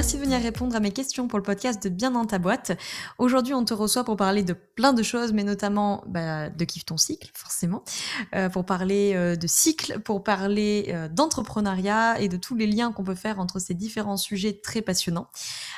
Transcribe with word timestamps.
Merci 0.00 0.16
de 0.16 0.22
venir 0.22 0.40
répondre 0.40 0.74
à 0.74 0.80
mes 0.80 0.92
questions 0.92 1.28
pour 1.28 1.38
le 1.38 1.42
podcast 1.42 1.82
de 1.82 1.90
Bien 1.90 2.10
dans 2.10 2.24
ta 2.24 2.38
boîte. 2.38 2.72
Aujourd'hui, 3.18 3.52
on 3.52 3.66
te 3.66 3.74
reçoit 3.74 4.02
pour 4.02 4.16
parler 4.16 4.42
de 4.42 4.54
plein 4.54 4.94
de 4.94 5.02
choses, 5.02 5.34
mais 5.34 5.44
notamment 5.44 6.02
bah, 6.06 6.48
de 6.48 6.64
Kiffe 6.64 6.86
ton 6.86 6.96
cycle, 6.96 7.30
forcément, 7.34 7.84
euh, 8.34 8.48
pour 8.48 8.64
parler 8.64 9.12
euh, 9.14 9.36
de 9.36 9.46
cycle, 9.46 10.00
pour 10.00 10.24
parler 10.24 10.86
euh, 10.88 11.08
d'entrepreneuriat 11.08 12.18
et 12.18 12.30
de 12.30 12.38
tous 12.38 12.56
les 12.56 12.66
liens 12.66 12.92
qu'on 12.92 13.04
peut 13.04 13.14
faire 13.14 13.40
entre 13.40 13.58
ces 13.58 13.74
différents 13.74 14.16
sujets 14.16 14.58
très 14.58 14.80
passionnants. 14.80 15.28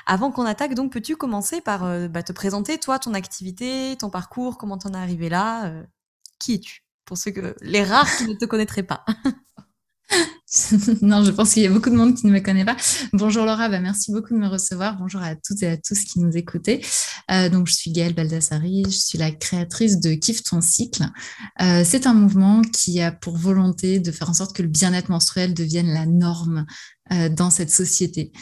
Avant 0.06 0.30
qu'on 0.30 0.46
attaque, 0.46 0.74
donc, 0.74 0.92
peux-tu 0.92 1.16
commencer 1.16 1.60
par 1.60 1.80
bah, 2.08 2.22
te 2.22 2.30
présenter, 2.30 2.78
toi, 2.78 3.00
ton 3.00 3.14
activité, 3.14 3.96
ton 3.98 4.08
parcours, 4.08 4.56
comment 4.56 4.78
t'en 4.78 4.94
es 4.94 4.98
arrivé 4.98 5.30
là 5.30 5.72
Qui 6.38 6.54
es-tu? 6.54 6.84
Pour 7.06 7.18
ceux 7.18 7.32
que 7.32 7.56
les 7.60 7.82
rares 7.82 8.16
qui 8.18 8.28
ne 8.28 8.34
te 8.34 8.44
connaîtraient 8.44 8.84
pas. 8.84 9.04
non, 11.02 11.24
je 11.24 11.30
pense 11.30 11.54
qu'il 11.54 11.62
y 11.62 11.66
a 11.66 11.70
beaucoup 11.70 11.88
de 11.88 11.94
monde 11.94 12.14
qui 12.14 12.26
ne 12.26 12.32
me 12.32 12.40
connaît 12.40 12.64
pas. 12.64 12.76
Bonjour 13.14 13.46
Laura, 13.46 13.70
bah, 13.70 13.80
merci 13.80 14.12
beaucoup 14.12 14.34
de 14.34 14.38
me 14.38 14.48
recevoir. 14.48 14.98
Bonjour 14.98 15.22
à 15.22 15.34
toutes 15.34 15.62
et 15.62 15.68
à 15.68 15.76
tous 15.78 16.04
qui 16.04 16.20
nous 16.20 16.36
écoutez. 16.36 16.84
Euh, 17.30 17.48
donc, 17.48 17.68
je 17.68 17.74
suis 17.74 17.90
Gaëlle 17.90 18.14
Baldassari, 18.14 18.82
je 18.84 18.90
suis 18.90 19.16
la 19.16 19.30
créatrice 19.30 19.98
de 19.98 20.12
Kiffe 20.12 20.42
ton 20.42 20.60
cycle. 20.60 21.04
Euh, 21.62 21.84
c'est 21.86 22.06
un 22.06 22.12
mouvement 22.12 22.60
qui 22.60 23.00
a 23.00 23.12
pour 23.12 23.36
volonté 23.38 23.98
de 23.98 24.12
faire 24.12 24.28
en 24.28 24.34
sorte 24.34 24.54
que 24.54 24.62
le 24.62 24.68
bien-être 24.68 25.08
menstruel 25.08 25.54
devienne 25.54 25.88
la 25.88 26.04
norme 26.04 26.66
euh, 27.12 27.30
dans 27.30 27.50
cette 27.50 27.70
société, 27.70 28.32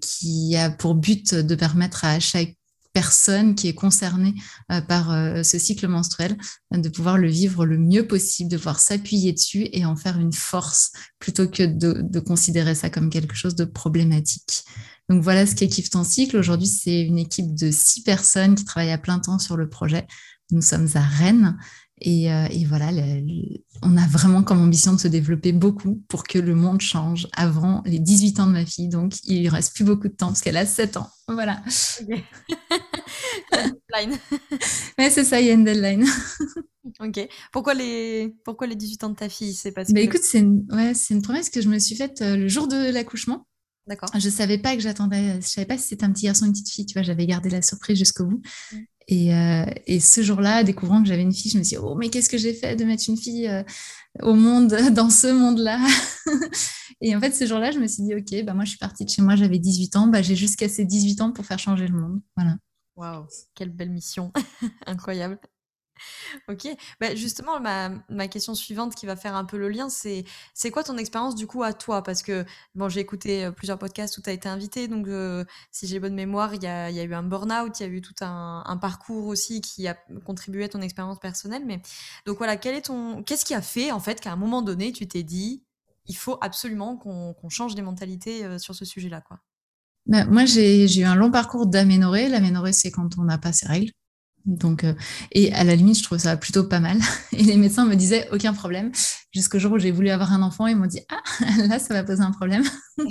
qui 0.00 0.56
a 0.56 0.70
pour 0.70 0.94
but 0.94 1.34
de 1.34 1.54
permettre 1.54 2.04
à 2.04 2.20
chaque 2.20 2.54
personne 3.00 3.54
qui 3.54 3.66
est 3.66 3.74
concernée 3.74 4.34
euh, 4.70 4.82
par 4.82 5.10
euh, 5.10 5.42
ce 5.42 5.58
cycle 5.58 5.88
menstruel, 5.88 6.36
de 6.70 6.88
pouvoir 6.90 7.16
le 7.16 7.28
vivre 7.28 7.64
le 7.64 7.78
mieux 7.78 8.06
possible, 8.06 8.50
de 8.50 8.58
pouvoir 8.58 8.78
s'appuyer 8.78 9.32
dessus 9.32 9.70
et 9.72 9.86
en 9.86 9.96
faire 9.96 10.18
une 10.18 10.34
force 10.34 10.92
plutôt 11.18 11.48
que 11.48 11.62
de, 11.62 12.20
considérer 12.20 12.74
ça 12.74 12.90
comme 12.90 13.08
quelque 13.08 13.34
chose 13.34 13.54
de 13.54 13.64
problématique. 13.64 14.64
Donc 15.08 15.22
voilà 15.22 15.46
ce 15.46 15.54
qu'est 15.54 15.68
Kiffe 15.68 15.88
ton 15.88 16.04
cycle. 16.04 16.36
Aujourd'hui, 16.36 16.66
c'est 16.66 17.00
une 17.00 17.18
équipe 17.18 17.54
de 17.54 17.70
six 17.70 18.02
personnes 18.02 18.54
qui 18.54 18.66
travaillent 18.66 18.92
à 18.92 18.98
plein 18.98 19.18
temps 19.18 19.38
sur 19.38 19.56
le 19.56 19.70
projet. 19.70 20.06
Nous 20.50 20.60
sommes 20.60 20.88
à 20.92 21.00
Rennes 21.00 21.56
et, 22.00 22.32
euh, 22.32 22.46
voilà, 22.66 22.90
on 23.82 23.96
a 23.96 24.06
vraiment 24.06 24.42
comme 24.42 24.60
ambition 24.60 24.92
de 24.94 25.00
se 25.00 25.08
développer 25.08 25.52
beaucoup 25.52 26.02
pour 26.08 26.24
que 26.24 26.38
le 26.38 26.54
monde 26.54 26.80
change 26.80 27.28
avant 27.32 27.82
les 27.84 27.98
18 27.98 28.40
ans 28.40 28.46
de 28.46 28.52
ma 28.52 28.64
fille. 28.64 28.88
Donc, 28.88 29.14
il 29.24 29.42
ne 29.42 29.50
reste 29.50 29.74
plus 29.74 29.84
beaucoup 29.84 30.08
de 30.08 30.14
temps 30.14 30.28
parce 30.28 30.40
qu'elle 30.40 30.56
a 30.56 30.66
7 30.66 30.96
ans. 30.96 31.10
Voilà. 31.28 31.62
deadline. 33.50 34.18
ouais, 34.98 35.10
c'est 35.10 35.24
ça, 35.24 35.40
il 35.40 35.46
y 35.46 35.50
a 35.50 35.54
une 35.54 35.64
deadline. 35.64 36.06
ok. 37.00 37.28
Pourquoi 37.52 37.74
les, 37.74 38.34
Pourquoi 38.44 38.66
les 38.66 38.76
18 38.76 39.04
ans 39.04 39.10
de 39.10 39.16
ta 39.16 39.28
fille? 39.28 39.54
C'est 39.54 39.72
parce 39.72 39.92
bah, 39.92 40.00
Écoute, 40.00 40.22
c'est 40.22 40.40
une... 40.40 40.66
Ouais, 40.70 40.92
une 41.10 41.22
promesse 41.22 41.50
que 41.50 41.60
je 41.60 41.68
me 41.68 41.78
suis 41.78 41.96
faite 41.96 42.22
euh, 42.22 42.36
le 42.36 42.48
jour 42.48 42.66
de 42.66 42.90
l'accouchement. 42.90 43.46
D'accord. 43.86 44.08
Je 44.16 44.28
savais 44.28 44.58
pas 44.58 44.76
que 44.76 44.82
j'attendais, 44.82 45.40
je 45.40 45.46
savais 45.46 45.66
pas 45.66 45.76
si 45.76 45.88
c'était 45.88 46.04
un 46.04 46.12
petit 46.12 46.26
garçon 46.26 46.44
ou 46.44 46.46
une 46.46 46.52
petite 46.52 46.70
fille, 46.70 46.86
tu 46.86 46.94
vois, 46.94 47.02
j'avais 47.02 47.26
gardé 47.26 47.50
la 47.50 47.60
surprise 47.60 47.98
jusqu'au 47.98 48.24
bout. 48.24 48.42
Euh, 49.12 49.64
et, 49.86 50.00
ce 50.00 50.22
jour-là, 50.22 50.62
découvrant 50.62 51.02
que 51.02 51.08
j'avais 51.08 51.22
une 51.22 51.32
fille, 51.32 51.50
je 51.50 51.58
me 51.58 51.64
suis 51.64 51.76
dit, 51.76 51.82
oh, 51.82 51.94
mais 51.96 52.10
qu'est-ce 52.10 52.28
que 52.28 52.38
j'ai 52.38 52.54
fait 52.54 52.76
de 52.76 52.84
mettre 52.84 53.04
une 53.08 53.16
fille 53.16 53.48
euh, 53.48 53.62
au 54.22 54.34
monde, 54.34 54.68
dans 54.94 55.10
ce 55.10 55.26
monde-là? 55.26 55.80
Et 57.00 57.16
en 57.16 57.20
fait, 57.20 57.32
ce 57.32 57.46
jour-là, 57.46 57.70
je 57.70 57.78
me 57.78 57.86
suis 57.86 58.02
dit, 58.02 58.14
OK, 58.14 58.44
bah, 58.44 58.54
moi, 58.54 58.64
je 58.64 58.70
suis 58.70 58.78
partie 58.78 59.04
de 59.04 59.10
chez 59.10 59.22
moi, 59.22 59.34
j'avais 59.34 59.58
18 59.58 59.96
ans, 59.96 60.06
bah, 60.06 60.22
j'ai 60.22 60.36
jusqu'à 60.36 60.68
ces 60.68 60.84
18 60.84 61.20
ans 61.22 61.32
pour 61.32 61.44
faire 61.44 61.58
changer 61.58 61.88
le 61.88 61.98
monde. 61.98 62.20
Voilà. 62.36 62.56
Waouh, 62.96 63.26
quelle 63.54 63.70
belle 63.70 63.90
mission. 63.90 64.32
Incroyable. 64.86 65.38
Ok, 66.48 66.68
bah 67.00 67.14
justement, 67.14 67.60
ma, 67.60 67.90
ma, 68.08 68.28
question 68.28 68.54
suivante 68.54 68.94
qui 68.94 69.06
va 69.06 69.16
faire 69.16 69.34
un 69.34 69.44
peu 69.44 69.56
le 69.58 69.68
lien, 69.68 69.88
c'est 69.88 70.24
c'est 70.54 70.70
quoi 70.70 70.82
ton 70.84 70.96
expérience 70.96 71.34
du 71.34 71.46
coup 71.46 71.62
à 71.62 71.72
toi? 71.72 72.02
Parce 72.02 72.22
que 72.22 72.44
bon, 72.74 72.88
j'ai 72.88 73.00
écouté 73.00 73.44
euh, 73.44 73.50
plusieurs 73.52 73.78
podcasts 73.78 74.16
où 74.18 74.22
tu 74.22 74.30
as 74.30 74.32
été 74.32 74.48
invité, 74.48 74.88
donc 74.88 75.08
euh, 75.08 75.44
si 75.70 75.86
j'ai 75.86 76.00
bonne 76.00 76.14
mémoire, 76.14 76.54
il 76.54 76.62
y 76.62 76.66
a, 76.66 76.90
y 76.90 77.00
a, 77.00 77.04
eu 77.04 77.14
un 77.14 77.22
burn-out, 77.22 77.78
il 77.80 77.82
y 77.82 77.86
a 77.86 77.88
eu 77.88 78.00
tout 78.00 78.14
un, 78.20 78.78
parcours 78.80 79.26
aussi 79.26 79.60
qui 79.60 79.86
a 79.88 79.94
contribué 80.24 80.64
à 80.64 80.68
ton 80.68 80.80
expérience 80.80 81.18
personnelle. 81.18 81.64
Mais 81.66 81.82
donc 82.26 82.38
voilà, 82.38 82.56
quel 82.56 82.74
est 82.74 82.82
ton, 82.82 83.22
qu'est-ce 83.22 83.44
qui 83.44 83.54
a 83.54 83.62
fait 83.62 83.92
en 83.92 84.00
fait 84.00 84.20
qu'à 84.20 84.32
un 84.32 84.36
moment 84.36 84.62
donné, 84.62 84.92
tu 84.92 85.06
t'es 85.06 85.22
dit, 85.22 85.62
il 86.06 86.16
faut 86.16 86.38
absolument 86.40 86.96
qu'on 86.96 87.48
change 87.48 87.74
les 87.76 87.82
mentalités 87.82 88.44
euh, 88.44 88.58
sur 88.58 88.74
ce 88.74 88.84
sujet-là, 88.84 89.20
quoi? 89.20 89.40
Bah, 90.06 90.24
moi, 90.24 90.44
j'ai 90.44 91.00
eu 91.00 91.04
un 91.04 91.14
long 91.14 91.30
parcours 91.30 91.66
d'aménorrhée. 91.66 92.28
L'aménorrhée, 92.28 92.72
c'est 92.72 92.90
quand 92.90 93.18
on 93.18 93.24
n'a 93.24 93.38
pas 93.38 93.52
ses 93.52 93.66
règles. 93.66 93.92
Donc, 94.46 94.84
euh, 94.84 94.94
et 95.32 95.52
à 95.52 95.64
la 95.64 95.74
limite, 95.76 95.98
je 95.98 96.02
trouve 96.02 96.18
ça 96.18 96.36
plutôt 96.36 96.64
pas 96.64 96.80
mal. 96.80 96.98
Et 97.32 97.42
les 97.42 97.56
médecins 97.56 97.84
me 97.84 97.94
disaient 97.94 98.28
aucun 98.32 98.52
problème. 98.52 98.90
Jusqu'au 99.32 99.58
jour 99.58 99.72
où 99.72 99.78
j'ai 99.78 99.90
voulu 99.90 100.10
avoir 100.10 100.32
un 100.32 100.42
enfant, 100.42 100.66
ils 100.66 100.76
m'ont 100.76 100.86
dit 100.86 101.00
ah 101.10 101.22
là, 101.68 101.78
ça 101.78 101.94
va 101.94 102.04
poser 102.04 102.22
un 102.22 102.32
problème. 102.32 102.64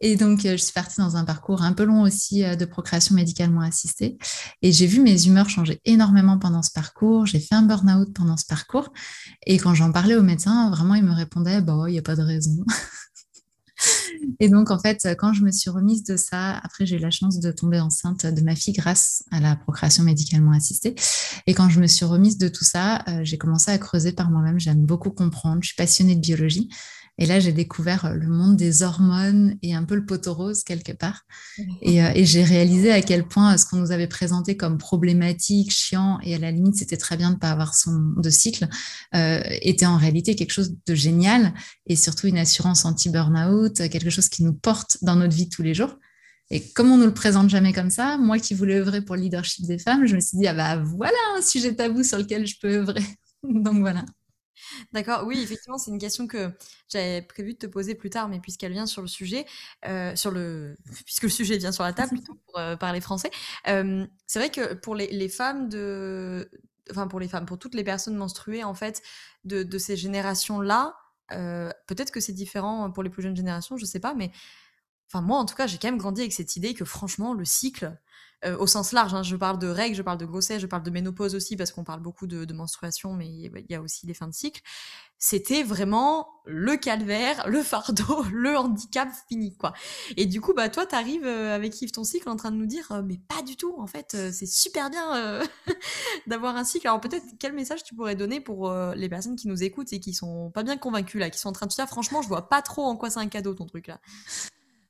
et 0.00 0.16
donc, 0.16 0.44
euh, 0.44 0.52
je 0.52 0.62
suis 0.62 0.72
partie 0.72 1.00
dans 1.00 1.16
un 1.16 1.24
parcours 1.24 1.62
un 1.62 1.72
peu 1.72 1.84
long 1.84 2.02
aussi 2.02 2.44
euh, 2.44 2.56
de 2.56 2.64
procréation 2.64 3.14
médicalement 3.14 3.60
assistée. 3.60 4.16
Et 4.62 4.72
j'ai 4.72 4.86
vu 4.86 5.00
mes 5.00 5.26
humeurs 5.26 5.50
changer 5.50 5.80
énormément 5.84 6.38
pendant 6.38 6.62
ce 6.62 6.72
parcours. 6.72 7.26
J'ai 7.26 7.40
fait 7.40 7.54
un 7.54 7.62
burn-out 7.62 8.12
pendant 8.14 8.36
ce 8.36 8.46
parcours. 8.46 8.92
Et 9.46 9.58
quand 9.58 9.74
j'en 9.74 9.92
parlais 9.92 10.16
aux 10.16 10.22
médecins, 10.22 10.70
vraiment, 10.70 10.94
ils 10.94 11.04
me 11.04 11.12
répondaient 11.12 11.60
bah, 11.60 11.84
il 11.88 11.92
n'y 11.92 11.98
a 11.98 12.02
pas 12.02 12.16
de 12.16 12.22
raison. 12.22 12.64
Et 14.40 14.48
donc, 14.48 14.70
en 14.70 14.78
fait, 14.78 15.08
quand 15.18 15.32
je 15.32 15.42
me 15.42 15.50
suis 15.50 15.70
remise 15.70 16.04
de 16.04 16.16
ça, 16.16 16.58
après, 16.58 16.86
j'ai 16.86 16.96
eu 16.96 17.00
la 17.00 17.10
chance 17.10 17.40
de 17.40 17.50
tomber 17.52 17.80
enceinte 17.80 18.26
de 18.26 18.40
ma 18.42 18.54
fille 18.54 18.74
grâce 18.74 19.22
à 19.30 19.40
la 19.40 19.56
procréation 19.56 20.04
médicalement 20.04 20.52
assistée. 20.52 20.94
Et 21.46 21.54
quand 21.54 21.68
je 21.68 21.80
me 21.80 21.86
suis 21.86 22.04
remise 22.04 22.38
de 22.38 22.48
tout 22.48 22.64
ça, 22.64 23.04
euh, 23.08 23.20
j'ai 23.22 23.38
commencé 23.38 23.70
à 23.70 23.78
creuser 23.78 24.12
par 24.12 24.30
moi-même. 24.30 24.58
J'aime 24.58 24.84
beaucoup 24.84 25.10
comprendre. 25.10 25.58
Je 25.62 25.68
suis 25.68 25.76
passionnée 25.76 26.14
de 26.14 26.20
biologie. 26.20 26.68
Et 27.18 27.26
là, 27.26 27.40
j'ai 27.40 27.52
découvert 27.52 28.06
euh, 28.06 28.14
le 28.14 28.26
monde 28.26 28.56
des 28.56 28.82
hormones 28.82 29.56
et 29.62 29.74
un 29.74 29.84
peu 29.84 29.94
le 29.94 30.04
poteau 30.04 30.34
rose 30.34 30.64
quelque 30.64 30.92
part. 30.92 31.22
Euh, 31.58 32.10
et, 32.14 32.24
j'ai 32.24 32.42
réalisé 32.42 32.90
à 32.90 33.02
quel 33.02 33.26
point 33.26 33.56
ce 33.58 33.66
qu'on 33.66 33.76
nous 33.76 33.92
avait 33.92 34.06
présenté 34.06 34.56
comme 34.56 34.78
problématique, 34.78 35.70
chiant, 35.70 36.18
et 36.22 36.34
à 36.34 36.38
la 36.38 36.50
limite, 36.50 36.76
c'était 36.76 36.96
très 36.96 37.16
bien 37.16 37.30
de 37.30 37.34
ne 37.34 37.38
pas 37.38 37.50
avoir 37.50 37.74
son 37.74 38.14
de 38.16 38.30
cycle, 38.30 38.66
euh, 39.14 39.42
était 39.60 39.86
en 39.86 39.96
réalité 39.96 40.34
quelque 40.34 40.52
chose 40.52 40.74
de 40.86 40.94
génial 40.94 41.52
et 41.86 41.96
surtout 41.96 42.28
une 42.28 42.38
assurance 42.38 42.84
anti-burnout, 42.84 43.74
quelque 43.74 44.10
chose 44.10 44.28
qui 44.28 44.42
nous 44.42 44.54
porte 44.54 44.98
dans 45.02 45.16
notre 45.16 45.34
vie 45.34 45.48
tous 45.48 45.62
les 45.62 45.74
jours. 45.74 45.96
Et 46.50 46.60
comme 46.72 46.90
on 46.90 46.96
ne 46.96 47.02
nous 47.02 47.08
le 47.08 47.14
présente 47.14 47.48
jamais 47.48 47.72
comme 47.72 47.90
ça, 47.90 48.18
moi 48.18 48.38
qui 48.38 48.54
voulais 48.54 48.76
œuvrer 48.76 49.02
pour 49.02 49.16
le 49.16 49.22
leadership 49.22 49.66
des 49.66 49.78
femmes, 49.78 50.06
je 50.06 50.14
me 50.16 50.20
suis 50.20 50.38
dit, 50.38 50.46
ah 50.46 50.54
bah 50.54 50.76
voilà 50.76 51.16
un 51.36 51.42
sujet 51.42 51.74
tabou 51.74 52.02
sur 52.02 52.18
lequel 52.18 52.46
je 52.46 52.56
peux 52.60 52.74
œuvrer. 52.76 53.04
Donc 53.42 53.80
voilà. 53.80 54.04
D'accord, 54.92 55.24
oui, 55.26 55.40
effectivement, 55.42 55.78
c'est 55.78 55.90
une 55.90 55.98
question 55.98 56.26
que 56.26 56.50
j'avais 56.88 57.22
prévu 57.22 57.54
de 57.54 57.58
te 57.58 57.66
poser 57.66 57.94
plus 57.94 58.10
tard, 58.10 58.28
mais 58.28 58.40
puisqu'elle 58.40 58.72
vient 58.72 58.86
sur 58.86 59.02
le 59.02 59.08
sujet, 59.08 59.46
euh, 59.86 60.14
sur 60.16 60.30
le, 60.30 60.76
puisque 61.04 61.24
le 61.24 61.28
sujet 61.28 61.56
vient 61.58 61.72
sur 61.72 61.84
la 61.84 61.92
table, 61.92 62.18
pour 62.26 62.58
euh, 62.58 62.76
parler 62.76 63.00
français, 63.00 63.30
euh, 63.68 64.06
c'est 64.26 64.38
vrai 64.38 64.50
que 64.50 64.74
pour 64.74 64.94
les, 64.94 65.08
les, 65.08 65.28
femmes 65.28 65.68
de, 65.68 66.50
enfin 66.90 67.08
pour 67.08 67.20
les 67.20 67.28
femmes, 67.28 67.46
pour 67.46 67.58
toutes 67.58 67.74
les 67.74 67.84
personnes 67.84 68.16
menstruées 68.16 68.64
en 68.64 68.74
fait 68.74 69.02
de, 69.44 69.62
de 69.62 69.78
ces 69.78 69.96
générations-là, 69.96 70.96
peut-être 71.86 72.10
que 72.10 72.20
c'est 72.20 72.34
différent 72.34 72.90
pour 72.90 73.02
les 73.02 73.08
plus 73.08 73.22
jeunes 73.22 73.36
générations, 73.36 73.78
je 73.78 73.86
sais 73.86 74.00
pas, 74.00 74.12
mais 74.12 74.30
enfin 75.08 75.22
moi 75.22 75.38
en 75.38 75.46
tout 75.46 75.54
cas, 75.54 75.66
j'ai 75.66 75.78
quand 75.78 75.88
même 75.88 75.96
grandi 75.96 76.20
avec 76.20 76.32
cette 76.34 76.56
idée 76.56 76.74
que 76.74 76.84
franchement 76.84 77.32
le 77.32 77.46
cycle, 77.46 77.98
euh, 78.44 78.56
au 78.58 78.66
sens 78.66 78.92
large. 78.92 79.14
Hein. 79.14 79.22
Je 79.22 79.36
parle 79.36 79.58
de 79.58 79.68
règles, 79.68 79.94
je 79.94 80.02
parle 80.02 80.18
de 80.18 80.26
grossesse, 80.26 80.60
je 80.60 80.66
parle 80.66 80.82
de 80.82 80.90
ménopause 80.90 81.34
aussi, 81.34 81.56
parce 81.56 81.70
qu'on 81.70 81.84
parle 81.84 82.00
beaucoup 82.00 82.26
de, 82.26 82.52
menstruation, 82.52 83.12
mais 83.12 83.28
il 83.28 83.66
y 83.68 83.74
a 83.74 83.80
aussi 83.80 84.06
les 84.06 84.14
fins 84.14 84.26
de 84.26 84.34
cycle. 84.34 84.60
C'était 85.18 85.62
vraiment 85.62 86.28
le 86.44 86.76
calvaire, 86.76 87.48
le 87.48 87.62
fardeau, 87.62 88.24
le 88.32 88.58
handicap 88.58 89.08
fini, 89.28 89.56
quoi. 89.56 89.72
Et 90.16 90.26
du 90.26 90.40
coup, 90.40 90.54
bah, 90.54 90.68
toi, 90.68 90.86
t'arrives 90.86 91.24
euh, 91.24 91.54
avec 91.54 91.80
Yves 91.80 91.92
ton 91.92 92.02
cycle 92.02 92.28
en 92.28 92.36
train 92.36 92.50
de 92.50 92.56
nous 92.56 92.66
dire, 92.66 92.90
euh, 92.90 93.02
mais 93.02 93.20
pas 93.28 93.42
du 93.42 93.56
tout, 93.56 93.74
en 93.78 93.86
fait, 93.86 94.16
c'est 94.32 94.46
super 94.46 94.90
bien 94.90 95.40
d'avoir 96.26 96.56
un 96.56 96.64
cycle. 96.64 96.88
Alors 96.88 97.00
peut-être, 97.00 97.24
quel 97.38 97.52
message 97.52 97.84
tu 97.84 97.94
pourrais 97.94 98.16
donner 98.16 98.40
pour 98.40 98.72
les 98.94 99.08
personnes 99.08 99.36
qui 99.36 99.46
nous 99.46 99.62
écoutent 99.62 99.92
et 99.92 100.00
qui 100.00 100.14
sont 100.14 100.50
pas 100.50 100.64
bien 100.64 100.76
convaincues, 100.76 101.18
là, 101.18 101.30
qui 101.30 101.38
sont 101.38 101.48
en 101.48 101.52
train 101.52 101.66
de 101.66 101.72
dire, 101.72 101.86
franchement, 101.86 102.22
je 102.22 102.28
vois 102.28 102.48
pas 102.48 102.62
trop 102.62 102.84
en 102.84 102.96
quoi 102.96 103.08
c'est 103.08 103.20
un 103.20 103.28
cadeau, 103.28 103.54
ton 103.54 103.66
truc, 103.66 103.86
là? 103.86 104.00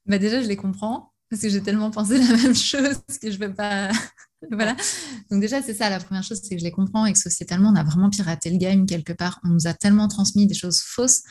Bah 0.07 0.19
déjà, 0.19 0.43
je 0.43 0.49
les 0.49 0.57
comprends 0.57 1.13
parce 1.33 1.41
que 1.41 1.49
j'ai 1.49 1.63
tellement 1.63 1.91
pensé 1.91 2.19
la 2.29 2.37
même 2.37 2.55
chose 2.55 2.99
que 3.09 3.31
je 3.31 3.39
ne 3.39 3.47
vais 3.47 3.55
pas. 3.55 3.91
voilà. 4.51 4.77
Donc, 5.31 5.41
déjà, 5.41 5.63
c'est 5.63 5.73
ça. 5.73 5.89
La 5.89 5.99
première 5.99 6.23
chose, 6.23 6.43
c'est 6.43 6.57
que 6.57 6.59
je 6.59 6.65
les 6.65 6.71
comprends 6.71 7.07
et 7.07 7.13
que 7.15 7.19
sociétalement, 7.19 7.71
on 7.71 7.75
a 7.75 7.83
vraiment 7.83 8.11
piraté 8.11 8.51
le 8.51 8.59
game 8.59 8.85
quelque 8.85 9.15
part. 9.15 9.41
On 9.43 9.49
nous 9.49 9.67
a 9.67 9.73
tellement 9.73 10.09
transmis 10.09 10.47
des 10.47 10.53
choses 10.53 10.81
fausses 10.81 11.23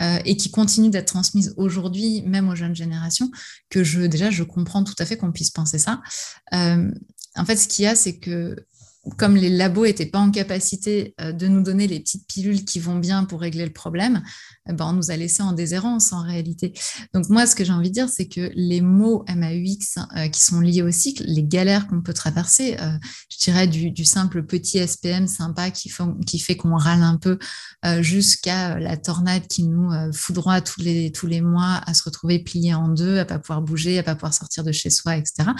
euh, 0.00 0.18
et 0.26 0.36
qui 0.36 0.50
continuent 0.50 0.90
d'être 0.90 1.06
transmises 1.06 1.54
aujourd'hui, 1.56 2.20
même 2.26 2.50
aux 2.50 2.54
jeunes 2.54 2.76
générations, 2.76 3.30
que 3.70 3.82
je, 3.82 4.02
déjà, 4.02 4.30
je 4.30 4.42
comprends 4.42 4.84
tout 4.84 4.94
à 4.98 5.06
fait 5.06 5.16
qu'on 5.16 5.32
puisse 5.32 5.50
penser 5.50 5.78
ça. 5.78 6.02
Euh, 6.52 6.90
en 7.34 7.44
fait, 7.46 7.56
ce 7.56 7.68
qu'il 7.68 7.86
y 7.86 7.88
a, 7.88 7.94
c'est 7.94 8.18
que 8.18 8.54
comme 9.16 9.36
les 9.36 9.48
labos 9.48 9.86
n'étaient 9.86 10.06
pas 10.06 10.18
en 10.18 10.30
capacité 10.30 11.14
euh, 11.20 11.32
de 11.32 11.48
nous 11.48 11.62
donner 11.62 11.86
les 11.86 12.00
petites 12.00 12.26
pilules 12.26 12.64
qui 12.64 12.78
vont 12.78 12.96
bien 12.96 13.24
pour 13.24 13.40
régler 13.40 13.64
le 13.64 13.72
problème, 13.72 14.22
eh 14.68 14.72
ben, 14.72 14.86
on 14.86 14.92
nous 14.92 15.10
a 15.10 15.16
laissé 15.16 15.42
en 15.42 15.52
déshérence 15.52 16.12
en 16.12 16.22
réalité. 16.22 16.72
Donc 17.14 17.28
moi, 17.28 17.46
ce 17.46 17.54
que 17.54 17.64
j'ai 17.64 17.72
envie 17.72 17.88
de 17.88 17.94
dire, 17.94 18.08
c'est 18.08 18.26
que 18.26 18.50
les 18.54 18.80
mots 18.80 19.24
MAUX 19.28 19.98
euh, 20.16 20.28
qui 20.28 20.40
sont 20.40 20.60
liés 20.60 20.82
au 20.82 20.90
cycle, 20.90 21.24
les 21.26 21.44
galères 21.44 21.86
qu'on 21.86 22.02
peut 22.02 22.12
traverser, 22.12 22.76
euh, 22.80 22.90
je 23.30 23.38
dirais 23.38 23.66
du, 23.66 24.04
simple 24.04 24.42
petit 24.42 24.86
SPM 24.86 25.26
sympa 25.26 25.70
qui, 25.70 25.88
fait 25.90 26.56
qu'on 26.56 26.76
râle 26.76 27.02
un 27.02 27.16
peu, 27.16 27.38
jusqu'à 28.00 28.78
la 28.78 28.96
tornade 28.96 29.46
qui 29.48 29.64
nous 29.64 29.90
foudroie 30.12 30.60
tous 30.60 30.80
les, 30.80 31.12
tous 31.12 31.26
les 31.26 31.42
mois 31.42 31.80
à 31.86 31.92
se 31.92 32.02
retrouver 32.04 32.38
plié 32.38 32.74
en 32.74 32.88
deux, 32.88 33.18
à 33.18 33.24
pas 33.24 33.38
pouvoir 33.38 33.60
bouger, 33.60 33.98
à 33.98 34.02
pas 34.02 34.14
pouvoir 34.14 34.32
sortir 34.32 34.64
de 34.64 34.72
chez 34.72 34.90
soi, 34.90 35.16
etc. 35.16 35.50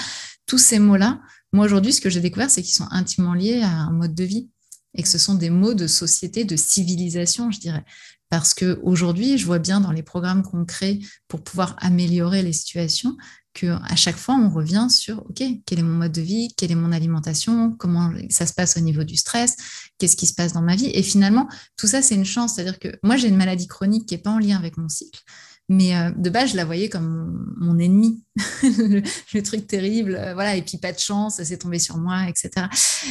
Tous 0.47 0.59
ces 0.59 0.79
mots-là, 0.79 1.21
moi, 1.53 1.65
aujourd'hui, 1.65 1.93
ce 1.93 2.01
que 2.01 2.11
j'ai 2.11 2.21
découvert, 2.21 2.51
c'est 2.51 2.63
qu'ils 2.63 2.75
sont 2.75 2.89
intimement 2.91 3.35
liés 3.35 3.63
à 3.63 3.71
un 3.71 3.93
mode 3.93 4.15
de 4.15 4.25
vie 4.25 4.51
et 4.95 5.03
que 5.03 5.09
ce 5.09 5.19
sont 5.19 5.35
des 5.35 5.51
mots 5.51 5.75
de 5.75 5.87
société, 5.87 6.45
de 6.45 6.57
civilisation, 6.57 7.51
je 7.51 7.61
dirais. 7.61 7.85
Parce 8.31 8.53
qu'aujourd'hui, 8.53 9.39
je 9.39 9.47
vois 9.47 9.59
bien 9.59 9.81
dans 9.81 9.93
les 9.93 10.03
programmes 10.03 10.43
qu'on 10.43 10.67
crée 10.67 11.01
pour 11.29 11.43
pouvoir 11.43 11.77
améliorer 11.79 12.43
les 12.43 12.53
situations 12.53 13.17
qu'à 13.55 13.97
chaque 13.97 14.17
fois, 14.17 14.37
on 14.37 14.51
revient 14.51 14.89
sur 14.91 15.21
OK, 15.29 15.43
quel 15.65 15.79
est 15.79 15.83
mon 15.83 15.97
mode 15.97 16.13
de 16.13 16.21
vie, 16.21 16.49
quelle 16.57 16.71
est 16.71 16.77
mon 16.77 16.93
alimentation, 16.93 17.73
comment 17.73 18.13
ça 18.31 18.47
se 18.47 18.53
passe 18.53 18.77
au 18.77 18.81
niveau 18.81 19.03
du 19.03 19.17
stress, 19.17 19.57
qu'est-ce 19.99 20.17
qui 20.17 20.27
se 20.27 20.35
passe 20.35 20.53
dans 20.53 20.63
ma 20.63 20.77
vie. 20.77 20.91
Et 20.93 21.03
finalement, 21.03 21.49
tout 21.77 21.87
ça, 21.87 22.03
c'est 22.03 22.15
une 22.15 22.25
chance. 22.25 22.55
C'est-à-dire 22.55 22.79
que 22.79 22.89
moi, 23.03 23.17
j'ai 23.17 23.29
une 23.29 23.37
maladie 23.37 23.67
chronique 23.67 24.07
qui 24.07 24.15
n'est 24.15 24.21
pas 24.21 24.31
en 24.31 24.39
lien 24.39 24.57
avec 24.57 24.77
mon 24.77 24.89
cycle. 24.89 25.21
Mais 25.71 25.95
euh, 25.95 26.11
de 26.17 26.31
base, 26.31 26.53
je 26.53 26.57
la 26.57 26.65
voyais 26.65 26.89
comme 26.89 27.55
mon, 27.59 27.79
ennemi, 27.79 28.25
le, 28.63 29.41
truc 29.43 29.67
terrible, 29.67 30.17
euh, 30.17 30.33
voilà, 30.33 30.57
et 30.57 30.63
puis 30.63 30.79
pas 30.79 30.93
de 30.93 30.99
chance, 30.99 31.43
c'est 31.43 31.59
tombé 31.59 31.79
sur 31.79 31.99
moi, 31.99 32.27
etc. 32.27 32.67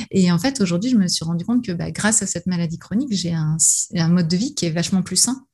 Et 0.10 0.32
en 0.32 0.40
fait, 0.40 0.60
aujourd'hui, 0.60 0.90
je 0.90 0.98
me 0.98 1.08
suis 1.08 1.24
rendu 1.24 1.46
compte 1.46 1.64
que 1.64 1.72
bah, 1.72 1.92
grâce 1.92 2.24
à 2.24 2.26
cette 2.28 2.48
maladie 2.48 2.80
chronique, 2.80 3.14
j'ai 3.14 3.32
un, 3.32 3.58
mode 4.08 4.28
de 4.28 4.38
vie 4.38 4.56
qui 4.56 4.66
est 4.66 4.72
vachement 4.72 5.04
plus 5.04 5.18
sain. 5.18 5.46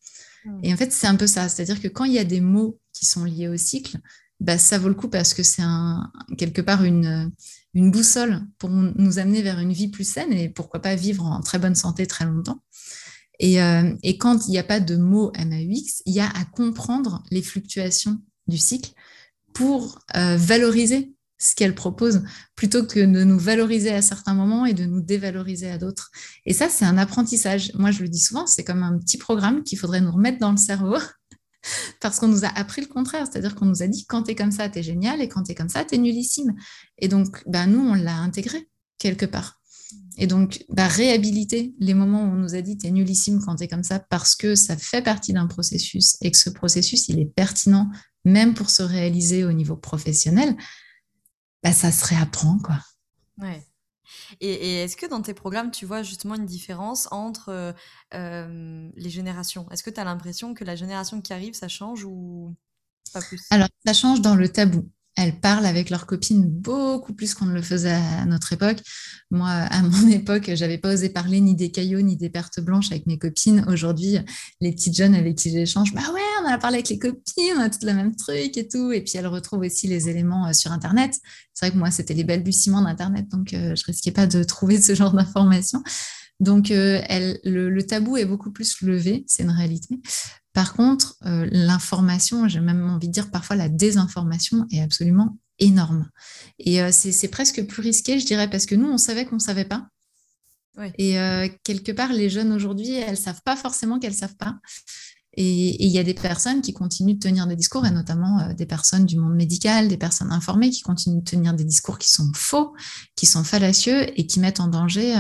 Mmh. 0.46 0.60
Et 0.64 0.74
en 0.74 0.78
fait, 0.78 0.94
c'est 0.94 1.08
un 1.08 1.16
peu 1.16 1.28
ça, 1.28 1.50
c'est-à-dire 1.50 1.82
que 1.82 1.90
quand 1.90 2.06
il 2.06 2.14
y 2.14 2.20
a 2.20 2.24
des 2.24 2.42
mots 2.42 2.80
qui 2.94 3.06
sont 3.06 3.26
liés 3.26 3.50
au 3.50 3.58
cycle, 3.58 3.98
bah, 4.40 4.58
ça 4.58 4.78
vaut 4.78 4.90
le 4.90 4.96
coup 4.96 5.10
parce 5.10 5.34
que 5.34 5.44
c'est 5.44 5.62
un, 5.62 6.10
quelque 6.38 6.62
part 6.62 6.86
une, 6.86 7.32
une 7.74 7.92
boussole 7.92 8.42
pour 8.60 8.70
nous 8.70 9.20
amener 9.20 9.42
vers 9.42 9.60
une 9.60 9.74
vie 9.74 9.90
plus 9.90 10.08
saine 10.08 10.32
et 10.32 10.48
pourquoi 10.48 10.82
pas 10.82 10.96
vivre 10.96 11.26
en 11.26 11.42
très 11.42 11.60
bonne 11.60 11.76
santé 11.76 12.08
très 12.08 12.26
longtemps. 12.26 12.60
Euh, 13.44 13.96
et, 14.04 14.18
quand 14.18 14.48
il 14.48 14.52
n'y 14.52 14.58
a 14.58 14.64
pas 14.64 14.80
de 14.80 14.96
mot 14.96 15.32
MAUX, 15.38 16.02
il 16.06 16.14
y 16.14 16.20
a 16.20 16.28
à 16.28 16.46
comprendre 16.46 17.24
les 17.30 17.42
fluctuations 17.42 18.20
du 18.48 18.58
cycle 18.58 18.92
pour 19.54 20.00
euh, 20.16 20.38
valoriser 20.38 21.14
ce 21.38 21.56
qu'elle 21.56 21.76
propose, 21.76 22.24
plutôt 22.56 22.86
que 22.86 23.02
de 23.02 23.24
nous 23.24 23.38
valoriser 23.38 23.92
à 23.92 24.02
certains 24.02 24.34
moments 24.34 24.66
et 24.66 24.74
de 24.74 24.86
nous 24.86 25.02
dévaloriser 25.02 25.70
à 25.70 25.78
d'autres. 25.78 26.10
Et 26.46 26.54
ça, 26.54 26.70
c'est 26.70 26.86
un 26.86 26.98
apprentissage. 26.98 27.74
Moi, 27.74 27.92
je 27.92 28.02
le 28.02 28.08
dis 28.08 28.20
souvent, 28.20 28.48
c'est 28.48 28.64
comme 28.64 28.82
un 28.82 28.98
petit 28.98 29.18
programme 29.18 29.64
qu'il 29.64 29.78
faudrait 29.78 30.00
nous 30.00 30.12
remettre 30.12 30.40
dans 30.40 30.52
le 30.52 30.58
cerveau, 30.58 30.96
parce 32.00 32.20
qu'on 32.20 32.30
nous 32.30 32.46
a 32.46 32.48
appris 32.48 32.82
le 32.82 32.88
contraire, 32.88 33.28
c'est-à-dire 33.30 33.56
qu'on 33.56 33.66
nous 33.66 33.84
a 33.84 33.88
dit 33.88 34.06
quand 34.06 34.24
tu 34.24 34.32
es 34.32 34.36
comme 34.36 34.52
ça, 34.52 34.70
tu 34.70 34.80
es 34.80 34.84
génial, 34.84 35.22
et 35.22 35.28
quand 35.28 35.44
tu 35.44 35.52
es 35.52 35.56
comme 35.56 35.70
ça, 35.70 35.84
tu 35.84 35.96
es 35.96 35.98
nullissime. 35.98 36.56
Et 36.98 37.10
donc, 37.10 37.44
ben, 37.46 37.68
nous, 37.68 37.82
on 37.82 37.94
l'a 37.94 38.16
intégré 38.16 38.70
quelque 38.98 39.26
part. 39.26 39.60
Et 40.18 40.28
donc, 40.28 40.64
bah, 40.70 40.88
réhabiliter 40.88 41.74
les 41.80 41.94
moments 41.94 42.24
où 42.24 42.32
on 42.32 42.36
nous 42.36 42.56
a 42.56 42.62
dit 42.62 42.78
tu 42.78 42.88
es 42.88 42.92
nullissime 42.92 43.42
quand 43.44 43.56
tu 43.56 43.64
es 43.64 43.68
comme 43.68 43.84
ça 43.84 44.00
parce 44.00 44.36
que 44.36 44.56
ça 44.56 44.78
fait 44.78 45.02
partie 45.02 45.34
d'un 45.34 45.48
processus 45.48 46.18
et 46.22 46.32
que 46.32 46.38
ce 46.38 46.50
processus, 46.50 47.10
il 47.10 47.20
est 47.20 47.26
pertinent 47.26 47.90
même 48.26 48.54
pour 48.54 48.70
se 48.70 48.84
réaliser 48.84 49.44
au 49.44 49.52
niveau 49.52 49.76
professionnel, 49.76 50.56
bah, 51.62 51.74
ça 51.74 51.92
se 51.92 52.06
réapprend. 52.06 52.58
Quoi. 52.60 52.80
Ouais. 53.38 53.64
Et, 54.40 54.84
est-ce 54.84 54.96
que 54.96 55.06
dans 55.06 55.22
tes 55.22 55.34
programmes, 55.34 55.72
tu 55.72 55.86
vois 55.86 56.04
justement 56.04 56.36
une 56.36 56.46
différence 56.46 57.08
entre 57.12 57.50
euh, 57.50 57.74
euh, 58.14 58.90
les 58.96 59.10
générations? 59.10 59.70
Est-ce 59.72 59.84
que 59.84 59.90
tu 59.90 60.00
as 60.00 60.04
l'impression 60.04 60.54
que 60.54 60.64
la 60.64 60.76
génération 60.76 61.22
qui 61.22 61.34
arrive, 61.34 61.54
ça 61.54 61.68
change 61.68 62.04
ou 62.06 62.56
pas 63.14 63.22
plus? 63.22 63.42
Alors, 63.50 63.70
ça 63.86 63.94
change 63.94 64.22
dans 64.22 64.36
le 64.36 64.50
tabou 64.50 64.90
elles 65.16 65.40
parlent 65.40 65.66
avec 65.66 65.90
leurs 65.90 66.06
copines 66.06 66.46
beaucoup 66.48 67.14
plus 67.14 67.34
qu'on 67.34 67.46
ne 67.46 67.54
le 67.54 67.62
faisait 67.62 67.94
à 67.94 68.26
notre 68.26 68.54
époque. 68.54 68.78
Moi, 69.32 69.50
à 69.50 69.82
mon 69.82 70.08
époque, 70.12 70.52
j'avais 70.54 70.78
pas 70.78 70.94
osé 70.94 71.10
parler 71.10 71.40
ni 71.40 71.56
des 71.56 71.72
caillots 71.72 72.02
ni 72.02 72.18
des 72.18 72.30
pertes 72.30 72.60
blanches 72.60 72.92
avec 72.92 73.06
mes 73.06 73.18
copines. 73.18 73.66
Aujourd'hui, 73.68 74.18
les 74.62 74.72
petites 74.72 74.96
jeunes 74.96 75.16
avec 75.16 75.36
qui 75.36 75.52
j'échange, 75.52 75.94
bah 75.94 76.02
ouais, 76.14 76.22
on 76.44 76.48
a 76.48 76.58
parlé 76.58 76.78
avec 76.78 76.90
les 76.90 77.00
copines, 77.00 77.54
on 77.58 77.62
a 77.62 77.70
tout 77.70 77.86
le 77.86 77.94
même 77.94 78.16
truc 78.16 78.58
et 78.58 78.68
tout. 78.68 78.92
Et 78.92 79.02
puis 79.02 79.14
elles 79.18 79.28
retrouvent 79.28 79.62
aussi 79.62 79.88
les 79.88 80.10
éléments 80.10 80.48
euh, 80.48 80.54
sur 80.54 80.72
Internet. 80.72 81.14
C'est 81.54 81.68
vrai 81.68 81.74
que 81.74 81.78
moi, 81.80 81.92
c'était 81.92 82.14
les 82.14 82.24
balbutiements 82.24 82.82
d'Internet, 82.82 83.30
donc 83.30 83.54
euh, 83.54 83.76
je 83.76 83.86
risquais 83.86 84.12
pas 84.12 84.26
de 84.26 84.44
trouver 84.44 84.82
ce 84.82 84.96
genre 84.96 85.14
d'informations. 85.14 85.84
Donc, 86.40 86.72
euh, 86.72 87.02
le, 87.44 87.82
tabou 87.84 88.18
est 88.18 88.26
beaucoup 88.26 88.52
plus 88.52 88.82
levé, 88.82 89.24
c'est 89.28 89.44
une 89.44 89.52
réalité. 89.52 90.00
Par 90.54 90.74
contre, 90.74 91.18
euh, 91.26 91.48
l'information, 91.52 92.48
j'ai 92.48 92.60
même 92.60 92.88
envie 92.90 93.08
de 93.08 93.14
dire 93.14 93.32
parfois 93.32 93.56
la 93.56 93.70
désinformation 93.70 94.68
est 94.72 94.82
absolument 94.82 95.38
énorme. 95.60 96.10
Et 96.60 96.82
euh, 96.82 96.90
c'est 96.92 97.28
presque 97.28 97.66
plus 97.66 97.82
risqué, 97.82 98.20
je 98.20 98.26
dirais, 98.26 98.50
parce 98.50 98.66
que 98.66 98.76
nous, 98.76 98.88
on 98.88 98.98
savait 98.98 99.26
qu'on 99.26 99.36
ne 99.36 99.42
savait 99.42 99.66
pas. 99.66 99.88
Et 100.98 101.16
quelque 101.64 101.92
part, 101.92 102.12
les 102.14 102.32
jeunes 102.32 102.52
aujourd'hui, 102.52 102.96
elles 102.96 103.12
ne 103.12 103.16
savent 103.16 103.44
pas 103.46 103.56
forcément 103.56 104.00
qu'elles 104.00 104.14
ne 104.14 104.18
savent 104.18 104.38
pas. 104.38 104.58
Et 105.36 105.84
il 105.84 105.92
y 105.92 105.98
a 105.98 106.04
des 106.04 106.14
personnes 106.14 106.62
qui 106.62 106.74
continuent 106.74 107.16
de 107.16 107.20
tenir 107.20 107.48
des 107.48 107.56
discours, 107.56 107.86
et 107.86 107.92
notamment 107.92 108.54
des 108.54 108.66
personnes 108.66 109.06
du 109.06 109.18
monde 109.18 109.36
médical, 109.36 109.88
des 109.88 109.98
personnes 109.98 110.32
informées 110.32 110.70
qui 110.70 110.82
continuent 110.82 111.20
de 111.20 111.30
tenir 111.30 111.54
des 111.54 111.64
discours 111.64 111.98
qui 111.98 112.12
sont 112.12 112.32
faux, 112.36 112.74
qui 113.16 113.26
sont 113.26 113.44
fallacieux 113.44 114.08
et 114.20 114.28
qui 114.28 114.40
mettent 114.40 114.60
en 114.60 114.68
danger 114.68 115.16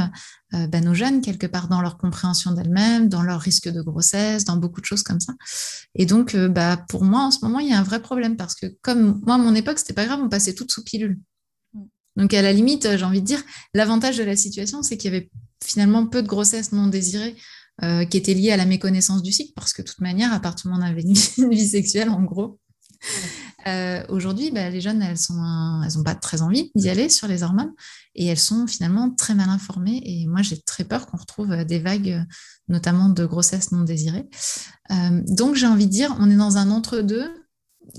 euh, 0.53 0.67
bah, 0.67 0.81
nos 0.81 0.93
jeunes 0.93 1.21
quelque 1.21 1.47
part 1.47 1.67
dans 1.67 1.81
leur 1.81 1.97
compréhension 1.97 2.51
d'elles-mêmes, 2.51 3.09
dans 3.09 3.23
leur 3.23 3.41
risque 3.41 3.69
de 3.69 3.81
grossesse, 3.81 4.45
dans 4.45 4.57
beaucoup 4.57 4.81
de 4.81 4.85
choses 4.85 5.01
comme 5.01 5.19
ça. 5.19 5.33
Et 5.95 6.05
donc, 6.05 6.35
euh, 6.35 6.47
bah, 6.47 6.77
pour 6.89 7.03
moi, 7.03 7.21
en 7.21 7.31
ce 7.31 7.39
moment, 7.43 7.59
il 7.59 7.69
y 7.69 7.73
a 7.73 7.79
un 7.79 7.83
vrai 7.83 8.01
problème 8.01 8.37
parce 8.37 8.53
que 8.53 8.67
comme 8.81 9.19
moi, 9.25 9.35
à 9.35 9.37
mon 9.39 9.55
époque, 9.55 9.79
c'était 9.79 9.93
pas 9.93 10.05
grave, 10.05 10.19
on 10.21 10.29
passait 10.29 10.53
toutes 10.53 10.71
sous 10.71 10.83
pilule. 10.83 11.19
Mm. 11.73 11.81
Donc, 12.17 12.33
à 12.35 12.43
la 12.43 12.53
limite, 12.53 12.97
j'ai 12.97 13.05
envie 13.05 13.21
de 13.21 13.25
dire, 13.25 13.41
l'avantage 13.73 14.17
de 14.17 14.23
la 14.23 14.35
situation, 14.35 14.83
c'est 14.83 14.95
qu'il 14.97 15.11
y 15.11 15.15
avait 15.15 15.31
finalement 15.63 16.05
peu 16.05 16.21
de 16.21 16.27
grossesses 16.27 16.71
non 16.71 16.87
désirées 16.87 17.35
euh, 17.81 18.05
qui 18.05 18.17
étaient 18.17 18.33
liées 18.33 18.51
à 18.51 18.57
la 18.57 18.65
méconnaissance 18.65 19.23
du 19.23 19.31
cycle, 19.31 19.53
parce 19.55 19.73
que 19.73 19.81
de 19.81 19.87
toute 19.87 20.01
manière, 20.01 20.31
à 20.31 20.39
partir 20.39 20.69
du 20.69 20.73
moment 20.73 20.85
où 20.85 20.87
on 20.87 20.91
avait 20.91 21.01
une 21.01 21.13
vie 21.49 21.67
sexuelle, 21.67 22.09
en 22.09 22.21
gros, 22.21 22.59
euh, 23.67 24.03
aujourd'hui, 24.09 24.51
bah, 24.51 24.69
les 24.69 24.81
jeunes, 24.81 25.01
elles 25.01 25.17
n'ont 25.29 25.83
elles 25.83 26.03
pas 26.03 26.15
très 26.15 26.41
envie 26.41 26.71
d'y 26.75 26.89
aller 26.89 27.09
sur 27.09 27.27
les 27.27 27.43
hormones 27.43 27.73
et 28.15 28.25
elles 28.27 28.39
sont 28.39 28.67
finalement 28.67 29.09
très 29.11 29.35
mal 29.35 29.49
informées. 29.49 30.01
Et 30.03 30.27
moi, 30.27 30.41
j'ai 30.41 30.61
très 30.61 30.83
peur 30.83 31.07
qu'on 31.07 31.17
retrouve 31.17 31.51
euh, 31.51 31.63
des 31.63 31.79
vagues, 31.79 32.09
euh, 32.09 32.23
notamment 32.67 33.09
de 33.09 33.25
grossesse 33.25 33.71
non 33.71 33.83
désirée. 33.83 34.27
donc, 35.27 35.55
j'ai 35.55 35.67
envie 35.67 35.87
de 35.87 35.91
dire, 35.91 36.15
on 36.19 36.29
est 36.29 36.35
dans 36.35 36.57
un 36.57 36.71
entre-deux 36.71 37.29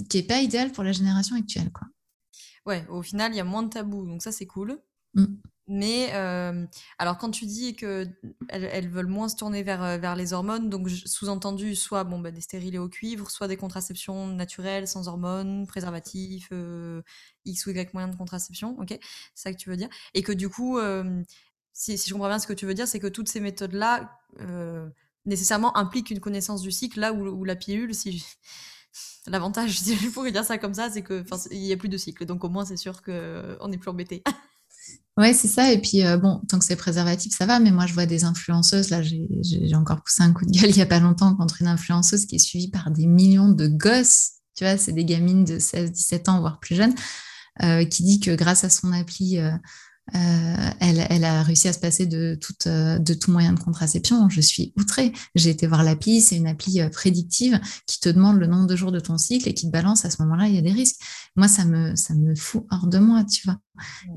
qui 0.09 0.19
n'est 0.19 0.23
pas 0.23 0.41
idéal 0.41 0.73
pour 0.73 0.85
la 0.85 0.93
génération 0.93 1.37
actuelle. 1.37 1.71
Quoi. 1.73 1.89
Ouais, 2.67 2.87
au 2.89 3.03
final, 3.03 3.33
il 3.33 3.37
y 3.37 3.41
a 3.41 3.45
moins 3.45 3.63
de 3.63 3.69
tabous, 3.69 4.07
donc 4.07 4.23
ça, 4.23 4.33
c'est 4.33 4.47
cool. 4.47 4.79
Mm. 5.15 5.25
Mais 5.67 6.11
euh, 6.13 6.67
alors 6.99 7.17
quand 7.17 7.31
tu 7.31 7.47
dis 7.47 7.75
que 7.75 8.07
elles, 8.51 8.89
veulent 8.89 9.07
moins 9.07 9.29
se 9.31 9.37
tourner 9.37 9.63
vers, 9.63 9.83
euh, 9.83 9.97
vers 9.97 10.15
les 10.15 10.35
hormones, 10.35 10.69
donc 10.69 10.91
sous-entendu 10.91 11.75
soit 11.75 12.05
bon 12.05 12.19
bah, 12.19 12.31
des 12.31 12.43
stérilés 12.43 12.79
au 12.79 12.91
cuivre, 12.91 13.31
soit 13.31 13.49
des 13.49 13.57
contraceptions 13.57 14.27
naturelles 14.27 14.87
sans 14.87 15.09
hormones, 15.09 15.67
préservatifs, 15.67 16.49
euh, 16.53 17.01
X 17.47 17.67
ou 17.67 17.71
Y 17.71 17.95
moyens 17.95 18.13
de 18.13 18.19
contraception, 18.19 18.79
ok, 18.79 18.91
c'est 18.91 19.01
ça 19.35 19.53
que 19.53 19.59
tu 19.59 19.71
veux 19.71 19.77
dire. 19.79 19.89
Et 20.13 20.23
que 20.23 20.33
du 20.33 20.51
coup, 20.51 20.79
si, 21.73 21.97
si, 21.99 22.09
je 22.09 22.13
comprends 22.13 22.29
bien 22.29 22.39
ce 22.39 22.47
que 22.47 22.53
tu 22.53 22.67
veux 22.67 22.75
dire, 22.75 22.87
c'est 22.87 23.01
que 23.01 23.07
toutes 23.07 23.29
ces 23.29 23.41
méthodes-là 23.41 24.21
nécessairement 25.25 25.77
impliquent 25.79 26.11
une 26.11 26.21
connaissance 26.21 26.61
du 26.61 26.71
cycle, 26.71 27.01
là 27.01 27.13
où, 27.13 27.27
où 27.27 27.45
la 27.45 27.57
pilule, 27.57 27.95
si 27.95 28.23
l'avantage, 29.27 29.79
si 29.79 29.97
je 29.97 30.09
pourrais 30.11 30.33
dire 30.33 30.45
ça 30.45 30.59
comme 30.59 30.75
ça, 30.75 30.91
c'est 30.91 31.03
que 31.03 31.25
il 31.51 31.61
n'y 31.61 31.73
a 31.73 31.77
plus 31.79 31.89
de 31.89 31.97
cycle, 31.97 32.27
donc 32.27 32.45
au 32.45 32.51
moins 32.51 32.67
c'est 32.67 32.77
sûr 32.77 33.03
qu'on 33.03 33.69
n'est 33.69 33.79
plus 33.79 33.91
embêté. 33.91 34.23
Ouais, 35.17 35.33
c'est 35.33 35.49
ça. 35.49 35.73
Et 35.73 35.81
puis, 35.81 36.05
euh, 36.05 36.17
bon, 36.17 36.41
tant 36.49 36.59
que 36.59 36.65
c'est 36.65 36.75
préservatif, 36.75 37.33
ça 37.37 37.47
va. 37.47 37.61
Mais 37.61 37.71
moi, 37.71 37.87
je 37.87 37.95
vois 37.95 38.07
des 38.07 38.25
influenceuses. 38.25 38.91
Là, 38.91 39.01
j'ai 39.03 39.75
encore 39.75 40.03
poussé 40.03 40.23
un 40.23 40.33
coup 40.33 40.45
de 40.45 40.51
gueule 40.51 40.71
il 40.71 40.77
n'y 40.77 40.83
a 40.83 40.87
pas 40.87 40.99
longtemps 40.99 41.37
contre 41.37 41.63
une 41.63 41.69
influenceuse 41.69 42.27
qui 42.27 42.37
est 42.37 42.39
suivie 42.39 42.71
par 42.71 42.91
des 42.91 43.07
millions 43.07 43.49
de 43.49 43.69
gosses. 43.69 44.31
Tu 44.57 44.65
vois, 44.65 44.77
c'est 44.77 44.93
des 44.93 45.05
gamines 45.05 45.45
de 45.45 45.59
16, 45.59 45.93
17 45.93 46.29
ans, 46.29 46.41
voire 46.41 46.59
plus 46.59 46.75
jeunes, 46.75 46.95
euh, 47.63 47.85
qui 47.85 48.03
dit 48.03 48.19
que 48.21 48.35
grâce 48.35 48.65
à 48.65 48.71
son 48.71 48.93
appli 48.93 49.39
euh, 49.39 49.51
elle, 50.81 51.25
a 51.25 51.43
réussi 51.43 51.69
à 51.69 51.73
se 51.73 51.79
passer 51.79 52.07
de, 52.07 52.39
de 52.67 53.15
tout 53.15 53.31
moyen 53.31 53.53
de 53.53 53.61
contraception. 53.61 54.29
Je 54.29 54.41
suis 54.41 54.73
outrée. 54.77 55.13
J'ai 55.37 55.51
été 55.51 55.67
voir 55.67 55.83
l'appli, 55.85 56.21
c'est 56.21 56.37
une 56.37 56.47
appli 56.49 56.81
prédictive 56.91 57.61
qui 57.87 58.01
te 58.01 58.09
demande 58.09 58.39
le 58.39 58.47
nombre 58.47 58.67
de 58.67 58.77
jours 58.77 58.93
de 58.93 59.01
ton 59.01 59.17
cycle 59.17 59.49
et 59.49 59.55
qui 59.55 59.67
te 59.67 59.73
balance 59.73 60.05
à 60.05 60.11
ce 60.11 60.21
moment-là, 60.23 60.49
il 60.49 60.57
y 60.57 60.59
a 60.59 60.63
des 60.63 60.73
risques. 60.73 61.01
Moi, 61.37 61.49
ça 61.49 61.65
me, 61.65 61.95
ça 61.95 62.15
me 62.15 62.35
fout 62.35 62.67
hors 62.71 62.87
de 62.89 62.99
moi, 62.99 63.25
tu 63.25 63.43
vois. 63.47 63.59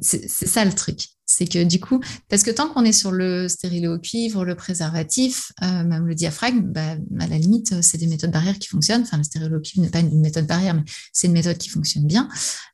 C'est 0.02 0.28
ça 0.28 0.64
le 0.66 0.74
truc. 0.74 1.08
C'est 1.30 1.46
que 1.46 1.62
du 1.62 1.82
coup, 1.82 2.00
parce 2.30 2.44
que 2.44 2.52
tant 2.52 2.70
qu'on 2.70 2.86
est 2.86 2.94
sur 2.94 3.12
le 3.12 3.50
stérilet 3.50 3.88
au 3.88 4.00
cuivre, 4.00 4.46
le 4.46 4.56
préservatif, 4.56 5.52
euh, 5.62 5.84
même 5.84 6.08
le 6.08 6.16
diaphragme, 6.16 6.62
bah, 6.62 6.96
à 7.20 7.28
la 7.28 7.38
limite, 7.38 7.82
c'est 7.82 7.98
des 7.98 8.08
méthodes 8.08 8.32
barrières 8.32 8.58
qui 8.58 8.70
fonctionnent. 8.70 9.02
Enfin, 9.02 9.18
le 9.18 9.24
stérilet 9.24 9.54
au 9.54 9.60
cuivre 9.60 9.84
n'est 9.84 9.90
pas 9.90 10.00
une 10.00 10.22
méthode 10.22 10.48
barrière, 10.48 10.74
mais 10.74 10.84
c'est 11.12 11.28
une 11.28 11.34
méthode 11.34 11.58
qui 11.58 11.68
fonctionne 11.68 12.08
bien. 12.08 12.30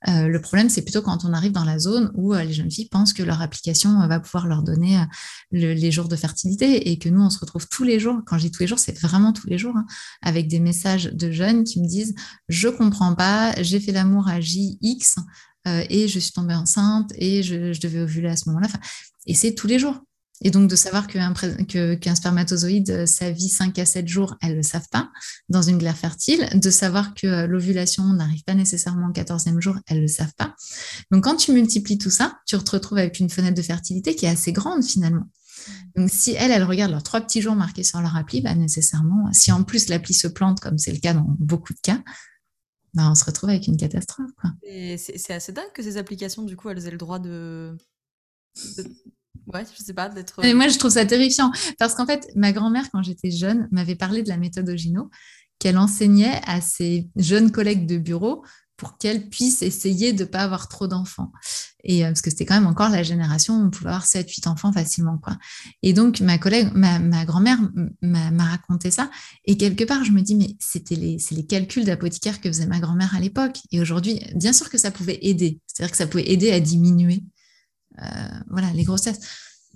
Euh, 0.08 0.28
le 0.28 0.40
problème, 0.40 0.70
c'est 0.70 0.84
plutôt 0.84 1.02
quand 1.02 1.26
on 1.26 1.34
arrive 1.34 1.52
dans 1.52 1.64
la 1.64 1.80
zone 1.80 2.12
où 2.14 2.36
euh, 2.36 2.44
les 2.44 2.54
jeunes 2.54 2.70
filles 2.70 2.90
pensent 2.90 3.14
que 3.14 3.24
leur 3.24 3.42
application 3.42 4.08
va 4.08 4.20
pouvoir 4.20 4.46
leur 4.46 4.62
donner 4.62 5.04
les 5.52 5.92
jours 5.92 6.08
de 6.08 6.16
fertilité 6.16 6.92
et 6.92 7.00
que 7.00 7.10
nous, 7.10 7.22
on 7.22 7.32
se 7.32 7.40
retrouve 7.40 7.68
tous 7.68 7.84
les 7.84 8.00
jours. 8.00 8.22
Quand 8.28 8.38
je 8.38 8.44
dis 8.44 8.52
tous 8.52 8.62
les 8.62 8.68
jours, 8.68 8.80
c'est 8.80 8.98
vraiment 9.00 9.34
tous 9.34 9.48
les 9.48 9.58
jours, 9.58 9.76
hein, 9.76 9.88
avec 10.22 10.48
des 10.48 10.60
messages 10.60 11.06
de 11.06 11.32
jeunes 11.32 11.64
qui 11.64 11.82
me 11.82 11.88
disent 11.88 12.14
Je 12.50 12.68
comprends 12.68 13.16
pas, 13.16 13.56
j'ai 13.64 13.80
fait 13.80 13.94
l'amour 13.94 14.28
à 14.28 14.40
JX. 14.40 15.16
Euh, 15.68 15.84
et 15.90 16.08
je 16.08 16.20
suis 16.20 16.32
tombée 16.32 16.54
enceinte 16.54 17.12
et 17.16 17.44
je, 17.44 17.80
devais 17.80 18.00
ovuler 18.00 18.30
à 18.30 18.36
ce 18.36 18.50
moment-là. 18.50 18.68
et 19.28 19.34
c'est 19.34 19.54
tous 19.54 19.68
les 19.68 19.80
jours. 19.80 20.02
Et 20.42 20.52
donc, 20.52 20.70
de 20.70 20.76
savoir 20.76 21.08
qu'un 21.08 22.16
spermatozoïde, 22.16 22.90
euh, 22.90 23.06
ça 23.06 23.32
vit 23.32 23.48
5 23.48 23.80
à 23.80 23.86
7 23.86 24.08
jours, 24.08 24.36
elles 24.42 24.52
ne 24.52 24.56
le 24.58 24.64
savent 24.64 24.90
pas, 24.92 25.10
dans 25.48 25.62
une 25.62 25.78
glaire 25.78 25.96
fertile. 25.96 26.50
De 26.54 26.70
savoir 26.70 27.14
que 27.14 27.28
euh, 27.28 27.48
l'ovulation 27.48 28.04
n'arrive 28.14 28.44
pas 28.44 28.54
nécessairement 28.54 29.08
au 29.08 29.14
14e 29.14 29.62
jour, 29.62 29.78
elles 29.88 29.98
ne 29.98 30.02
le 30.02 30.08
savent 30.08 30.34
pas. 30.38 30.54
Donc, 31.12 31.24
quand 31.24 31.38
tu 31.38 31.54
multiplies 31.54 31.98
tout 31.98 32.10
ça, 32.10 32.40
tu 32.46 32.58
te 32.58 32.72
retrouves 32.72 32.98
avec 32.98 33.20
une 33.20 33.30
fenêtre 33.30 33.56
de 33.56 33.62
fertilité 33.62 34.16
qui 34.16 34.26
est 34.26 34.30
assez 34.30 34.52
grande 34.52 34.84
finalement. 34.84 35.30
Donc, 35.96 36.10
si 36.10 36.32
elles, 36.32 36.52
elles 36.52 36.64
regardent 36.64 36.92
leurs 36.92 37.04
trois 37.04 37.22
petits 37.22 37.42
jours 37.42 37.56
marqués 37.56 37.84
sur 37.84 38.02
leur 38.02 38.18
appli, 38.18 38.42
bah, 38.42 38.54
nécessairement, 38.54 39.32
si 39.32 39.52
en 39.54 39.64
plus 39.64 39.88
l'appli 39.88 40.14
se 40.14 40.28
plante, 40.28 40.60
comme 40.60 40.78
c'est 40.78 40.92
le 40.92 41.00
cas 41.00 41.14
dans 41.14 41.26
beaucoup 41.40 41.74
de 41.74 41.80
cas, 41.82 42.02
bah, 42.94 43.10
on 43.10 43.16
se 43.16 43.26
retrouve 43.26 43.50
avec 43.50 43.68
une 43.68 43.78
catastrophe. 43.78 44.32
C'est 44.64 45.32
assez 45.32 45.52
dingue 45.52 45.72
que 45.74 45.82
ces 45.82 45.98
applications, 45.98 46.44
du 46.44 46.56
coup, 46.56 46.70
elles 46.70 46.88
aient 46.88 46.92
le 46.92 46.98
droit 46.98 47.20
de. 47.20 47.76
Ouais, 49.48 49.64
je 49.78 49.84
sais 49.84 49.94
pas, 49.94 50.10
d'être. 50.10 50.42
moi, 50.54 50.68
je 50.68 50.78
trouve 50.78 50.92
ça 50.92 51.06
terrifiant. 51.06 51.52
Parce 51.80 51.96
qu'en 51.96 52.06
fait, 52.06 52.30
ma 52.36 52.52
grand-mère, 52.52 52.90
quand 52.92 53.04
j'étais 53.04 53.32
jeune, 53.32 53.68
m'avait 53.72 53.96
parlé 53.96 54.24
de 54.24 54.30
la 54.30 54.38
méthode 54.38 54.70
Ogino 54.70 55.10
qu'elle 55.60 55.78
enseignait 55.78 56.42
à 56.46 56.62
ses 56.62 57.10
jeunes 57.16 57.52
collègues 57.52 57.86
de 57.88 57.98
bureau 57.98 58.44
pour 58.78 58.98
qu'elle 58.98 59.30
puisse 59.30 59.62
essayer 59.62 60.14
de 60.14 60.24
ne 60.24 60.28
pas 60.28 60.40
avoir 60.40 60.68
trop 60.68 60.88
d'enfants. 60.88 61.32
Et 61.84 62.04
euh, 62.04 62.08
parce 62.10 62.22
que 62.22 62.30
c'était 62.30 62.46
quand 62.46 62.56
même 62.56 62.68
encore 62.68 62.90
la 62.90 63.04
génération 63.04 63.56
où 63.56 63.66
on 63.66 63.70
pouvait 63.70 63.90
avoir 63.90 64.06
7, 64.06 64.30
8 64.30 64.48
enfants 64.48 64.74
facilement. 64.74 65.18
Quoi. 65.18 65.38
Et 65.84 65.94
donc, 65.94 66.22
ma 66.22 66.38
collègue, 66.38 66.72
ma, 66.74 67.26
grand-mère 67.26 67.60
m'a 68.02 68.46
raconté 68.46 68.90
ça. 68.90 69.12
Et 69.46 69.58
quelque 69.58 69.84
part, 69.84 70.04
je 70.04 70.12
me 70.12 70.22
dis, 70.22 70.36
mais 70.36 70.56
c'était 70.60 70.96
les, 70.96 71.20
c'est 71.20 71.36
les 71.36 71.46
calculs 71.46 71.86
d'apothicaire 71.86 72.42
que 72.42 72.50
faisait 72.50 72.66
ma 72.66 72.80
grand-mère 72.80 73.16
à 73.16 73.20
l'époque. 73.20 73.58
Et 73.72 73.80
aujourd'hui, 73.80 74.20
bien 74.36 74.54
sûr 74.54 74.70
que 74.70 74.78
ça 74.78 74.92
pouvait 74.92 75.20
aider. 75.22 75.60
C'est-à-dire 75.68 75.92
que 75.92 75.98
ça 75.98 76.08
pouvait 76.08 76.30
aider 76.32 76.52
à 76.52 76.60
diminuer 76.60 77.24
euh, 78.02 78.06
voilà, 78.50 78.72
les 78.74 78.84
grossesses. 78.84 79.20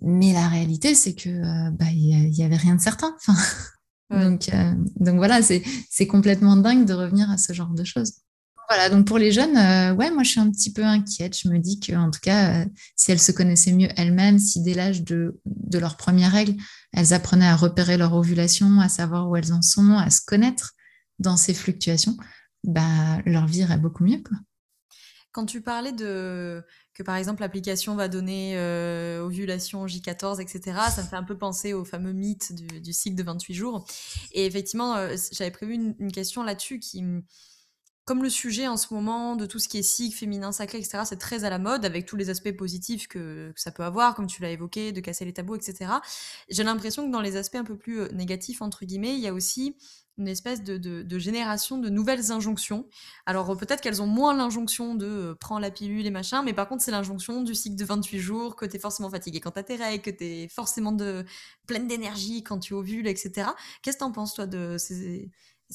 Mais 0.01 0.33
la 0.33 0.47
réalité, 0.47 0.95
c'est 0.95 1.13
que 1.13 1.29
euh, 1.29 1.71
bah, 1.71 1.91
il 1.91 2.29
n'y 2.31 2.43
avait 2.43 2.57
rien 2.57 2.75
de 2.75 2.81
certain. 2.81 3.15
Enfin, 3.17 3.35
donc, 4.09 4.49
donc 5.01 5.17
voilà, 5.17 5.41
c'est 5.41 6.07
complètement 6.07 6.55
dingue 6.55 6.85
de 6.85 6.93
revenir 6.93 7.29
à 7.29 7.37
ce 7.37 7.51
genre 7.51 7.73
de 7.73 7.83
choses. 7.83 8.13
Voilà, 8.69 8.89
donc 8.89 9.07
pour 9.07 9.17
les 9.17 9.31
jeunes, 9.31 9.55
euh, 9.55 9.93
ouais, 9.93 10.11
moi 10.11 10.23
je 10.23 10.31
suis 10.31 10.39
un 10.41 10.51
petit 10.51 10.73
peu 10.73 10.83
inquiète. 10.83 11.37
Je 11.37 11.47
me 11.47 11.57
dis 11.57 11.79
qu'en 11.79 12.11
tout 12.11 12.19
cas, 12.21 12.61
euh, 12.61 12.65
si 12.97 13.11
elles 13.13 13.19
se 13.19 13.31
connaissaient 13.31 13.71
mieux 13.71 13.87
elles-mêmes, 13.95 14.39
si 14.39 14.61
dès 14.61 14.73
l'âge 14.73 15.03
de, 15.03 15.39
de 15.45 15.79
leur 15.79 15.95
première 15.95 16.33
règle, 16.33 16.55
elles 16.91 17.13
apprenaient 17.13 17.47
à 17.47 17.55
repérer 17.55 17.95
leur 17.95 18.13
ovulation, 18.13 18.81
à 18.81 18.89
savoir 18.89 19.29
où 19.29 19.37
elles 19.37 19.53
en 19.53 19.61
sont, 19.61 19.97
à 19.97 20.09
se 20.09 20.19
connaître 20.25 20.73
dans 21.17 21.37
ces 21.37 21.53
fluctuations, 21.53 22.17
bah, 22.65 23.21
leur 23.25 23.45
vie 23.45 23.59
irait 23.59 23.77
beaucoup 23.77 24.03
mieux. 24.03 24.21
Quand 25.31 25.45
tu 25.45 25.61
parlais 25.61 25.93
de 25.93 26.61
que 26.93 27.03
par 27.03 27.15
exemple 27.15 27.41
l'application 27.41 27.95
va 27.95 28.07
donner 28.07 28.57
euh, 28.57 29.23
ovulation 29.23 29.85
J14, 29.85 30.41
etc., 30.41 30.77
ça 30.93 31.03
me 31.03 31.07
fait 31.07 31.15
un 31.15 31.23
peu 31.23 31.37
penser 31.37 31.73
au 31.73 31.85
fameux 31.85 32.11
mythe 32.11 32.53
du, 32.81 32.91
cycle 32.91 33.15
de 33.15 33.23
28 33.23 33.53
jours. 33.53 33.85
Et 34.33 34.45
effectivement, 34.45 34.95
j'avais 35.31 35.51
prévu 35.51 35.75
une, 35.75 35.95
une 35.99 36.11
question 36.11 36.43
là-dessus 36.43 36.79
qui 36.79 37.03
comme 38.07 38.23
le 38.23 38.29
sujet 38.29 38.69
en 38.69 38.77
ce 38.77 38.93
moment 38.93 39.35
de 39.35 39.45
tout 39.45 39.59
ce 39.59 39.67
qui 39.67 39.77
est 39.77 39.83
cycle, 39.83 40.15
féminin, 40.15 40.53
sacré, 40.53 40.77
etc., 40.77 40.99
c'est 41.03 41.17
très 41.17 41.43
à 41.43 41.49
la 41.49 41.59
mode 41.59 41.83
avec 41.83 42.05
tous 42.05 42.15
les 42.15 42.29
aspects 42.29 42.55
positifs 42.55 43.09
que, 43.09 43.51
ça 43.57 43.69
peut 43.69 43.83
avoir, 43.83 44.15
comme 44.15 44.27
tu 44.27 44.41
l'as 44.41 44.49
évoqué, 44.49 44.93
de 44.93 45.01
casser 45.01 45.25
les 45.25 45.33
tabous, 45.33 45.55
etc. 45.55 45.91
J'ai 46.49 46.63
l'impression 46.63 47.05
que 47.05 47.11
dans 47.11 47.19
les 47.19 47.35
aspects 47.35 47.57
un 47.57 47.65
peu 47.65 47.77
plus 47.77 47.99
euh, 47.99 48.07
négatifs, 48.13 48.61
entre 48.61 48.85
guillemets, 48.85 49.13
il 49.15 49.19
y 49.19 49.27
a 49.27 49.33
aussi 49.33 49.75
une 50.17 50.29
espèce 50.29 50.63
de, 50.63 51.19
génération 51.19 51.79
de 51.79 51.89
nouvelles 51.89 52.31
injonctions. 52.31 52.87
Alors 53.25 53.55
peut-être 53.57 53.81
qu'elles 53.81 54.01
ont 54.01 54.07
moins 54.07 54.33
l'injonction 54.33 54.95
de 54.95 55.05
euh, 55.05 55.35
prends 55.37 55.59
la 55.59 55.69
pilule 55.69 56.05
et 56.05 56.09
machin, 56.09 56.43
mais 56.43 56.53
par 56.53 56.69
contre 56.69 56.83
c'est 56.83 56.91
l'injonction 56.91 57.43
du 57.43 57.53
cycle 57.53 57.75
de 57.75 57.85
28 57.85 58.19
jours, 58.19 58.55
que 58.55 58.65
tu 58.65 58.77
es 58.77 58.79
forcément 58.79 59.09
fatigué 59.09 59.41
quand 59.41 59.51
tu 59.51 59.59
as 59.59 59.63
tes 59.63 59.75
règles, 59.75 60.01
que 60.01 60.09
tu 60.09 60.23
es 60.23 60.47
forcément 60.47 60.93
de, 60.93 61.25
pleine 61.67 61.87
d'énergie 61.87 62.41
quand 62.41 62.57
tu 62.57 62.73
ovules, 62.73 63.05
etc. 63.05 63.49
Qu'est-ce 63.81 63.97
que 63.97 64.03
tu 64.03 64.05
en 64.05 64.11
penses 64.13 64.33
toi 64.33 64.47
de 64.47 64.77
ces, 64.79 65.29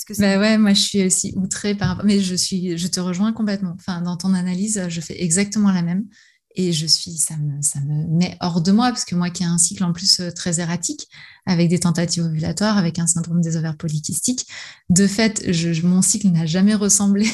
que 0.06 0.18
bah 0.20 0.38
ouais, 0.38 0.58
moi 0.58 0.72
je 0.72 0.80
suis 0.80 1.04
aussi 1.04 1.34
outrée 1.36 1.74
par 1.74 1.88
rapport, 1.88 2.04
mais 2.04 2.20
je 2.20 2.34
suis, 2.34 2.78
je 2.78 2.86
te 2.88 2.98
rejoins 2.98 3.32
complètement. 3.32 3.74
Enfin, 3.78 4.00
dans 4.00 4.16
ton 4.16 4.34
analyse, 4.34 4.82
je 4.88 5.00
fais 5.00 5.22
exactement 5.22 5.70
la 5.70 5.82
même 5.82 6.06
et 6.54 6.72
je 6.72 6.86
suis, 6.86 7.12
ça 7.12 7.36
me, 7.36 7.60
ça 7.62 7.80
me 7.80 8.06
met 8.18 8.36
hors 8.40 8.60
de 8.60 8.72
moi 8.72 8.88
parce 8.88 9.04
que 9.04 9.14
moi 9.14 9.30
qui 9.30 9.42
ai 9.42 9.46
un 9.46 9.58
cycle 9.58 9.84
en 9.84 9.92
plus 9.92 10.20
euh, 10.20 10.30
très 10.30 10.60
erratique, 10.60 11.08
avec 11.46 11.68
des 11.68 11.80
tentatives 11.80 12.24
ovulatoires, 12.24 12.76
avec 12.76 12.98
un 12.98 13.06
syndrome 13.06 13.40
des 13.40 13.56
ovaires 13.56 13.76
polykystiques, 13.76 14.46
de 14.90 15.06
fait, 15.06 15.50
je, 15.50 15.86
mon 15.86 16.02
cycle 16.02 16.28
n'a 16.28 16.46
jamais 16.46 16.74
ressemblé 16.74 17.26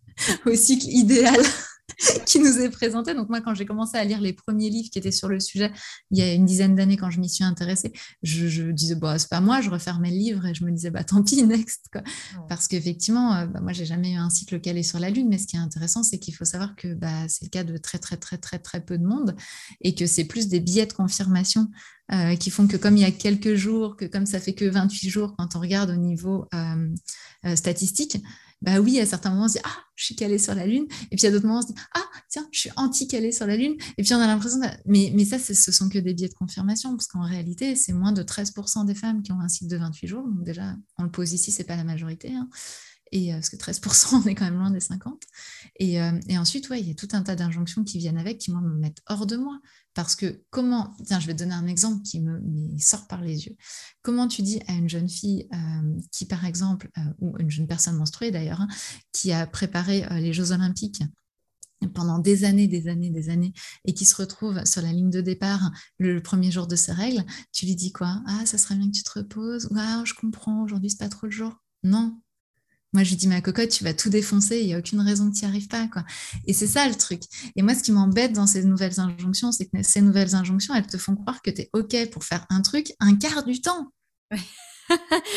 au 0.46 0.54
cycle 0.54 0.86
idéal 0.88 1.40
qui 2.26 2.40
nous 2.40 2.58
est 2.58 2.70
présenté. 2.70 3.14
Donc 3.14 3.28
moi, 3.28 3.40
quand 3.40 3.54
j'ai 3.54 3.66
commencé 3.66 3.96
à 3.96 4.04
lire 4.04 4.20
les 4.20 4.32
premiers 4.32 4.70
livres 4.70 4.90
qui 4.90 4.98
étaient 4.98 5.12
sur 5.12 5.28
le 5.28 5.40
sujet, 5.40 5.72
il 6.10 6.18
y 6.18 6.22
a 6.22 6.32
une 6.32 6.44
dizaine 6.44 6.74
d'années, 6.74 6.96
quand 6.96 7.10
je 7.10 7.20
m'y 7.20 7.28
suis 7.28 7.44
intéressée, 7.44 7.92
je, 8.22 8.70
disais, 8.72 8.94
bah, 8.94 9.18
c'est 9.18 9.30
pas 9.30 9.40
moi, 9.40 9.60
je 9.60 9.70
refermais 9.70 10.10
le 10.10 10.16
livre 10.16 10.46
et 10.46 10.54
je 10.54 10.64
me 10.64 10.70
disais, 10.70 10.90
bah, 10.90 11.04
tant 11.04 11.22
pis, 11.22 11.42
next. 11.46 11.86
Quoi. 11.92 12.02
Parce 12.48 12.68
qu'effectivement, 12.68 13.34
euh, 13.34 13.46
bah, 13.46 13.60
moi, 13.60 13.72
j'ai 13.72 13.86
jamais 13.86 14.12
eu 14.12 14.16
un 14.16 14.30
cycle 14.30 14.60
calé 14.60 14.82
sur 14.82 14.98
la 14.98 15.10
Lune, 15.10 15.28
mais 15.28 15.38
ce 15.38 15.46
qui 15.46 15.56
est 15.56 15.60
intéressant, 15.60 16.02
c'est 16.02 16.18
qu'il 16.18 16.34
faut 16.34 16.44
savoir 16.44 16.74
que 16.76 16.94
bah, 16.94 17.28
c'est 17.28 17.44
le 17.44 17.50
cas 17.50 17.64
de 17.64 17.76
très, 17.76 17.98
très, 17.98 18.16
très, 18.16 18.38
très, 18.38 18.58
très 18.58 18.80
peu 18.80 18.98
de 18.98 19.04
monde 19.04 19.36
et 19.80 19.94
que 19.94 20.06
c'est 20.06 20.24
plus 20.24 20.48
des 20.48 20.60
billets 20.60 20.86
de 20.86 20.92
confirmation 20.92 21.68
euh, 22.12 22.36
qui 22.36 22.50
font 22.50 22.68
que 22.68 22.76
comme 22.76 22.96
il 22.96 23.02
y 23.02 23.06
a 23.06 23.10
quelques 23.10 23.54
jours, 23.54 23.96
que 23.96 24.04
comme 24.04 24.26
ça 24.26 24.38
fait 24.38 24.54
que 24.54 24.64
28 24.64 25.10
jours 25.10 25.34
quand 25.36 25.56
on 25.56 25.60
regarde 25.60 25.90
au 25.90 25.96
niveau 25.96 26.46
euh, 26.54 27.56
statistique, 27.56 28.18
bah 28.62 28.80
oui, 28.80 28.98
à 29.00 29.06
certains 29.06 29.30
moments, 29.30 29.44
on 29.44 29.48
se 29.48 29.54
dit 29.54 29.64
Ah, 29.64 29.84
je 29.94 30.04
suis 30.06 30.16
calée 30.16 30.38
sur 30.38 30.54
la 30.54 30.66
Lune. 30.66 30.86
Et 31.10 31.16
puis 31.16 31.26
à 31.26 31.30
d'autres 31.30 31.46
moments, 31.46 31.58
on 31.58 31.62
se 31.62 31.68
dit 31.68 31.74
Ah, 31.94 32.04
tiens, 32.28 32.48
je 32.52 32.60
suis 32.60 32.70
anti-calée 32.76 33.32
sur 33.32 33.46
la 33.46 33.56
Lune. 33.56 33.76
Et 33.98 34.02
puis 34.02 34.14
on 34.14 34.20
a 34.20 34.26
l'impression. 34.26 34.60
Mais, 34.86 35.12
mais 35.14 35.24
ça, 35.24 35.38
ce 35.38 35.72
sont 35.72 35.88
que 35.88 35.98
des 35.98 36.14
biais 36.14 36.28
de 36.28 36.34
confirmation, 36.34 36.96
parce 36.96 37.06
qu'en 37.06 37.22
réalité, 37.22 37.76
c'est 37.76 37.92
moins 37.92 38.12
de 38.12 38.22
13% 38.22 38.86
des 38.86 38.94
femmes 38.94 39.22
qui 39.22 39.32
ont 39.32 39.40
un 39.40 39.48
cycle 39.48 39.70
de 39.70 39.76
28 39.76 40.06
jours. 40.06 40.26
Donc 40.26 40.42
déjà, 40.42 40.74
on 40.98 41.04
le 41.04 41.10
pose 41.10 41.32
ici, 41.32 41.52
c'est 41.52 41.64
pas 41.64 41.76
la 41.76 41.84
majorité. 41.84 42.34
Hein. 42.34 42.48
Et, 43.12 43.32
euh, 43.32 43.36
parce 43.36 43.50
que 43.50 43.56
13%, 43.56 44.22
on 44.24 44.26
est 44.26 44.34
quand 44.34 44.46
même 44.46 44.58
loin 44.58 44.70
des 44.70 44.80
50. 44.80 45.22
Et, 45.78 46.00
euh, 46.00 46.18
et 46.28 46.38
ensuite, 46.38 46.68
ouais, 46.70 46.80
il 46.80 46.88
y 46.88 46.90
a 46.90 46.94
tout 46.94 47.08
un 47.12 47.22
tas 47.22 47.36
d'injonctions 47.36 47.84
qui 47.84 47.98
viennent 47.98 48.18
avec, 48.18 48.38
qui 48.38 48.50
moi, 48.50 48.60
me 48.62 48.74
mettent 48.74 49.02
hors 49.06 49.26
de 49.26 49.36
moi. 49.36 49.60
Parce 49.96 50.14
que 50.14 50.42
comment, 50.50 50.94
tiens, 51.06 51.20
je 51.20 51.26
vais 51.26 51.32
te 51.32 51.38
donner 51.38 51.54
un 51.54 51.66
exemple 51.66 52.02
qui 52.02 52.20
me, 52.20 52.38
sort 52.78 53.06
par 53.06 53.22
les 53.22 53.46
yeux. 53.46 53.56
Comment 54.02 54.28
tu 54.28 54.42
dis 54.42 54.60
à 54.68 54.74
une 54.74 54.90
jeune 54.90 55.08
fille 55.08 55.48
euh, 55.54 55.98
qui, 56.12 56.26
par 56.26 56.44
exemple, 56.44 56.90
euh, 56.98 57.00
ou 57.20 57.34
une 57.38 57.50
jeune 57.50 57.66
personne 57.66 57.96
menstruée 57.96 58.30
d'ailleurs, 58.30 58.60
hein, 58.60 58.68
qui 59.12 59.32
a 59.32 59.46
préparé 59.46 60.04
euh, 60.04 60.20
les 60.20 60.34
Jeux 60.34 60.52
olympiques 60.52 61.02
pendant 61.94 62.18
des 62.18 62.44
années, 62.44 62.68
des 62.68 62.88
années, 62.88 63.08
des 63.08 63.30
années, 63.30 63.54
et 63.86 63.94
qui 63.94 64.04
se 64.04 64.16
retrouve 64.16 64.62
sur 64.66 64.82
la 64.82 64.92
ligne 64.92 65.10
de 65.10 65.22
départ 65.22 65.70
le 65.98 66.20
premier 66.20 66.50
jour 66.50 66.66
de 66.66 66.76
ses 66.76 66.92
règles, 66.92 67.24
tu 67.52 67.64
lui 67.64 67.74
dis 67.74 67.92
quoi? 67.92 68.22
Ah, 68.26 68.44
ça 68.44 68.58
serait 68.58 68.76
bien 68.76 68.88
que 68.88 68.96
tu 68.96 69.02
te 69.02 69.18
reposes. 69.18 69.70
Ah, 69.74 70.02
je 70.04 70.12
comprends, 70.12 70.62
aujourd'hui, 70.62 70.90
c'est 70.90 70.98
pas 70.98 71.08
trop 71.08 71.26
le 71.26 71.32
jour. 71.32 71.54
Non, 71.84 72.20
moi, 72.96 73.04
je 73.04 73.10
lui 73.10 73.16
dis, 73.16 73.28
ma 73.28 73.42
cocotte, 73.42 73.68
tu 73.68 73.84
vas 73.84 73.92
tout 73.92 74.08
défoncer, 74.08 74.58
il 74.58 74.68
n'y 74.68 74.74
a 74.74 74.78
aucune 74.78 75.02
raison 75.02 75.30
que 75.30 75.36
tu 75.36 75.44
n'y 75.44 75.50
arrives 75.50 75.68
pas. 75.68 75.86
Quoi. 75.86 76.02
Et 76.46 76.54
c'est 76.54 76.66
ça 76.66 76.88
le 76.88 76.94
truc. 76.94 77.20
Et 77.54 77.60
moi, 77.60 77.74
ce 77.74 77.82
qui 77.82 77.92
m'embête 77.92 78.32
dans 78.32 78.46
ces 78.46 78.64
nouvelles 78.64 78.98
injonctions, 78.98 79.52
c'est 79.52 79.66
que 79.66 79.82
ces 79.82 80.00
nouvelles 80.00 80.34
injonctions, 80.34 80.74
elles 80.74 80.86
te 80.86 80.96
font 80.96 81.14
croire 81.14 81.42
que 81.42 81.50
tu 81.50 81.60
es 81.60 81.70
OK 81.74 82.08
pour 82.10 82.24
faire 82.24 82.46
un 82.48 82.62
truc 82.62 82.94
un 82.98 83.14
quart 83.14 83.44
du 83.44 83.60
temps. 83.60 83.92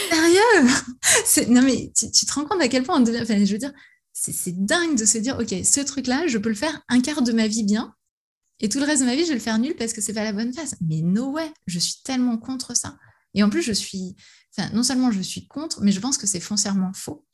Sérieux? 0.10 1.50
Non, 1.50 1.62
mais 1.62 1.92
tu, 1.94 2.26
te 2.26 2.34
rends 2.34 2.46
compte 2.46 2.62
à 2.62 2.70
quel 2.70 2.84
point 2.84 2.96
on 2.96 3.02
devient. 3.02 3.20
Enfin, 3.24 3.44
je 3.44 3.52
veux 3.52 3.58
dire, 3.60 3.74
c'est 4.14 4.66
dingue 4.66 4.98
de 4.98 5.04
se 5.04 5.18
dire, 5.18 5.38
OK, 5.38 5.54
ce 5.62 5.82
truc-là, 5.82 6.28
je 6.28 6.38
peux 6.38 6.50
le 6.50 6.56
faire 6.56 6.82
un 6.88 7.02
quart 7.02 7.24
de 7.24 7.34
ma 7.34 7.48
vie 7.48 7.66
bien. 7.66 7.94
Et 8.62 8.70
tout 8.70 8.80
le 8.80 8.86
reste 8.86 9.02
de 9.02 9.06
ma 9.06 9.16
vie, 9.16 9.24
je 9.24 9.30
vais 9.30 9.34
le 9.36 9.42
faire 9.42 9.60
nul 9.60 9.76
parce 9.78 9.92
que 9.92 10.00
c'est 10.00 10.14
pas 10.14 10.24
la 10.24 10.32
bonne 10.32 10.54
phase. 10.54 10.76
Mais 10.80 11.02
no 11.02 11.32
way, 11.32 11.52
je 11.68 11.80
suis 11.80 11.96
tellement 12.06 12.38
contre 12.38 12.74
ça. 12.74 12.98
Et 13.34 13.44
en 13.44 13.50
plus, 13.50 13.64
je 13.64 13.74
suis, 13.74 14.16
enfin, 14.58 14.70
non 14.74 14.84
seulement 14.84 15.12
je 15.12 15.20
suis 15.20 15.46
contre, 15.46 15.82
mais 15.82 15.92
je 15.92 16.00
pense 16.00 16.18
que 16.18 16.26
c'est 16.26 16.40
foncièrement 16.40 16.94
faux 16.94 17.26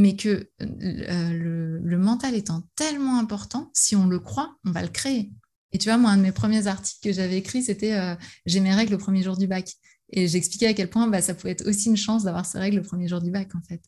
mais 0.00 0.16
que 0.16 0.48
euh, 0.62 1.78
le, 1.82 1.98
mental 1.98 2.34
étant 2.34 2.62
tellement 2.74 3.18
important, 3.18 3.70
si 3.74 3.94
on 3.94 4.06
le 4.06 4.18
croit, 4.18 4.56
on 4.64 4.70
va 4.70 4.82
le 4.82 4.88
créer. 4.88 5.30
Et 5.72 5.78
tu 5.78 5.88
vois, 5.88 5.98
moi, 5.98 6.10
un 6.10 6.16
de 6.16 6.22
mes 6.22 6.32
premiers 6.32 6.66
articles 6.66 7.00
que 7.02 7.12
j'avais 7.12 7.36
écrit, 7.36 7.62
c'était 7.62 7.92
euh, 7.92 8.14
J'ai 8.46 8.60
mes 8.60 8.74
règles 8.74 8.92
le 8.92 8.98
premier 8.98 9.22
jour 9.22 9.36
du 9.36 9.46
bac. 9.46 9.70
Et 10.08 10.26
j'expliquais 10.26 10.68
à 10.68 10.74
quel 10.74 10.88
point 10.88 11.06
bah, 11.06 11.20
ça 11.20 11.34
pouvait 11.34 11.52
être 11.52 11.68
aussi 11.68 11.88
une 11.88 11.98
chance 11.98 12.24
d'avoir 12.24 12.46
ses 12.46 12.58
règles 12.58 12.78
le 12.78 12.82
premier 12.82 13.08
jour 13.08 13.20
du 13.20 13.30
bac, 13.30 13.54
en 13.54 13.60
fait. 13.60 13.82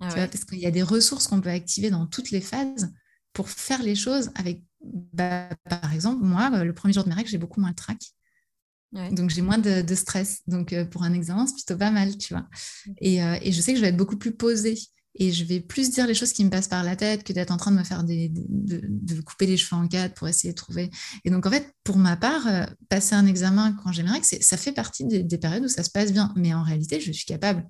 Ah 0.00 0.14
parce 0.14 0.44
qu'il 0.44 0.60
y 0.60 0.66
a 0.66 0.70
des 0.70 0.84
ressources 0.84 1.26
qu'on 1.26 1.40
peut 1.40 1.50
activer 1.50 1.90
dans 1.90 2.06
toutes 2.06 2.30
les 2.30 2.40
phases 2.40 2.92
pour 3.32 3.50
faire 3.50 3.82
les 3.82 3.96
choses 3.96 4.30
avec, 4.36 4.62
bah, 5.12 5.48
par 5.68 5.92
exemple, 5.92 6.24
moi, 6.24 6.50
le 6.62 6.72
premier 6.72 6.94
jour 6.94 7.02
de 7.02 7.08
mes 7.08 7.16
règles, 7.16 7.28
j'ai 7.28 7.38
beaucoup 7.38 7.60
moins 7.60 7.70
de 7.70 7.76
trac. 7.76 7.98
Donc, 8.92 9.30
j'ai 9.30 9.42
moins 9.42 9.58
de, 9.58 9.94
stress. 9.94 10.42
Donc, 10.46 10.72
euh, 10.72 10.84
pour 10.84 11.02
un 11.02 11.12
examen, 11.12 11.46
c'est 11.46 11.54
plutôt 11.54 11.76
pas 11.76 11.90
mal, 11.90 12.16
tu 12.16 12.32
vois. 12.32 12.46
Et, 13.00 13.22
euh, 13.22 13.36
et, 13.42 13.52
je 13.52 13.60
sais 13.60 13.72
que 13.72 13.76
je 13.76 13.82
vais 13.82 13.88
être 13.88 13.96
beaucoup 13.96 14.16
plus 14.16 14.32
posée 14.32 14.78
et 15.18 15.32
je 15.32 15.44
vais 15.44 15.60
plus 15.60 15.90
dire 15.90 16.06
les 16.06 16.14
choses 16.14 16.32
qui 16.32 16.44
me 16.44 16.50
passent 16.50 16.68
par 16.68 16.84
la 16.84 16.94
tête 16.94 17.24
que 17.24 17.32
d'être 17.32 17.50
en 17.50 17.56
train 17.56 17.72
de 17.72 17.76
me 17.76 17.82
faire 17.82 18.04
de, 18.04 19.20
couper 19.22 19.46
les 19.46 19.56
cheveux 19.56 19.80
en 19.80 19.88
quatre 19.88 20.14
pour 20.14 20.28
essayer 20.28 20.52
de 20.52 20.56
trouver. 20.56 20.90
Et 21.24 21.30
donc, 21.30 21.44
en 21.44 21.50
fait, 21.50 21.74
pour 21.82 21.96
ma 21.96 22.16
part, 22.16 22.46
euh, 22.46 22.64
passer 22.88 23.16
un 23.16 23.26
examen 23.26 23.76
quand 23.82 23.90
j'aimerais, 23.90 24.20
ça 24.22 24.56
fait 24.56 24.72
partie 24.72 25.04
des, 25.04 25.38
périodes 25.38 25.64
où 25.64 25.68
ça 25.68 25.82
se 25.82 25.90
passe 25.90 26.12
bien. 26.12 26.32
Mais 26.36 26.54
en 26.54 26.62
réalité, 26.62 27.00
je 27.00 27.10
suis 27.10 27.26
capable, 27.26 27.68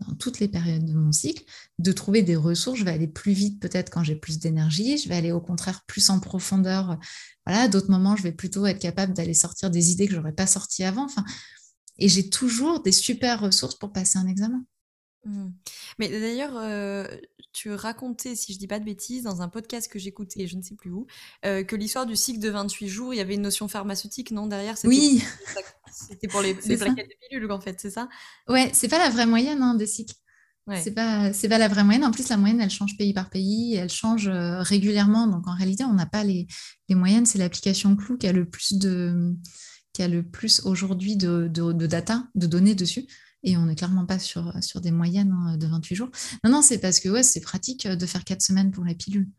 dans 0.00 0.14
toutes 0.16 0.40
les 0.40 0.48
périodes 0.48 0.84
de 0.84 0.92
mon 0.92 1.12
cycle, 1.12 1.44
de 1.78 1.92
trouver 1.92 2.22
des 2.22 2.36
ressources. 2.36 2.80
Je 2.80 2.84
vais 2.84 2.90
aller 2.90 3.08
plus 3.08 3.32
vite 3.32 3.60
peut-être 3.60 3.90
quand 3.90 4.02
j'ai 4.02 4.16
plus 4.16 4.40
d'énergie. 4.40 4.98
Je 4.98 5.08
vais 5.08 5.14
aller 5.14 5.30
au 5.30 5.40
contraire 5.40 5.84
plus 5.86 6.10
en 6.10 6.18
profondeur. 6.18 6.98
Voilà, 7.46 7.68
d'autres 7.68 7.90
moments, 7.90 8.16
je 8.16 8.24
vais 8.24 8.32
plutôt 8.32 8.66
être 8.66 8.80
capable 8.80 9.14
d'aller 9.14 9.34
sortir 9.34 9.70
des 9.70 9.92
idées 9.92 10.06
que 10.06 10.12
je 10.12 10.18
n'aurais 10.18 10.32
pas 10.32 10.48
sorties 10.48 10.82
avant. 10.82 11.04
Enfin, 11.04 11.24
et 11.98 12.08
j'ai 12.08 12.28
toujours 12.28 12.82
des 12.82 12.92
super 12.92 13.40
ressources 13.40 13.76
pour 13.76 13.92
passer 13.92 14.18
un 14.18 14.26
examen. 14.26 14.64
Mmh. 15.24 15.48
Mais 15.98 16.08
d'ailleurs, 16.08 16.56
euh, 16.56 17.06
tu 17.52 17.72
racontais, 17.72 18.34
si 18.36 18.52
je 18.52 18.58
dis 18.58 18.66
pas 18.66 18.78
de 18.78 18.84
bêtises, 18.84 19.24
dans 19.24 19.42
un 19.42 19.48
podcast 19.48 19.90
que 19.90 19.98
j'écoutais, 19.98 20.46
je 20.46 20.56
ne 20.56 20.62
sais 20.62 20.74
plus 20.74 20.90
où, 20.90 21.06
euh, 21.44 21.62
que 21.62 21.76
l'histoire 21.76 22.06
du 22.06 22.16
cycle 22.16 22.40
de 22.40 22.48
28 22.48 22.88
jours, 22.88 23.12
il 23.12 23.18
y 23.18 23.20
avait 23.20 23.34
une 23.34 23.42
notion 23.42 23.68
pharmaceutique, 23.68 24.30
non, 24.30 24.46
derrière 24.46 24.76
Oui. 24.84 25.22
C'était 25.92 26.28
pour 26.28 26.40
les, 26.40 26.54
les 26.66 26.76
plaquettes 26.76 27.08
de 27.08 27.28
pilules, 27.28 27.50
en 27.50 27.60
fait, 27.60 27.78
c'est 27.80 27.90
ça? 27.90 28.08
Ouais, 28.48 28.70
c'est 28.72 28.88
pas 28.88 28.98
la 28.98 29.10
vraie 29.10 29.26
moyenne 29.26 29.62
hein, 29.62 29.74
des 29.74 29.86
cycles. 29.86 30.14
Ouais. 30.66 30.80
C'est 30.80 30.92
pas, 30.92 31.30
pas 31.32 31.58
la 31.58 31.68
vraie 31.68 31.84
moyenne. 31.84 32.04
En 32.04 32.12
plus, 32.12 32.28
la 32.28 32.36
moyenne, 32.36 32.60
elle 32.60 32.70
change 32.70 32.96
pays 32.96 33.12
par 33.12 33.28
pays, 33.28 33.74
elle 33.74 33.90
change 33.90 34.28
euh, 34.28 34.62
régulièrement. 34.62 35.26
Donc, 35.26 35.48
en 35.48 35.54
réalité, 35.54 35.84
on 35.84 35.94
n'a 35.94 36.06
pas 36.06 36.22
les, 36.22 36.46
les 36.88 36.94
moyennes. 36.94 37.26
C'est 37.26 37.38
l'application 37.38 37.96
Clou 37.96 38.16
qui 38.16 38.28
a 38.28 38.32
le 38.32 38.48
plus 38.48 38.74
de, 38.74 39.34
qui 39.92 40.02
a 40.02 40.08
le 40.08 40.22
plus 40.22 40.60
aujourd'hui 40.64 41.16
de, 41.16 41.48
de, 41.48 41.72
de, 41.72 41.86
data, 41.86 42.28
de 42.34 42.46
données 42.46 42.74
dessus 42.74 43.06
et 43.42 43.56
on 43.56 43.66
n'est 43.66 43.76
clairement 43.76 44.06
pas 44.06 44.18
sur, 44.18 44.52
sur 44.62 44.80
des 44.80 44.90
moyennes 44.90 45.32
hein, 45.32 45.56
de 45.56 45.66
28 45.66 45.94
jours. 45.94 46.10
Non, 46.44 46.50
non, 46.50 46.62
c'est 46.62 46.78
parce 46.78 47.00
que 47.00 47.08
ouais, 47.08 47.22
c'est 47.22 47.40
pratique 47.40 47.86
euh, 47.86 47.96
de 47.96 48.06
faire 48.06 48.24
4 48.24 48.42
semaines 48.42 48.70
pour 48.70 48.84
la 48.84 48.94
pilule. 48.94 49.30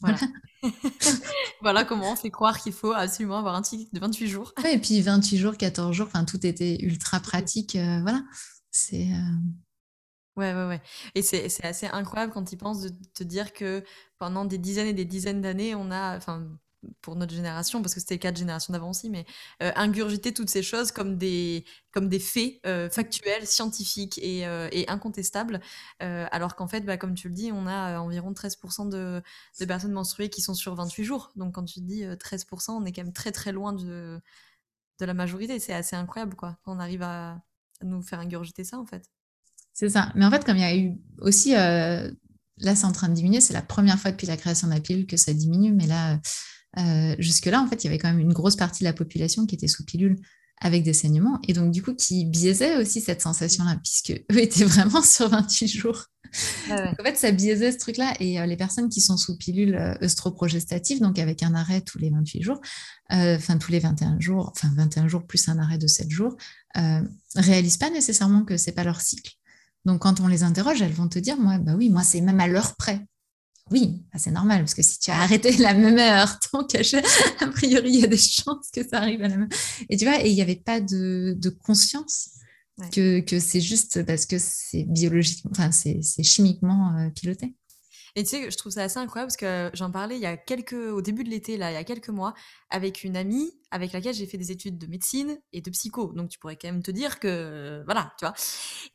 Voilà. 0.00 0.18
voilà 1.60 1.84
comment 1.84 2.12
on 2.12 2.16
fait 2.16 2.30
croire 2.30 2.58
qu'il 2.58 2.72
faut 2.72 2.92
absolument 2.92 3.38
avoir 3.38 3.54
un 3.54 3.62
cycle 3.62 3.92
de 3.92 4.00
28 4.00 4.28
jours. 4.28 4.52
et 4.66 4.78
puis 4.78 5.00
28 5.00 5.38
jours, 5.38 5.56
14 5.56 5.94
jours, 5.94 6.06
enfin 6.06 6.24
tout 6.24 6.44
était 6.44 6.82
ultra 6.82 7.20
pratique. 7.20 7.76
Euh, 7.76 8.00
voilà. 8.02 8.22
C'est. 8.70 9.08
Euh, 9.12 10.36
ouais, 10.36 10.54
ouais, 10.54 10.66
ouais. 10.66 10.82
Et 11.14 11.22
c'est 11.22 11.64
assez 11.64 11.86
incroyable 11.86 12.32
quand 12.32 12.44
tu 12.44 12.56
penses 12.56 12.80
de 12.80 12.90
te 13.14 13.22
dire 13.22 13.52
que 13.52 13.84
pendant 14.18 14.44
des 14.44 14.58
dizaines 14.58 14.88
et 14.88 14.94
des 14.94 15.04
dizaines 15.04 15.42
d'années, 15.42 15.74
on 15.74 15.90
a, 15.90 16.16
enfin, 16.16 16.48
pour 17.00 17.16
notre 17.16 17.34
génération, 17.34 17.82
parce 17.82 17.94
que 17.94 18.00
c'était 18.00 18.14
le 18.14 18.20
cas 18.20 18.32
de 18.32 18.36
génération 18.36 18.72
d'avant 18.72 18.90
aussi, 18.90 19.10
mais 19.10 19.26
euh, 19.62 19.72
ingurgiter 19.76 20.32
toutes 20.32 20.50
ces 20.50 20.62
choses 20.62 20.92
comme 20.92 21.16
des, 21.16 21.64
comme 21.92 22.08
des 22.08 22.18
faits 22.18 22.60
euh, 22.66 22.88
factuels, 22.90 23.46
scientifiques 23.46 24.18
et, 24.18 24.46
euh, 24.46 24.68
et 24.72 24.88
incontestables, 24.88 25.60
alors 26.00 26.56
qu'en 26.56 26.66
fait, 26.66 26.80
bah, 26.82 26.96
comme 26.96 27.14
tu 27.14 27.28
le 27.28 27.34
dis, 27.34 27.50
on 27.52 27.66
a 27.66 27.98
environ 27.98 28.32
13% 28.32 28.88
de, 28.88 29.22
de, 29.60 29.64
personnes 29.64 29.92
menstruées 29.92 30.28
qui 30.28 30.42
sont 30.42 30.54
sur 30.54 30.74
28 30.74 31.04
jours. 31.04 31.32
Donc 31.36 31.54
quand 31.54 31.64
tu 31.64 31.80
dis 31.80 32.04
13%, 32.04 32.72
on 32.72 32.84
est 32.84 32.92
quand 32.92 33.02
même 33.02 33.12
très 33.12 33.32
très 33.32 33.52
loin 33.52 33.72
de, 33.72 34.20
de 35.00 35.04
la 35.06 35.14
majorité. 35.14 35.58
C'est 35.58 35.74
assez 35.74 35.96
incroyable, 35.96 36.34
quoi, 36.36 36.58
quand 36.64 36.76
on 36.76 36.80
arrive 36.80 37.02
à, 37.02 37.42
nous 37.82 38.02
faire 38.02 38.20
ingurgiter 38.20 38.64
ça, 38.64 38.78
en 38.78 38.86
fait. 38.86 39.10
C'est 39.72 39.88
ça. 39.88 40.12
Mais 40.14 40.24
en 40.24 40.30
fait, 40.30 40.44
comme 40.44 40.56
il 40.56 40.62
y 40.62 40.64
a 40.64 40.76
eu 40.76 40.98
aussi... 41.18 41.54
Là, 42.58 42.76
c'est 42.76 42.84
en 42.84 42.92
train 42.92 43.08
de 43.08 43.14
diminuer. 43.14 43.40
C'est 43.40 43.52
la 43.52 43.62
première 43.62 43.98
fois 43.98 44.12
depuis 44.12 44.26
la 44.26 44.36
création 44.36 44.68
de 44.68 44.74
la 44.74 44.80
pilule 44.80 45.06
que 45.06 45.16
ça 45.16 45.32
diminue. 45.32 45.72
Mais 45.72 45.86
là, 45.86 46.18
euh, 46.78 47.14
jusque-là, 47.18 47.62
en 47.62 47.66
fait, 47.66 47.84
il 47.84 47.86
y 47.86 47.88
avait 47.88 47.98
quand 47.98 48.08
même 48.08 48.20
une 48.20 48.32
grosse 48.32 48.56
partie 48.56 48.84
de 48.84 48.88
la 48.88 48.92
population 48.92 49.46
qui 49.46 49.54
était 49.54 49.68
sous 49.68 49.84
pilule 49.84 50.16
avec 50.60 50.84
des 50.84 50.92
saignements, 50.92 51.40
et 51.46 51.52
donc 51.52 51.72
du 51.72 51.82
coup 51.82 51.94
qui 51.94 52.24
biaisait 52.24 52.76
aussi 52.76 53.00
cette 53.00 53.20
sensation-là, 53.20 53.76
puisque 53.82 54.12
eux 54.32 54.38
étaient 54.38 54.64
vraiment 54.64 55.02
sur 55.04 55.28
28 55.28 55.68
jours. 55.68 56.06
en 56.70 57.04
fait, 57.04 57.16
ça 57.16 57.32
biaisait 57.32 57.72
ce 57.72 57.78
truc-là, 57.78 58.14
et 58.20 58.40
euh, 58.40 58.46
les 58.46 58.56
personnes 58.56 58.88
qui 58.88 59.00
sont 59.00 59.16
sous 59.16 59.36
pilule 59.36 59.74
euh, 59.74 59.94
œstroprogestative, 60.02 61.00
donc 61.00 61.18
avec 61.18 61.42
un 61.42 61.54
arrêt 61.54 61.80
tous 61.80 61.98
les 61.98 62.10
28 62.10 62.42
jours, 62.42 62.60
enfin 63.10 63.58
tous 63.58 63.72
les 63.72 63.80
21 63.80 64.20
jours, 64.20 64.52
enfin 64.54 64.72
21 64.74 65.08
jours 65.08 65.26
plus 65.26 65.48
un 65.48 65.58
arrêt 65.58 65.78
de 65.78 65.86
7 65.86 66.10
jours, 66.10 66.36
réalisent 67.34 67.76
pas 67.76 67.90
nécessairement 67.90 68.44
que 68.44 68.56
c'est 68.56 68.72
pas 68.72 68.84
leur 68.84 69.00
cycle. 69.00 69.32
Donc 69.84 70.02
quand 70.02 70.20
on 70.20 70.28
les 70.28 70.42
interroge, 70.42 70.80
elles 70.82 70.92
vont 70.92 71.08
te 71.08 71.18
dire, 71.18 71.36
moi, 71.38 71.58
bah 71.58 71.74
oui, 71.76 71.90
moi 71.90 72.02
c'est 72.02 72.20
même 72.20 72.40
à 72.40 72.48
l'heure 72.48 72.74
près. 72.76 73.04
Oui, 73.70 74.02
bah, 74.12 74.18
c'est 74.18 74.30
normal, 74.30 74.60
parce 74.60 74.74
que 74.74 74.82
si 74.82 74.98
tu 74.98 75.10
as 75.10 75.20
arrêté 75.20 75.52
la 75.58 75.74
même 75.74 75.98
heure, 75.98 76.38
ton 76.40 76.64
cachet, 76.64 77.02
a 77.40 77.46
priori, 77.46 77.90
il 77.90 78.00
y 78.00 78.04
a 78.04 78.08
des 78.08 78.18
chances 78.18 78.70
que 78.72 78.86
ça 78.86 78.98
arrive 78.98 79.22
à 79.22 79.28
la 79.28 79.36
même 79.36 79.48
Et 79.88 79.96
tu 79.96 80.04
vois, 80.04 80.22
et 80.24 80.28
il 80.28 80.34
n'y 80.34 80.42
avait 80.42 80.56
pas 80.56 80.80
de, 80.80 81.36
conscience 81.64 82.30
que, 82.92 83.22
c'est 83.38 83.60
juste 83.60 84.04
parce 84.04 84.26
que 84.26 84.36
c'est 84.38 84.84
biologiquement, 84.84 85.50
enfin, 85.52 85.70
c'est 85.72 86.22
chimiquement 86.22 86.96
euh, 86.98 87.10
piloté. 87.10 87.54
Et 88.16 88.22
tu 88.22 88.30
sais, 88.30 88.50
je 88.50 88.56
trouve 88.56 88.70
ça 88.70 88.82
assez 88.82 88.98
incroyable 88.98 89.28
parce 89.28 89.36
que 89.36 89.70
j'en 89.76 89.90
parlais 89.90 90.14
il 90.14 90.20
y 90.20 90.26
a 90.26 90.36
quelques, 90.36 90.72
au 90.72 91.02
début 91.02 91.24
de 91.24 91.30
l'été, 91.30 91.56
là, 91.56 91.72
il 91.72 91.74
y 91.74 91.76
a 91.76 91.82
quelques 91.82 92.10
mois, 92.10 92.34
avec 92.70 93.02
une 93.02 93.16
amie 93.16 93.52
avec 93.72 93.92
laquelle 93.92 94.14
j'ai 94.14 94.26
fait 94.26 94.38
des 94.38 94.52
études 94.52 94.78
de 94.78 94.86
médecine 94.86 95.36
et 95.52 95.60
de 95.60 95.68
psycho. 95.70 96.12
Donc 96.12 96.30
tu 96.30 96.38
pourrais 96.38 96.56
quand 96.56 96.68
même 96.68 96.82
te 96.82 96.92
dire 96.92 97.18
que, 97.18 97.82
voilà, 97.86 98.14
tu 98.18 98.24
vois. 98.24 98.34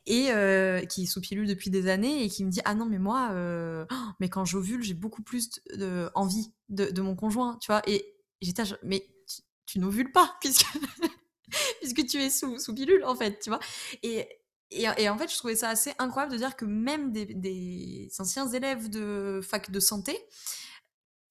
Et 0.06 0.30
euh, 0.30 0.80
qui 0.86 1.02
est 1.02 1.06
sous 1.06 1.20
pilule 1.20 1.46
depuis 1.46 1.68
des 1.68 1.88
années 1.88 2.24
et 2.24 2.30
qui 2.30 2.44
me 2.46 2.50
dit 2.50 2.60
Ah 2.64 2.74
non, 2.74 2.86
mais 2.86 2.98
moi, 2.98 3.28
euh, 3.32 3.84
mais 4.20 4.30
quand 4.30 4.46
j'ovule, 4.46 4.82
j'ai 4.82 4.94
beaucoup 4.94 5.22
plus 5.22 5.50
de, 5.74 6.10
envie 6.14 6.52
de, 6.70 7.02
mon 7.02 7.14
conjoint, 7.14 7.58
tu 7.60 7.70
vois. 7.70 7.82
Et 7.86 8.16
j'étais, 8.40 8.62
mais 8.82 9.06
tu, 9.26 9.42
tu 9.66 9.78
n'ovules 9.80 10.12
pas 10.12 10.34
puisque. 10.40 10.64
puisque 11.80 12.06
tu 12.06 12.18
es 12.18 12.30
sous, 12.30 12.58
sous 12.58 12.74
pilule, 12.74 13.04
en 13.04 13.14
fait, 13.14 13.38
tu 13.40 13.50
vois. 13.50 13.60
Et, 14.02 14.28
et, 14.70 15.08
en 15.08 15.18
fait, 15.18 15.30
je 15.30 15.36
trouvais 15.36 15.56
ça 15.56 15.68
assez 15.68 15.92
incroyable 15.98 16.32
de 16.32 16.38
dire 16.38 16.56
que 16.56 16.64
même 16.64 17.12
des, 17.12 18.08
anciens 18.18 18.48
élèves 18.48 18.88
de 18.88 19.40
fac 19.42 19.70
de 19.70 19.80
santé 19.80 20.16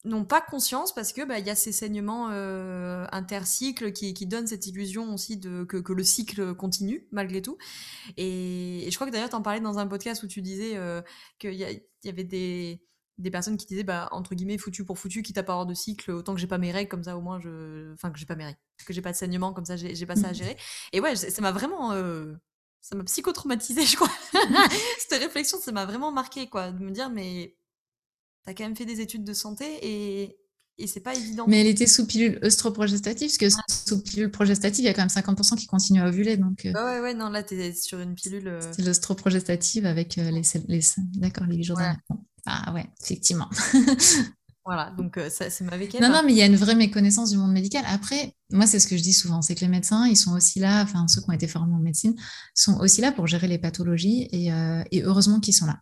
n'ont 0.05 0.25
pas 0.25 0.41
conscience 0.41 0.93
parce 0.93 1.11
que 1.11 1.25
bah, 1.25 1.39
il 1.39 1.45
y 1.45 1.49
a 1.49 1.55
ces 1.55 1.71
saignements 1.73 2.29
euh, 2.31 3.05
intercycles 3.11 3.91
qui, 3.91 4.13
qui, 4.13 4.27
donnent 4.27 4.47
cette 4.47 4.65
illusion 4.65 5.13
aussi 5.13 5.37
de 5.37 5.65
que, 5.65 5.77
que 5.77 5.91
le 5.91 6.03
cycle 6.03 6.53
continue 6.53 7.07
malgré 7.11 7.41
tout. 7.41 7.57
Et, 8.17 8.87
je 8.89 8.95
crois 8.95 9.07
que 9.07 9.11
d'ailleurs 9.11 9.29
tu 9.29 9.35
en 9.35 9.41
parlais 9.41 9.59
dans 9.59 9.77
un 9.77 9.87
podcast 9.87 10.23
où 10.23 10.27
tu 10.27 10.41
disais 10.41 10.77
euh, 10.77 11.01
qu'il 11.37 11.53
y, 11.53 11.83
y, 12.03 12.09
avait 12.09 12.23
des, 12.23 12.81
des 13.19 13.31
personnes 13.31 13.57
qui 13.57 13.65
disaient 13.67 13.83
bah 13.83 14.07
entre 14.11 14.33
guillemets 14.33 14.57
foutu 14.57 14.85
pour 14.85 14.97
foutu 14.97 15.21
quitte 15.21 15.37
à 15.37 15.43
pas 15.43 15.53
avoir 15.53 15.65
de 15.65 15.73
cycle 15.73 16.11
autant 16.11 16.33
que 16.33 16.39
j'ai 16.39 16.47
pas 16.47 16.57
mes 16.57 16.71
règles 16.71 16.89
comme 16.89 17.03
ça 17.03 17.17
au 17.17 17.21
moins 17.21 17.39
je 17.39 17.93
enfin 17.93 18.11
que 18.11 18.17
j'ai 18.17 18.25
pas 18.25 18.35
mes 18.35 18.45
règles 18.45 18.57
que 18.85 18.93
j'ai 18.93 19.01
pas 19.01 19.11
de 19.11 19.17
saignement 19.17 19.53
comme 19.53 19.65
ça 19.65 19.75
j'ai 19.75 20.05
pas 20.05 20.15
ça 20.15 20.29
à 20.29 20.33
gérer 20.33 20.55
et 20.93 21.01
ouais 21.01 21.15
ça 21.15 21.41
m'a 21.41 21.51
vraiment 21.51 21.91
euh, 21.91 22.33
ça 22.81 22.95
m'a 22.95 23.03
psychotraumatisé, 23.03 23.85
je 23.85 23.95
crois. 23.95 24.11
Cette 24.99 25.21
réflexion, 25.21 25.59
ça 25.59 25.71
m'a 25.71 25.85
vraiment 25.85 26.11
marqué, 26.11 26.47
quoi, 26.47 26.71
de 26.71 26.83
me 26.83 26.91
dire, 26.91 27.09
mais 27.09 27.55
t'as 28.45 28.53
quand 28.53 28.63
même 28.63 28.75
fait 28.75 28.85
des 28.85 29.01
études 29.01 29.23
de 29.23 29.33
santé 29.33 29.65
et, 29.81 30.37
et 30.77 30.87
c'est 30.87 31.01
pas 31.01 31.15
évident. 31.15 31.45
Mais 31.47 31.61
elle 31.61 31.67
était 31.67 31.87
sous 31.87 32.05
pilule 32.05 32.39
œstroprogestative, 32.43 33.27
parce 33.27 33.37
que 33.37 33.61
sous 33.87 34.01
pilule 34.01 34.31
progestative, 34.31 34.83
il 34.83 34.87
y 34.87 34.89
a 34.89 34.93
quand 34.93 35.01
même 35.01 35.09
50% 35.09 35.57
qui 35.57 35.67
continuent 35.67 36.01
à 36.01 36.07
ovuler. 36.07 36.37
Donc, 36.37 36.65
euh... 36.65 36.73
ouais, 36.73 36.99
ouais, 37.01 37.13
non, 37.13 37.29
là, 37.29 37.43
t'es 37.43 37.73
sur 37.73 37.99
une 37.99 38.15
pilule. 38.15 38.47
Euh... 38.47 38.61
C'est 38.71 38.83
l'œstroprogestative 38.83 39.85
avec 39.85 40.17
euh, 40.17 40.31
les, 40.31 40.43
les, 40.67 40.81
D'accord, 41.15 41.47
les 41.47 41.57
8 41.57 41.63
jours 41.63 41.79
Ah 42.45 42.73
ouais, 42.73 42.85
effectivement. 43.01 43.49
Voilà, 44.69 44.91
donc 44.91 45.17
euh, 45.17 45.31
ça, 45.31 45.49
c'est 45.49 45.63
ma 45.63 45.77
Non, 45.77 46.13
non, 46.13 46.21
mais 46.23 46.31
il 46.31 46.37
y 46.37 46.43
a 46.43 46.45
une 46.45 46.55
vraie 46.55 46.75
méconnaissance 46.75 47.31
du 47.31 47.37
monde 47.37 47.51
médical. 47.51 47.83
Après, 47.87 48.35
moi, 48.51 48.67
c'est 48.67 48.77
ce 48.79 48.85
que 48.85 48.95
je 48.97 49.01
dis 49.01 49.13
souvent, 49.13 49.41
c'est 49.41 49.55
que 49.55 49.61
les 49.61 49.67
médecins, 49.67 50.05
ils 50.05 50.15
sont 50.15 50.31
aussi 50.33 50.59
là, 50.59 50.83
enfin, 50.83 51.07
ceux 51.07 51.21
qui 51.21 51.29
ont 51.31 51.33
été 51.33 51.47
formés 51.47 51.73
en 51.73 51.79
médecine, 51.79 52.13
sont 52.53 52.77
aussi 52.79 53.01
là 53.01 53.11
pour 53.11 53.25
gérer 53.25 53.47
les 53.47 53.57
pathologies 53.57 54.27
et, 54.31 54.53
euh, 54.53 54.83
heureusement 54.93 55.39
qu'ils 55.39 55.55
sont 55.55 55.65
là. 55.65 55.79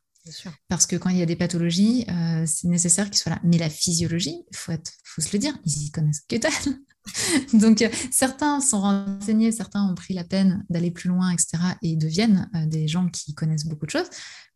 Parce 0.68 0.86
que 0.86 0.96
quand 0.96 1.10
il 1.10 1.18
y 1.18 1.22
a 1.22 1.26
des 1.26 1.36
pathologies, 1.36 2.06
euh, 2.10 2.46
c'est 2.46 2.68
nécessaire 2.68 3.10
qu'ils 3.10 3.20
soient 3.20 3.34
là. 3.34 3.42
Mais 3.44 3.58
la 3.58 3.70
physiologie, 3.70 4.44
il 4.52 4.58
faut, 4.58 4.72
se 5.18 5.30
le 5.34 5.40
dire, 5.40 5.58
ils 5.66 5.86
y 5.86 5.92
connaissent 5.92 6.24
que 6.28 6.36
dalle. 6.36 6.80
Donc, 7.54 7.82
euh, 7.82 7.90
certains 8.12 8.60
sont 8.60 8.82
renseignés, 8.82 9.52
certains 9.52 9.90
ont 9.90 9.96
pris 9.96 10.14
la 10.14 10.24
peine 10.24 10.66
d'aller 10.70 10.92
plus 10.92 11.10
loin, 11.10 11.32
etc., 11.32 11.58
et 11.82 11.96
deviennent 11.96 12.50
euh, 12.56 12.66
des 12.66 12.88
gens 12.88 13.08
qui 13.10 13.34
connaissent 13.34 13.66
beaucoup 13.66 13.86
de 13.86 13.92
choses. 13.92 14.10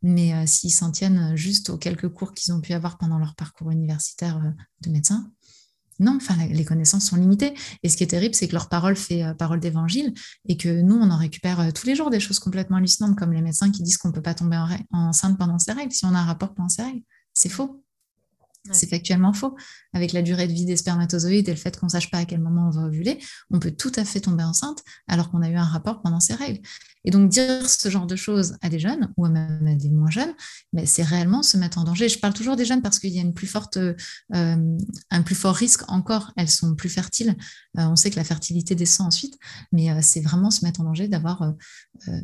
Mais 0.03 0.47
s'ils 0.47 0.73
s'en 0.73 0.91
tiennent 0.91 1.35
juste 1.35 1.69
aux 1.69 1.77
quelques 1.77 2.09
cours 2.09 2.33
qu'ils 2.33 2.51
ont 2.53 2.59
pu 2.59 2.73
avoir 2.73 2.97
pendant 2.97 3.19
leur 3.19 3.35
parcours 3.35 3.69
universitaire 3.69 4.41
de 4.81 4.89
médecin, 4.89 5.31
non, 6.01 6.17
enfin, 6.17 6.35
les 6.49 6.65
connaissances 6.65 7.05
sont 7.05 7.15
limitées. 7.15 7.53
Et 7.83 7.89
ce 7.89 7.95
qui 7.95 8.03
est 8.03 8.07
terrible, 8.07 8.35
c'est 8.35 8.47
que 8.47 8.53
leur 8.53 8.69
parole 8.69 8.95
fait 8.95 9.23
parole 9.37 9.59
d'évangile 9.59 10.13
et 10.47 10.57
que 10.57 10.81
nous, 10.81 10.95
on 10.95 11.09
en 11.09 11.17
récupère 11.17 11.71
tous 11.73 11.85
les 11.85 11.95
jours 11.95 12.09
des 12.09 12.19
choses 12.19 12.39
complètement 12.39 12.77
hallucinantes, 12.77 13.17
comme 13.17 13.31
les 13.31 13.41
médecins 13.41 13.71
qui 13.71 13.83
disent 13.83 13.97
qu'on 13.97 14.09
ne 14.09 14.13
peut 14.13 14.21
pas 14.21 14.33
tomber 14.33 14.61
enceinte 14.91 15.37
pendant 15.37 15.59
ses 15.59 15.73
règles 15.73 15.93
si 15.93 16.05
on 16.05 16.13
a 16.15 16.19
un 16.19 16.25
rapport 16.25 16.53
pendant 16.53 16.69
ses 16.69 16.83
règles. 16.83 17.03
C'est 17.33 17.49
faux. 17.49 17.80
C'est 18.71 18.87
factuellement 18.87 19.33
faux. 19.33 19.55
Avec 19.93 20.13
la 20.13 20.21
durée 20.21 20.47
de 20.47 20.53
vie 20.53 20.65
des 20.65 20.77
spermatozoïdes 20.77 21.49
et 21.49 21.51
le 21.51 21.57
fait 21.57 21.77
qu'on 21.79 21.87
ne 21.87 21.91
sache 21.91 22.11
pas 22.11 22.19
à 22.19 22.25
quel 22.25 22.39
moment 22.39 22.67
on 22.67 22.69
va 22.69 22.83
ovuler, 22.83 23.19
on 23.49 23.59
peut 23.59 23.71
tout 23.71 23.91
à 23.95 24.05
fait 24.05 24.19
tomber 24.19 24.43
enceinte 24.43 24.83
alors 25.07 25.31
qu'on 25.31 25.41
a 25.41 25.49
eu 25.49 25.55
un 25.55 25.63
rapport 25.63 26.01
pendant 26.01 26.19
ses 26.19 26.35
règles. 26.35 26.61
Et 27.03 27.09
donc 27.09 27.29
dire 27.29 27.67
ce 27.67 27.89
genre 27.89 28.05
de 28.05 28.15
choses 28.15 28.57
à 28.61 28.69
des 28.69 28.77
jeunes 28.77 29.11
ou 29.17 29.27
même 29.27 29.65
à 29.65 29.73
des 29.73 29.89
moins 29.89 30.11
jeunes, 30.11 30.33
mais 30.73 30.85
c'est 30.85 31.01
réellement 31.01 31.41
se 31.41 31.57
mettre 31.57 31.79
en 31.79 31.83
danger. 31.83 32.07
Je 32.07 32.19
parle 32.19 32.33
toujours 32.33 32.55
des 32.55 32.65
jeunes 32.65 32.83
parce 32.83 32.99
qu'il 32.99 33.09
y 33.09 33.17
a 33.17 33.23
une 33.23 33.33
plus 33.33 33.47
forte, 33.47 33.77
euh, 33.77 33.95
un 35.09 35.21
plus 35.23 35.35
fort 35.35 35.55
risque 35.55 35.89
encore. 35.89 36.31
Elles 36.37 36.49
sont 36.49 36.75
plus 36.75 36.89
fertiles. 36.89 37.35
Euh, 37.79 37.87
on 37.87 37.95
sait 37.95 38.11
que 38.11 38.17
la 38.17 38.23
fertilité 38.23 38.75
descend 38.75 39.07
ensuite, 39.07 39.37
mais 39.71 39.89
euh, 39.89 39.99
c'est 40.01 40.21
vraiment 40.21 40.51
se 40.51 40.63
mettre 40.63 40.81
en 40.81 40.83
danger 40.83 41.07
d'avoir 41.07 41.53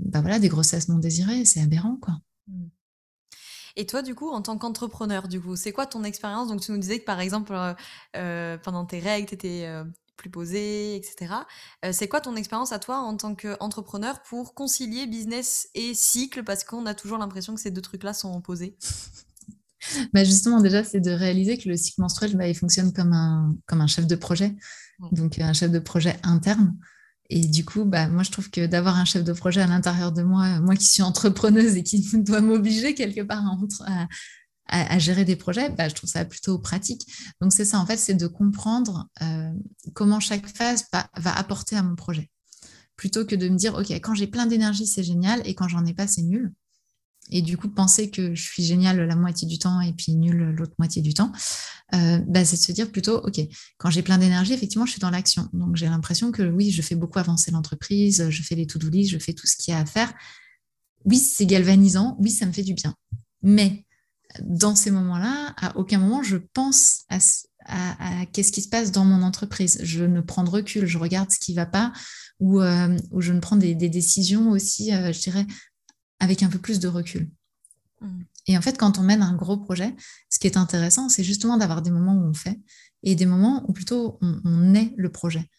bah 0.06 0.22
voilà, 0.22 0.40
des 0.40 0.50
grossesses 0.50 0.88
non 0.88 1.00
désirées. 1.00 1.46
C'est 1.46 1.62
aberrant, 1.62 1.98
quoi. 2.00 2.20
Mmh. 2.48 2.66
Et 3.78 3.86
toi, 3.86 4.02
du 4.02 4.16
coup, 4.16 4.30
en 4.30 4.42
tant 4.42 4.58
qu'entrepreneur, 4.58 5.28
du 5.28 5.40
coup, 5.40 5.56
c'est 5.56 5.72
quoi 5.72 5.86
ton 5.86 6.04
expérience? 6.04 6.48
Donc, 6.48 6.62
tu 6.62 6.72
nous 6.72 6.80
disais 6.80 7.00
que 7.00 7.06
par 7.06 7.20
exemple, 7.20 7.54
euh, 7.54 7.74
euh, 8.18 8.58
pendant 8.58 8.86
tes 8.86 9.00
règles, 9.00 9.28
tu 9.28 9.36
étais 9.36 9.66
euh, 9.66 9.84
plus 10.18 10.32
posé, 10.32 10.96
etc. 10.96 11.46
c'est 11.92 12.08
quoi 12.08 12.20
ton 12.20 12.36
expérience 12.36 12.72
à 12.72 12.80
toi 12.80 12.98
en 12.98 13.16
tant 13.16 13.36
qu'entrepreneur 13.36 14.24
pour 14.24 14.56
concilier 14.56 15.06
business 15.06 15.70
et 15.76 15.94
cycle? 15.94 16.44
Parce 16.44 16.64
qu'on 16.64 16.88
a 16.88 16.96
toujours 16.96 17.20
l'impression 17.20 17.54
que 17.54 17.62
ces 17.62 17.70
deux 17.70 17.84
trucs-là 17.84 18.16
sont 18.16 18.36
opposés. 18.36 18.76
bah 20.14 20.24
justement, 20.24 20.60
déjà, 20.60 20.84
c'est 20.84 21.00
de 21.00 21.12
réaliser 21.12 21.60
que 21.60 21.70
le 21.70 21.78
cycle 21.78 22.02
menstruel, 22.02 22.36
bah, 22.36 22.48
il 22.48 22.56
fonctionne 22.56 22.92
comme 22.92 23.14
un, 23.14 23.56
comme 23.68 23.82
un 23.82 23.88
chef 23.88 24.08
de 24.08 24.16
projet, 24.16 24.56
donc 25.12 25.38
un 25.38 25.54
chef 25.54 25.70
de 25.70 25.80
projet 25.80 26.20
interne. 26.24 26.76
Et 27.30 27.48
du 27.48 27.66
coup, 27.66 27.84
bah, 27.84 28.08
moi, 28.08 28.24
je 28.24 28.32
trouve 28.32 28.50
que 28.50 28.66
d'avoir 28.66 28.98
un 28.98 29.06
chef 29.06 29.24
de 29.24 29.34
projet 29.34 29.62
à 29.62 29.68
l'intérieur 29.68 30.12
de 30.12 30.24
moi, 30.24 30.60
moi 30.60 30.76
qui 30.76 30.86
suis 30.86 31.02
entrepreneuse 31.02 31.76
et 31.76 31.84
qui 31.84 32.02
doit 32.24 32.42
m'obliger 32.42 32.94
quelque 32.94 33.22
part 33.22 33.44
à, 34.70 35.00
gérer 35.00 35.26
des 35.26 35.36
projets, 35.36 35.70
bah, 35.70 35.90
je 35.90 35.96
trouve 35.96 36.10
ça 36.10 36.26
plutôt 36.26 36.58
pratique. 36.60 37.06
Donc, 37.42 37.54
c'est 37.54 37.66
ça, 37.66 37.80
en 37.80 37.86
fait, 37.86 37.98
c'est 37.98 38.16
de 38.16 38.28
comprendre 38.28 39.10
euh, 39.22 39.52
comment 39.94 40.20
chaque 40.20 40.48
phase 40.48 40.86
va 40.92 41.38
apporter 41.38 41.76
à 41.76 41.84
mon 41.84 41.96
projet. 41.96 42.30
Plutôt 42.96 43.26
que 43.26 43.36
de 43.36 43.48
me 43.50 43.58
dire, 43.58 43.76
OK, 43.76 43.92
quand 43.92 44.16
j'ai 44.16 44.28
plein 44.28 44.46
d'énergie, 44.46 44.88
c'est 44.88 45.04
génial, 45.04 45.42
et 45.46 45.54
quand 45.54 45.68
j'en 45.68 45.86
ai 45.86 45.94
pas, 45.94 46.08
c'est 46.08 46.24
nul 46.24 46.54
et 47.30 47.42
du 47.42 47.58
coup 47.58 47.70
penser 47.70 48.10
que 48.10 48.34
je 48.36 48.42
suis 48.42 48.64
géniale 48.64 49.02
la 49.02 49.16
moitié 49.16 49.48
du 49.48 49.60
temps 49.60 49.82
et 49.82 49.94
puis 49.94 50.16
nulle 50.16 50.56
l'autre 50.58 50.74
moitié 50.80 51.02
du 51.02 51.14
temps, 51.14 51.32
euh, 51.94 52.20
bah, 52.28 52.46
c'est 52.46 52.58
de 52.58 52.62
se 52.62 52.72
dire 52.72 52.92
plutôt, 52.92 53.18
OK, 53.20 53.40
quand 53.78 53.90
j'ai 53.90 54.02
plein 54.02 54.18
d'énergie, 54.18 54.54
effectivement, 54.54 54.86
je 54.86 54.92
suis 54.92 55.00
dans 55.00 55.10
l'action. 55.10 55.50
Donc 55.54 55.76
j'ai 55.76 55.88
l'impression 55.88 56.32
que 56.32 56.44
oui, 56.44 56.72
je 56.72 56.82
fais 56.82 56.96
beaucoup 56.96 57.20
avancer 57.20 57.52
l'entreprise, 57.52 58.30
je 58.30 58.44
fais 58.44 58.56
les 58.56 58.68
to-do 58.68 58.90
list, 58.90 59.12
je 59.12 59.20
fais 59.20 59.34
tout 59.34 59.48
ce 59.48 59.56
qu'il 59.56 59.74
y 59.74 59.78
a 59.78 59.80
à 59.80 59.86
faire. 59.86 60.14
Oui, 61.06 61.18
c'est 61.18 61.46
galvanisant, 61.46 62.18
oui, 62.20 62.32
ça 62.32 62.46
me 62.46 62.52
fait 62.52 62.64
du 62.64 62.74
bien. 62.74 62.96
Mais 63.42 63.86
dans 64.42 64.76
ces 64.76 64.92
moments-là, 64.92 65.54
à 65.58 65.78
aucun 65.78 66.00
moment, 66.00 66.24
je 66.24 66.38
pense 66.38 67.06
à, 67.10 68.26
qu'est-ce 68.32 68.52
qui 68.52 68.62
se 68.62 68.70
passe 68.70 68.92
dans 68.92 69.06
mon 69.06 69.24
entreprise. 69.24 69.80
Je 69.84 70.04
ne 70.04 70.22
prends 70.22 70.44
de 70.44 70.50
recul, 70.50 70.86
je 70.86 70.98
regarde 70.98 71.32
ce 71.32 71.40
qui 71.40 71.52
ne 71.52 71.58
va 71.58 71.66
pas 71.66 71.92
ou, 72.40 72.62
euh, 72.62 72.96
je 73.18 73.34
ne 73.34 73.40
prends 73.40 73.56
des, 73.56 73.74
décisions 73.76 74.52
aussi, 74.52 74.94
euh, 74.94 75.12
je 75.12 75.20
dirais, 75.20 75.46
avec 76.20 76.44
un 76.44 76.50
peu 76.50 76.60
plus 76.60 76.80
de 76.80 76.88
recul. 76.88 77.30
Mm. 78.02 78.22
Et 78.48 78.58
en 78.58 78.62
fait, 78.62 78.78
quand 78.78 78.98
on 78.98 79.04
mène 79.04 79.22
un 79.22 79.36
gros 79.36 79.58
projet, 79.58 79.96
ce 80.30 80.40
qui 80.40 80.48
est 80.48 80.58
intéressant, 80.58 81.10
c'est 81.10 81.24
justement 81.24 81.58
d'avoir 81.58 81.82
des 81.82 81.92
moments 81.92 82.16
où 82.16 82.30
on 82.30 82.34
fait 82.34 82.60
et 83.04 83.16
des 83.16 83.26
moments 83.26 83.64
où 83.68 83.74
plutôt 83.74 84.18
on, 84.22 84.74
est 84.74 84.94
le 84.98 85.12
projet. 85.12 85.50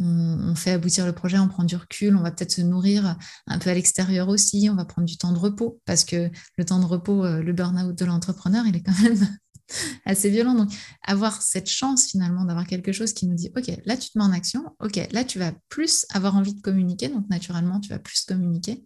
On, 0.00 0.54
fait 0.54 0.72
aboutir 0.72 1.04
le 1.06 1.12
projet, 1.12 1.38
on 1.38 1.48
prend 1.48 1.64
du 1.64 1.74
recul, 1.74 2.16
on 2.16 2.22
va 2.22 2.30
peut-être 2.30 2.52
se 2.52 2.60
nourrir 2.60 3.16
un 3.48 3.58
peu 3.58 3.70
à 3.70 3.74
l'extérieur 3.74 4.28
aussi, 4.28 4.68
on 4.70 4.76
va 4.76 4.84
prendre 4.84 5.06
du 5.06 5.18
temps 5.18 5.32
de 5.32 5.38
repos 5.38 5.80
parce 5.84 6.04
que 6.04 6.30
le 6.56 6.64
temps 6.64 6.78
de 6.78 6.84
repos, 6.84 7.24
euh, 7.24 7.42
le 7.42 7.52
burn-out 7.52 7.96
de 7.96 8.04
l'entrepreneur, 8.04 8.64
il 8.66 8.76
est 8.76 8.82
quand 8.82 8.98
même 9.02 9.28
assez 10.06 10.30
violent. 10.30 10.54
Donc, 10.54 10.70
avoir 11.04 11.42
cette 11.42 11.68
chance 11.68 12.06
finalement 12.06 12.44
d'avoir 12.44 12.66
quelque 12.66 12.92
chose 12.92 13.12
qui 13.12 13.26
nous 13.26 13.34
dit, 13.34 13.50
OK, 13.56 13.70
là, 13.84 13.96
tu 13.96 14.10
te 14.10 14.18
mets 14.18 14.24
en 14.24 14.32
action, 14.32 14.76
OK, 14.80 15.00
là, 15.10 15.24
tu 15.24 15.40
vas 15.40 15.52
plus 15.68 16.06
avoir 16.10 16.36
envie 16.36 16.54
de 16.54 16.60
communiquer, 16.60 17.08
donc 17.08 17.28
naturellement, 17.28 17.80
tu 17.80 17.90
vas 17.90 17.98
plus 17.98 18.24
communiquer. 18.24 18.84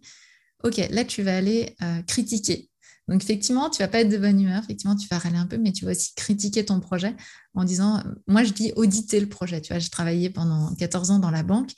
OK, 0.63 0.77
là, 0.89 1.03
tu 1.05 1.23
vas 1.23 1.37
aller 1.37 1.75
euh, 1.81 2.01
critiquer. 2.03 2.69
Donc, 3.09 3.21
effectivement, 3.21 3.69
tu 3.69 3.79
vas 3.79 3.89
pas 3.89 3.99
être 3.99 4.09
de 4.09 4.17
bonne 4.17 4.39
humeur, 4.39 4.63
effectivement, 4.63 4.95
tu 4.95 5.07
vas 5.09 5.17
râler 5.17 5.37
un 5.37 5.45
peu, 5.45 5.57
mais 5.57 5.73
tu 5.73 5.83
vas 5.83 5.91
aussi 5.91 6.13
critiquer 6.15 6.63
ton 6.63 6.79
projet 6.79 7.15
en 7.53 7.65
disant, 7.65 8.01
moi, 8.27 8.43
je 8.43 8.53
dis 8.53 8.71
auditer 8.77 9.19
le 9.19 9.27
projet. 9.27 9.59
Tu 9.59 9.73
vois, 9.73 9.79
j'ai 9.79 9.89
travaillé 9.89 10.29
pendant 10.29 10.73
14 10.75 11.11
ans 11.11 11.19
dans 11.19 11.31
la 11.31 11.43
banque. 11.43 11.71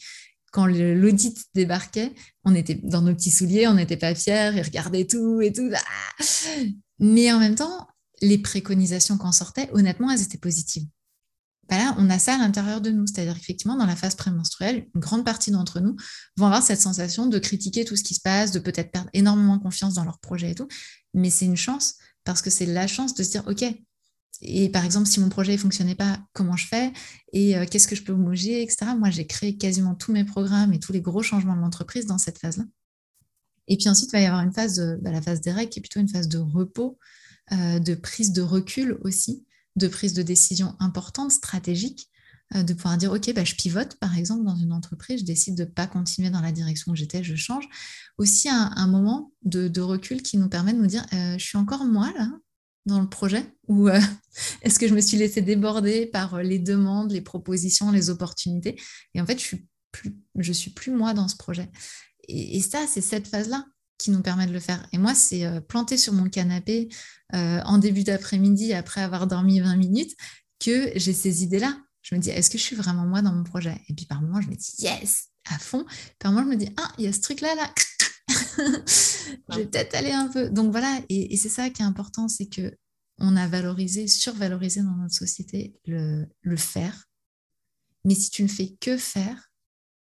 Quand 0.52 0.68
l'audit 0.68 1.38
débarquait, 1.56 2.14
on 2.44 2.54
était 2.56 2.76
dans 2.76 3.02
nos 3.02 3.14
petits 3.14 3.32
souliers, 3.32 3.68
on 3.68 3.74
n'était 3.74 3.98
pas 3.98 4.14
fiers, 4.16 4.52
ils 4.56 4.62
regardaient 4.62 5.06
tout 5.06 5.42
et 5.42 5.52
tout. 5.52 5.70
Ah 5.74 6.24
mais 7.00 7.32
en 7.34 7.40
même 7.40 7.56
temps, 7.56 7.88
les 8.22 8.38
préconisations 8.38 9.18
qu'on 9.18 9.34
sortait, 9.34 9.70
honnêtement, 9.74 10.12
elles 10.12 10.22
étaient 10.22 10.38
positives. 10.38 10.86
Bah 11.70 11.78
là, 11.78 11.96
on 11.98 12.10
a 12.10 12.20
ça 12.20 12.36
à 12.36 12.38
l'intérieur 12.38 12.82
de 12.82 12.92
nous. 12.92 13.08
C'est-à-dire 13.08 13.34
qu'effectivement, 13.36 13.76
dans 13.76 13.86
la 13.86 13.96
phase 13.96 14.16
prémenstruelle, 14.16 14.88
une 14.94 15.02
grande 15.02 15.26
partie 15.26 15.52
d'entre 15.52 15.80
nous 15.80 15.96
vont 16.38 16.46
avoir 16.46 16.62
cette 16.62 16.82
sensation 16.82 17.26
de 17.26 17.40
critiquer 17.40 17.86
tout 17.86 17.96
ce 17.96 18.04
qui 18.04 18.14
se 18.14 18.22
passe, 18.22 18.52
de 18.52 18.60
peut-être 18.60 18.92
perdre 18.92 19.10
énormément 19.14 19.58
confiance 19.60 19.96
dans 19.96 20.04
leur 20.04 20.20
projet 20.20 20.52
et 20.52 20.56
tout. 20.56 20.68
Mais 21.14 21.30
c'est 21.30 21.46
une 21.46 21.58
chance 21.58 21.96
parce 22.24 22.42
que 22.42 22.50
c'est 22.50 22.66
la 22.66 22.88
chance 22.88 23.14
de 23.14 23.24
se 23.24 23.32
dire, 23.32 23.44
OK, 23.48 23.64
et 24.42 24.70
par 24.70 24.84
exemple, 24.84 25.08
si 25.08 25.20
mon 25.20 25.30
projet 25.30 25.54
ne 25.54 25.58
fonctionnait 25.58 25.96
pas, 25.96 26.20
comment 26.34 26.58
je 26.58 26.68
fais? 26.68 26.92
Et 27.34 27.58
euh, 27.58 27.66
qu'est-ce 27.70 27.88
que 27.88 27.96
je 27.96 28.04
peux 28.04 28.14
bouger, 28.14 28.62
etc. 28.62 28.92
Moi, 28.98 29.10
j'ai 29.10 29.26
créé 29.26 29.58
quasiment 29.58 29.96
tous 29.96 30.12
mes 30.12 30.26
programmes 30.26 30.74
et 30.74 30.80
tous 30.80 30.92
les 30.92 31.02
gros 31.02 31.24
changements 31.24 31.56
de 31.56 31.62
l'entreprise 31.62 32.06
dans 32.06 32.18
cette 32.18 32.40
phase-là. 32.40 32.66
Et 33.68 33.78
puis 33.78 33.90
ensuite, 33.90 34.10
il 34.12 34.18
va 34.18 34.22
y 34.22 34.26
avoir 34.26 34.42
une 34.42 34.54
phase, 34.54 34.76
de, 34.76 35.00
bah, 35.02 35.12
la 35.12 35.22
phase 35.22 35.42
des 35.42 35.52
règles, 35.52 35.70
qui 35.70 35.80
est 35.80 35.82
plutôt 35.82 36.00
une 36.00 36.10
phase 36.10 36.28
de 36.28 36.38
repos, 36.38 36.98
euh, 37.52 37.80
de 37.80 37.96
prise 37.96 38.32
de 38.32 38.42
recul 38.42 38.98
aussi, 39.02 39.46
de 39.76 39.88
prise 39.88 40.14
de 40.14 40.24
décision 40.24 40.76
importante, 40.80 41.32
stratégique, 41.32 42.10
euh, 42.54 42.64
de 42.64 42.74
pouvoir 42.74 42.98
dire, 42.98 43.12
OK, 43.12 43.34
bah, 43.34 43.44
je 43.44 43.56
pivote, 43.56 43.96
par 43.96 44.18
exemple, 44.18 44.44
dans 44.44 44.56
une 44.56 44.72
entreprise, 44.72 45.22
je 45.22 45.26
décide 45.26 45.56
de 45.56 45.64
ne 45.64 45.70
pas 45.70 45.88
continuer 45.88 46.30
dans 46.30 46.42
la 46.42 46.52
direction 46.52 46.92
où 46.92 46.96
j'étais, 46.96 47.24
je 47.24 47.36
change. 47.36 47.68
Aussi, 48.18 48.50
un, 48.50 48.88
moment 48.88 49.32
de, 49.44 49.82
recul 49.82 50.22
qui 50.22 50.38
nous 50.38 50.48
permet 50.48 50.74
de 50.74 50.80
nous 50.80 50.88
dire, 50.88 51.06
euh, 51.14 51.38
je 51.38 51.44
suis 51.46 51.58
encore 51.58 51.86
moi, 51.86 52.12
là, 52.18 52.30
dans 52.86 53.02
le 53.02 53.10
projet, 53.10 53.44
ou 53.68 53.90
euh, 53.90 54.00
est-ce 54.62 54.80
que 54.80 54.88
je 54.88 54.94
me 54.94 55.02
suis 55.02 55.18
laissé 55.18 55.42
déborder 55.42 56.06
par 56.06 56.42
les 56.44 56.60
demandes, 56.60 57.12
les 57.12 57.22
propositions, 57.22 57.92
les 57.92 58.10
opportunités? 58.10 58.80
Et 59.14 59.22
en 59.22 59.26
fait, 59.26 59.40
je 59.40 59.44
suis 59.44 59.68
suis 60.54 60.72
plus 60.72 60.92
moi 60.92 61.14
dans 61.14 61.30
ce 61.30 61.38
projet. 61.38 61.70
et 62.28 62.60
ça, 62.62 62.86
c'est 62.86 63.02
cette 63.02 63.28
phase-là 63.28 63.66
qui 63.98 64.12
nous 64.12 64.22
permet 64.22 64.48
de 64.48 64.52
le 64.52 64.60
faire. 64.60 64.86
Et 64.92 64.98
moi, 64.98 65.16
c'est 65.16 65.46
euh, 65.46 65.62
planter 65.62 65.98
sur 65.98 66.14
mon 66.14 66.30
canapé 66.30 66.90
euh, 67.34 67.62
en 67.66 67.78
début 67.78 68.04
d'après-midi, 68.04 68.74
après 68.74 69.02
avoir 69.02 69.28
dormi 69.28 69.60
20 69.60 69.76
minutes, 69.78 70.16
que 70.60 70.92
j'ai 70.96 71.14
ces 71.14 71.44
idées-là. 71.44 71.78
Je 72.02 72.16
me 72.16 72.20
dis, 72.20 72.30
est-ce 72.30 72.50
que 72.50 72.58
je 72.58 72.64
suis 72.64 72.76
vraiment 72.76 73.06
moi 73.06 73.22
dans 73.22 73.34
mon 73.34 73.44
projet? 73.44 73.82
Et 73.90 73.94
puis 73.94 74.06
par 74.06 74.22
moments, 74.22 74.42
je 74.42 74.50
me 74.50 74.56
dis, 74.56 74.76
yes, 74.80 75.30
à 75.50 75.58
fond. 75.58 75.86
Par 76.20 76.32
moments, 76.32 76.46
je 76.46 76.56
me 76.56 76.60
dis, 76.60 76.70
ah, 76.78 76.92
il 76.98 77.06
y 77.06 77.08
a 77.08 77.14
ce 77.14 77.22
truc-là, 77.22 77.56
là. 77.56 77.74
je 78.30 79.58
vais 79.58 79.66
peut-être 79.66 79.96
aller 79.96 80.12
un 80.12 80.28
peu. 80.28 80.50
Donc 80.50 80.72
voilà, 80.72 81.00
et, 81.10 81.36
c'est 81.38 81.50
ça 81.50 81.70
qui 81.70 81.82
est 81.82 81.86
important, 81.86 82.28
c'est 82.28 82.48
que 82.48 82.76
on 83.18 83.38
a 83.38 83.48
valorisé, 83.48 84.08
survalorisé 84.08 84.82
dans 84.82 84.96
notre 84.98 85.16
société 85.16 85.80
le, 85.86 86.26
le 86.42 86.58
faire. 86.58 87.06
Mais 88.04 88.14
si 88.14 88.30
tu 88.30 88.44
ne 88.44 88.50
fais 88.50 88.76
que 88.82 88.98
faire, 88.98 89.52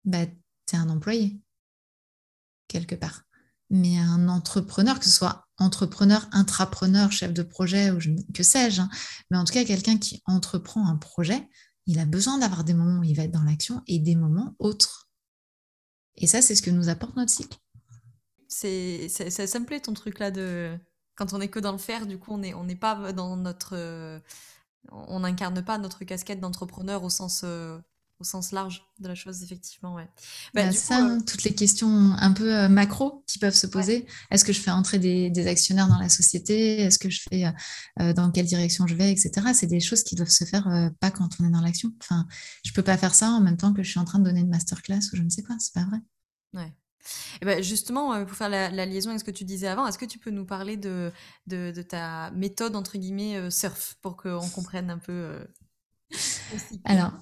bah, 0.05 0.27
tu 0.27 0.77
es 0.77 0.79
un 0.79 0.91
employé, 0.91 1.41
quelque 2.69 2.95
part 2.95 3.25
mais 3.71 3.99
un 3.99 4.29
entrepreneur, 4.29 4.99
que 4.99 5.05
ce 5.05 5.11
soit 5.11 5.47
entrepreneur, 5.59 6.29
intrapreneur, 6.33 7.13
chef 7.13 7.33
de 7.33 7.43
projet 7.43 7.91
ou 7.91 7.99
que 8.35 8.43
sais-je, 8.43 8.81
hein, 8.81 8.91
mais 9.31 9.39
en 9.39 9.45
tout 9.45 9.53
cas 9.53 9.65
quelqu'un 9.65 9.99
qui 9.99 10.23
entreprend 10.27 10.87
un 10.89 10.97
projet, 10.97 11.49
il 11.87 11.99
a 11.99 12.05
besoin 12.05 12.39
d'avoir 12.39 12.65
des 12.65 12.75
moments 12.75 13.01
où 13.01 13.05
il 13.05 13.17
va 13.17 13.25
être 13.25 13.31
dans 13.31 13.43
l'action 13.43 13.83
et 13.87 13.99
des 13.99 14.17
moments 14.17 14.55
autres. 14.59 15.09
Et 16.17 16.27
ça, 16.27 16.43
c'est 16.43 16.55
ce 16.55 16.63
que 16.63 16.71
nous 16.71 16.89
apporte 16.89 17.17
notre 17.17 17.31
cycle. 17.31 17.59
C'est, 18.49 19.09
ça, 19.09 19.47
ça, 19.47 19.59
me 19.61 19.65
plaît 19.65 19.81
ton 19.81 19.95
truc 19.95 20.19
là 20.19 20.31
de 20.31 20.77
quand 21.15 21.33
on 21.33 21.41
est 21.41 21.49
que 21.49 21.61
dans 21.61 21.73
le 21.73 21.79
faire, 21.79 22.07
du 22.07 22.19
coup 22.19 22.33
on 22.33 22.65
n'est 22.65 22.77
pas 22.77 23.13
dans 23.13 23.37
notre, 23.37 23.77
on 24.91 25.21
n'incarne 25.21 25.63
pas 25.65 25.79
notre 25.79 26.05
casquette 26.05 26.41
d'entrepreneur 26.41 27.05
au 27.05 27.11
sens 27.11 27.43
euh, 27.45 27.79
au 28.21 28.25
sens 28.25 28.53
large 28.53 28.87
de 28.99 29.09
la 29.09 29.15
chose, 29.15 29.43
effectivement. 29.43 29.95
Ouais. 29.95 30.07
Bah, 30.55 30.67
bah 30.67 30.73
ça, 30.73 31.07
euh, 31.07 31.21
toutes 31.27 31.43
les 31.45 31.55
questions 31.55 32.13
un 32.19 32.33
peu 32.33 32.55
euh, 32.55 32.69
macro 32.69 33.25
qui 33.27 33.39
peuvent 33.39 33.55
se 33.55 33.67
poser. 33.67 34.07
Est-ce 34.31 34.45
que 34.45 34.53
je 34.53 34.61
fais 34.61 34.71
entrer 34.71 34.99
des, 34.99 35.47
actionnaires 35.47 35.89
dans 35.89 35.99
la 35.99 36.11
société? 36.11 36.81
Est-ce 36.81 36.99
que 36.99 37.09
je 37.09 37.23
fais 37.29 37.47
euh, 38.01 38.13
dans 38.13 38.31
quelle 38.31 38.45
direction 38.45 38.87
je 38.87 38.95
vais, 38.95 39.11
etc. 39.11 39.49
C'est 39.55 39.67
des 39.67 39.81
choses 39.81 40.05
qui 40.05 40.17
doivent 40.17 40.29
se 40.29 40.45
faire 40.45 40.69
pas 41.01 41.11
quand 41.11 41.31
on 41.41 41.47
est 41.47 41.51
dans 41.51 41.63
l'action. 41.63 41.93
Enfin, 42.03 42.27
je 42.65 42.73
peux 42.73 42.83
pas 42.83 42.99
faire 42.99 43.15
ça 43.15 43.31
en 43.31 43.41
même 43.41 43.57
temps 43.57 43.73
que 43.73 43.83
je 43.83 43.91
suis 43.91 43.99
en 43.99 44.05
train 44.05 44.19
de 44.19 44.25
donner 44.25 44.41
une 44.41 44.51
masterclass 44.51 45.01
ou 45.13 45.17
je 45.17 45.23
ne 45.23 45.31
sais 45.31 45.43
quoi. 45.43 45.57
C'est 45.59 45.73
pas 45.73 45.85
vrai. 45.85 45.99
Ouais. 46.53 46.73
Et 47.41 47.47
ben 47.47 47.63
justement, 47.63 48.23
pour 48.27 48.37
faire 48.37 48.51
la, 48.51 48.85
liaison 48.85 49.09
avec 49.09 49.21
ce 49.21 49.25
que 49.25 49.31
tu 49.31 49.45
disais 49.45 49.67
avant, 49.67 49.87
est-ce 49.87 49.97
que 49.97 50.05
tu 50.05 50.19
peux 50.19 50.31
nous 50.31 50.45
parler 50.45 50.77
de, 50.77 51.11
de, 51.47 51.73
de 51.75 51.83
ta 51.83 52.31
méthode, 52.33 52.77
entre 52.77 52.99
guillemets, 52.99 53.51
surf, 53.51 53.97
pour 54.03 54.19
qu'on 54.19 54.47
comprenne 54.51 54.91
un 54.91 54.99
peu 54.99 55.39
Alors, 56.85 57.13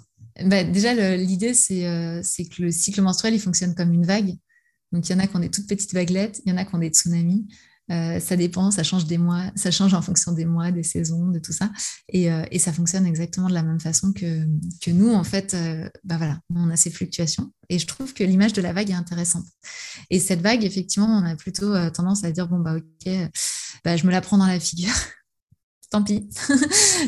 bah, 0.44 0.64
déjà, 0.64 1.16
l'idée, 1.16 1.52
euh, 1.70 2.20
c'est 2.22 2.44
que 2.44 2.62
le 2.62 2.70
cycle 2.70 3.02
menstruel, 3.02 3.34
il 3.34 3.40
fonctionne 3.40 3.74
comme 3.74 3.92
une 3.92 4.06
vague. 4.06 4.34
Donc, 4.92 5.08
il 5.08 5.12
y 5.12 5.14
en 5.14 5.18
a 5.18 5.26
qui 5.26 5.36
ont 5.36 5.40
des 5.40 5.50
toutes 5.50 5.66
petites 5.66 5.92
vaguelettes, 5.92 6.40
il 6.44 6.50
y 6.50 6.52
en 6.52 6.56
a 6.56 6.64
qui 6.64 6.74
ont 6.74 6.78
des 6.78 6.88
tsunamis. 6.88 7.46
Euh, 7.90 8.20
ça 8.20 8.36
dépend, 8.36 8.70
ça 8.70 8.82
change 8.82 9.06
des 9.06 9.16
mois, 9.16 9.50
ça 9.54 9.70
change 9.70 9.94
en 9.94 10.02
fonction 10.02 10.32
des 10.32 10.44
mois, 10.44 10.70
des 10.70 10.82
saisons, 10.82 11.28
de 11.28 11.38
tout 11.38 11.52
ça. 11.52 11.70
Et, 12.10 12.30
euh, 12.30 12.44
et 12.50 12.58
ça 12.58 12.70
fonctionne 12.70 13.06
exactement 13.06 13.48
de 13.48 13.54
la 13.54 13.62
même 13.62 13.80
façon 13.80 14.12
que, 14.12 14.46
que 14.82 14.90
nous, 14.90 15.10
en 15.10 15.24
fait, 15.24 15.56
bah 16.04 16.18
voilà, 16.18 16.38
on 16.54 16.68
a 16.70 16.76
ces 16.76 16.90
fluctuations. 16.90 17.50
Et 17.70 17.78
je 17.78 17.86
trouve 17.86 18.12
que 18.12 18.24
l'image 18.24 18.52
de 18.52 18.60
la 18.60 18.74
vague 18.74 18.90
est 18.90 18.94
intéressante. 18.94 19.46
Et 20.10 20.20
cette 20.20 20.42
vague, 20.42 20.64
effectivement, 20.64 21.08
on 21.08 21.24
a 21.24 21.34
plutôt 21.34 21.72
tendance 21.90 22.24
à 22.24 22.30
dire, 22.30 22.46
bon, 22.46 22.58
bah 22.58 22.76
ok, 22.76 23.12
bah, 23.84 23.96
je 23.96 24.06
me 24.06 24.10
la 24.10 24.20
prends 24.20 24.38
dans 24.38 24.46
la 24.46 24.60
figure 24.60 24.94
tant 25.90 26.02
pis. 26.02 26.28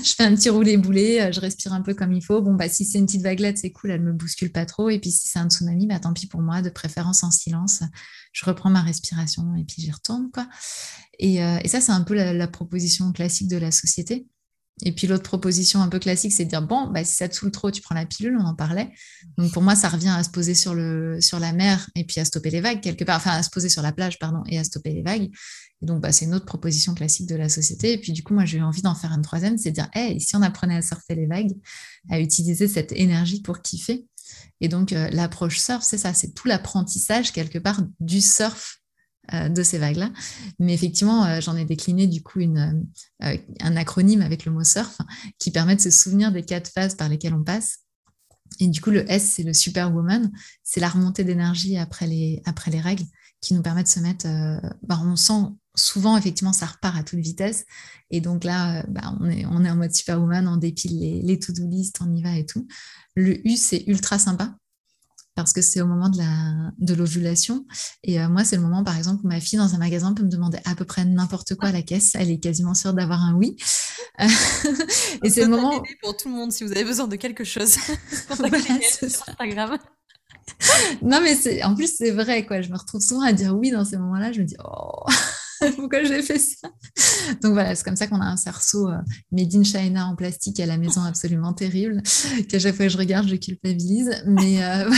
je 0.03 0.15
fais 0.15 0.25
un 0.25 0.35
petit 0.35 0.49
roulé-boulé, 0.49 1.21
euh, 1.21 1.33
je 1.33 1.41
respire 1.41 1.73
un 1.73 1.83
peu 1.83 1.95
comme 1.95 2.13
il 2.13 2.25
faut. 2.25 2.41
Bon, 2.41 2.55
bah, 2.55 2.69
si 2.69 2.85
c'est 2.85 2.99
une 2.99 3.07
petite 3.07 3.23
vaguelette, 3.23 3.59
c'est 3.59 3.71
cool, 3.71 3.91
elle 3.91 4.03
me 4.03 4.13
bouscule 4.13 4.53
pas 4.53 4.67
trop. 4.67 4.89
Et 4.89 4.99
puis, 4.99 5.11
si 5.11 5.29
c'est 5.29 5.39
un 5.39 5.49
tsunami, 5.49 5.87
bah, 5.87 6.01
tant 6.01 6.13
pis 6.13 6.27
pour 6.27 6.41
moi, 6.41 6.63
de 6.63 6.71
préférence 6.71 7.23
en 7.23 7.31
silence. 7.31 7.83
Je 8.33 8.45
reprends 8.45 8.71
ma 8.71 8.83
respiration 8.83 9.55
et 9.57 9.65
puis 9.65 9.83
j'y 9.83 9.91
retourne, 9.91 10.31
quoi. 10.33 10.47
Et, 11.19 11.43
euh, 11.43 11.59
ça, 11.67 11.81
c'est 11.81 11.93
un 11.93 12.03
peu 12.03 12.15
la, 12.15 12.49
proposition 12.49 13.13
classique 13.13 13.49
de 13.49 13.57
la 13.57 13.71
société. 13.71 14.27
Et 14.85 14.93
puis 14.93 15.07
l'autre 15.07 15.23
proposition 15.23 15.83
un 15.83 15.89
peu 15.89 15.99
classique, 15.99 16.33
c'est 16.33 16.45
de 16.45 16.51
dire 16.51 16.63
bon, 16.63 16.89
bah, 16.91 17.05
si 17.05 17.15
ça 17.15 17.29
te 17.29 17.35
saoule 17.35 17.51
trop, 17.51 17.71
tu 17.71 17.83
prends 17.83 17.95
la 17.95 18.07
pilule, 18.07 18.37
on 18.41 18.45
en 18.45 18.55
parlait. 18.55 18.91
Donc 19.37 19.53
pour 19.53 19.63
moi, 19.63 19.75
ça 19.75 19.89
revient 19.89 20.09
à 20.17 20.23
se 20.23 20.31
poser 20.31 20.55
sur, 20.55 20.75
le, 20.75 21.21
sur 21.21 21.39
la 21.39 21.53
mer 21.53 21.89
et 21.95 22.05
puis 22.05 22.21
à 22.21 22.25
stopper 22.25 22.51
les 22.51 22.61
vagues 22.61 22.81
quelque 22.81 23.05
part, 23.05 23.17
enfin 23.17 23.33
à 23.33 23.43
se 23.43 23.51
poser 23.51 23.69
sur 23.69 23.83
la 23.83 23.93
plage, 23.93 24.19
pardon, 24.19 24.43
et 24.47 24.59
à 24.59 24.65
stopper 24.65 24.93
les 24.93 25.03
vagues. 25.03 25.31
Et 25.83 25.87
donc, 25.87 26.03
bah, 26.03 26.13
c'est 26.13 26.27
une 26.27 26.35
autre 26.35 26.45
proposition 26.45 26.95
classique 26.95 27.27
de 27.27 27.37
la 27.37 27.49
société. 27.49 27.93
Et 27.93 27.99
puis, 27.99 28.13
du 28.13 28.23
coup, 28.23 28.35
moi, 28.35 28.45
j'ai 28.45 28.59
eu 28.59 28.63
envie 28.63 28.83
d'en 28.83 28.95
faire 28.95 29.13
une 29.13 29.23
troisième, 29.23 29.57
c'est 29.57 29.71
de 29.71 29.77
dire, 29.77 29.89
hey, 29.95 30.21
si 30.21 30.37
on 30.37 30.43
apprenait 30.43 30.77
à 30.77 30.83
surfer 30.83 31.15
les 31.15 31.27
vagues, 31.27 31.53
à 32.11 32.21
utiliser 32.21 32.69
cette 32.69 32.93
énergie 32.93 33.41
pour 33.41 33.63
kiffer. 33.63 34.07
Et 34.61 34.69
donc, 34.69 34.93
euh, 34.93 35.09
l'approche 35.11 35.59
surf, 35.59 35.83
c'est 35.83 35.99
ça, 35.99 36.13
c'est 36.13 36.35
tout 36.35 36.49
l'apprentissage, 36.49 37.33
quelque 37.33 37.59
part, 37.59 37.81
du 37.99 38.21
surf 38.21 38.80
de 39.33 39.63
ces 39.63 39.79
vagues-là. 39.79 40.11
Mais 40.59 40.75
effectivement, 40.75 41.25
euh, 41.25 41.41
j'en 41.41 41.57
ai 41.57 41.65
décliné, 41.65 42.07
du 42.07 42.23
coup, 42.23 42.41
une, 42.41 42.85
un 43.21 43.77
acronyme 43.77 44.23
avec 44.23 44.45
le 44.45 44.53
mot 44.53 44.65
surf 44.65 44.99
qui 45.39 45.51
permet 45.51 45.77
de 45.77 45.81
se 45.81 45.91
souvenir 45.91 46.33
des 46.33 46.43
quatre 46.43 46.71
phases 46.71 46.95
par 46.95 47.09
lesquelles 47.09 47.35
on 47.35 47.45
passe. 47.45 47.81
Et 48.59 48.67
du 48.67 48.81
coup, 48.81 48.91
le 48.91 49.11
S, 49.11 49.33
c'est 49.37 49.43
le 49.43 49.53
superwoman, 49.53 50.31
c'est 50.65 50.81
la 50.81 50.89
remontée 50.89 51.25
d'énergie 51.25 51.79
après 51.79 52.07
les, 52.07 52.43
règles 52.81 53.05
qui 53.41 53.55
nous 53.55 53.63
permet 53.63 53.83
de 53.83 53.89
se 53.89 54.01
mettre, 54.01 54.27
bah, 54.83 55.01
on 55.03 55.17
sent 55.17 55.47
souvent, 55.75 56.17
effectivement, 56.17 56.53
ça 56.53 56.67
repart 56.67 56.97
à 56.97 57.03
toute 57.03 57.19
vitesse. 57.19 57.65
Et 58.11 58.21
donc 58.21 58.45
là, 58.45 58.81
euh, 58.81 58.83
bah, 58.89 59.15
on, 59.21 59.29
est, 59.29 59.45
on 59.47 59.65
en 59.65 59.77
mode 59.77 59.95
superwoman, 59.95 60.49
on 60.49 60.57
dépile 60.57 60.99
les, 60.99 61.23
les 61.23 61.39
to-do 61.39 61.67
list, 61.67 61.99
on 62.01 62.15
y 62.15 62.23
va 62.23 62.37
et 62.37 62.47
tout. 62.47 62.67
Le 63.15 63.47
U, 63.47 63.57
c'est 63.57 63.85
ultra 63.87 64.19
sympa 64.19 64.57
parce 65.35 65.53
que 65.53 65.63
c'est 65.63 65.81
au 65.81 65.87
moment 65.87 66.09
de, 66.09 66.19
la, 66.19 66.73
de 66.79 66.95
l'ovulation. 66.95 67.65
Et 68.03 68.21
euh, 68.21 68.29
moi, 68.29 68.45
c'est 68.45 68.57
le 68.57 68.63
moment, 68.63 68.85
par 68.85 68.97
exemple, 68.97 69.25
où 69.25 69.29
ma 69.29 69.41
fille, 69.41 69.59
dans 69.59 69.75
un 69.75 69.79
magasin, 69.79 70.13
peut 70.15 70.23
me 70.23 70.31
demander 70.31 70.59
à 70.65 70.75
peu 70.75 70.85
près 70.85 71.05
n'importe 71.05 71.55
quoi 71.55 71.69
à 71.69 71.73
la 71.73 71.83
caisse. 71.83 72.13
Elle 72.15 72.31
est 72.31 72.39
quasiment 72.39 72.75
sûre 72.75 72.95
d'avoir 72.95 73.23
un 73.23 73.35
oui. 73.35 73.57
et 74.19 75.31
c'est 75.31 75.43
le 75.43 75.49
moment... 75.49 75.83
Pour 76.03 76.17
tout 76.17 76.29
le 76.29 76.35
monde, 76.35 76.53
si 76.53 76.65
vous 76.65 76.73
avez 76.73 76.85
besoin 76.85 77.09
de 77.09 77.17
quelque 77.17 77.45
chose, 77.45 77.77
voilà, 78.29 78.59
c'est 78.83 79.07
Instagram 79.07 79.79
non, 81.03 81.21
mais 81.21 81.65
en 81.65 81.75
plus, 81.75 81.95
c'est 81.97 82.11
vrai, 82.11 82.45
quoi. 82.45 82.61
Je 82.61 82.71
me 82.71 82.77
retrouve 82.77 83.01
souvent 83.01 83.23
à 83.23 83.33
dire 83.33 83.57
oui 83.57 83.71
dans 83.71 83.85
ces 83.85 83.97
moments-là. 83.97 84.33
Je 84.33 84.41
me 84.41 84.47
dis, 84.47 84.57
oh, 84.65 85.05
pourquoi 85.77 86.05
j'ai 86.05 86.23
fait 86.23 86.39
ça? 86.39 86.71
Donc 87.43 87.53
voilà, 87.53 87.75
c'est 87.75 87.85
comme 87.85 87.97
ça 87.97 88.07
qu'on 88.07 88.21
a 88.21 88.27
un 88.27 88.37
cerceau 88.37 88.89
euh, 88.89 88.99
made 89.33 89.55
in 89.55 89.63
China 89.63 90.07
en 90.07 90.17
plastique 90.17 90.61
à 90.61 90.67
la 90.67 90.79
maison 90.79 91.03
absolument 91.03 91.53
terrible, 91.53 92.03
qu'à 92.49 92.59
chaque 92.59 92.75
fois 92.77 92.87
que 92.87 92.93
je 92.93 92.99
regarde, 92.99 93.29
je 93.29 93.37
culpabilise. 93.37 94.11
Mais 94.27 94.65
euh, 94.65 94.91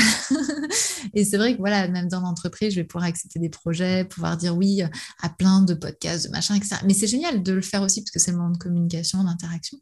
et 1.14 1.25
c'est 1.25 1.37
vrai 1.37 1.55
que 1.55 1.59
voilà, 1.59 1.88
même 1.88 2.09
dans 2.09 2.20
l'entreprise, 2.20 2.75
je 2.75 2.81
vais 2.81 2.85
pouvoir 2.85 3.09
accepter 3.09 3.38
des 3.38 3.48
projets, 3.48 4.05
pouvoir 4.05 4.37
dire 4.37 4.57
oui 4.57 4.83
à 5.20 5.29
plein 5.29 5.62
de 5.62 5.75
podcasts, 5.75 6.27
de 6.27 6.31
machin, 6.31 6.55
etc. 6.55 6.77
Mais 6.85 6.94
c'est 6.94 7.07
génial 7.07 7.42
de 7.42 7.53
le 7.53 7.62
faire 7.62 7.83
aussi 7.83 8.01
parce 8.01 8.11
que 8.11 8.18
c'est 8.18 8.31
le 8.31 8.37
moment 8.37 8.51
de 8.51 8.59
communication, 8.59 9.25
d'interaction. 9.25 9.79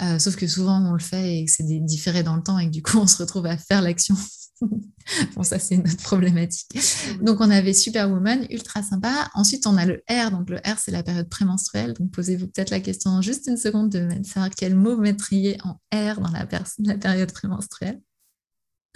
Euh, 0.00 0.18
sauf 0.18 0.36
que 0.36 0.46
souvent 0.46 0.80
on 0.80 0.92
le 0.92 1.00
fait 1.00 1.40
et 1.40 1.46
c'est 1.48 1.64
différé 1.64 2.22
dans 2.22 2.36
le 2.36 2.42
temps 2.42 2.58
et 2.58 2.66
que 2.66 2.70
du 2.70 2.82
coup 2.82 2.98
on 2.98 3.08
se 3.08 3.16
retrouve 3.16 3.46
à 3.46 3.56
faire 3.56 3.82
l'action 3.82 4.14
bon, 5.36 5.42
ça, 5.42 5.58
c'est 5.58 5.76
une 5.76 5.82
autre 5.82 6.02
problématique. 6.02 6.78
Donc, 7.20 7.40
on 7.40 7.50
avait 7.50 7.72
Superwoman, 7.72 8.46
ultra 8.50 8.82
sympa. 8.82 9.30
Ensuite, 9.34 9.66
on 9.66 9.76
a 9.76 9.86
le 9.86 10.02
R. 10.10 10.30
Donc, 10.30 10.50
le 10.50 10.56
R, 10.58 10.78
c'est 10.78 10.90
la 10.90 11.02
période 11.02 11.28
prémenstruelle. 11.28 11.94
Donc, 11.94 12.10
posez-vous 12.10 12.46
peut-être 12.46 12.70
la 12.70 12.80
question 12.80 13.10
en 13.10 13.22
juste 13.22 13.46
une 13.46 13.56
seconde 13.56 13.90
de 13.90 14.08
savoir 14.24 14.50
quel 14.50 14.74
mot 14.74 14.96
mettriez 14.96 15.58
en 15.64 15.80
R 15.94 16.20
dans 16.20 16.30
la, 16.30 16.46
la 16.78 16.94
période 16.96 17.32
prémenstruelle. 17.32 18.00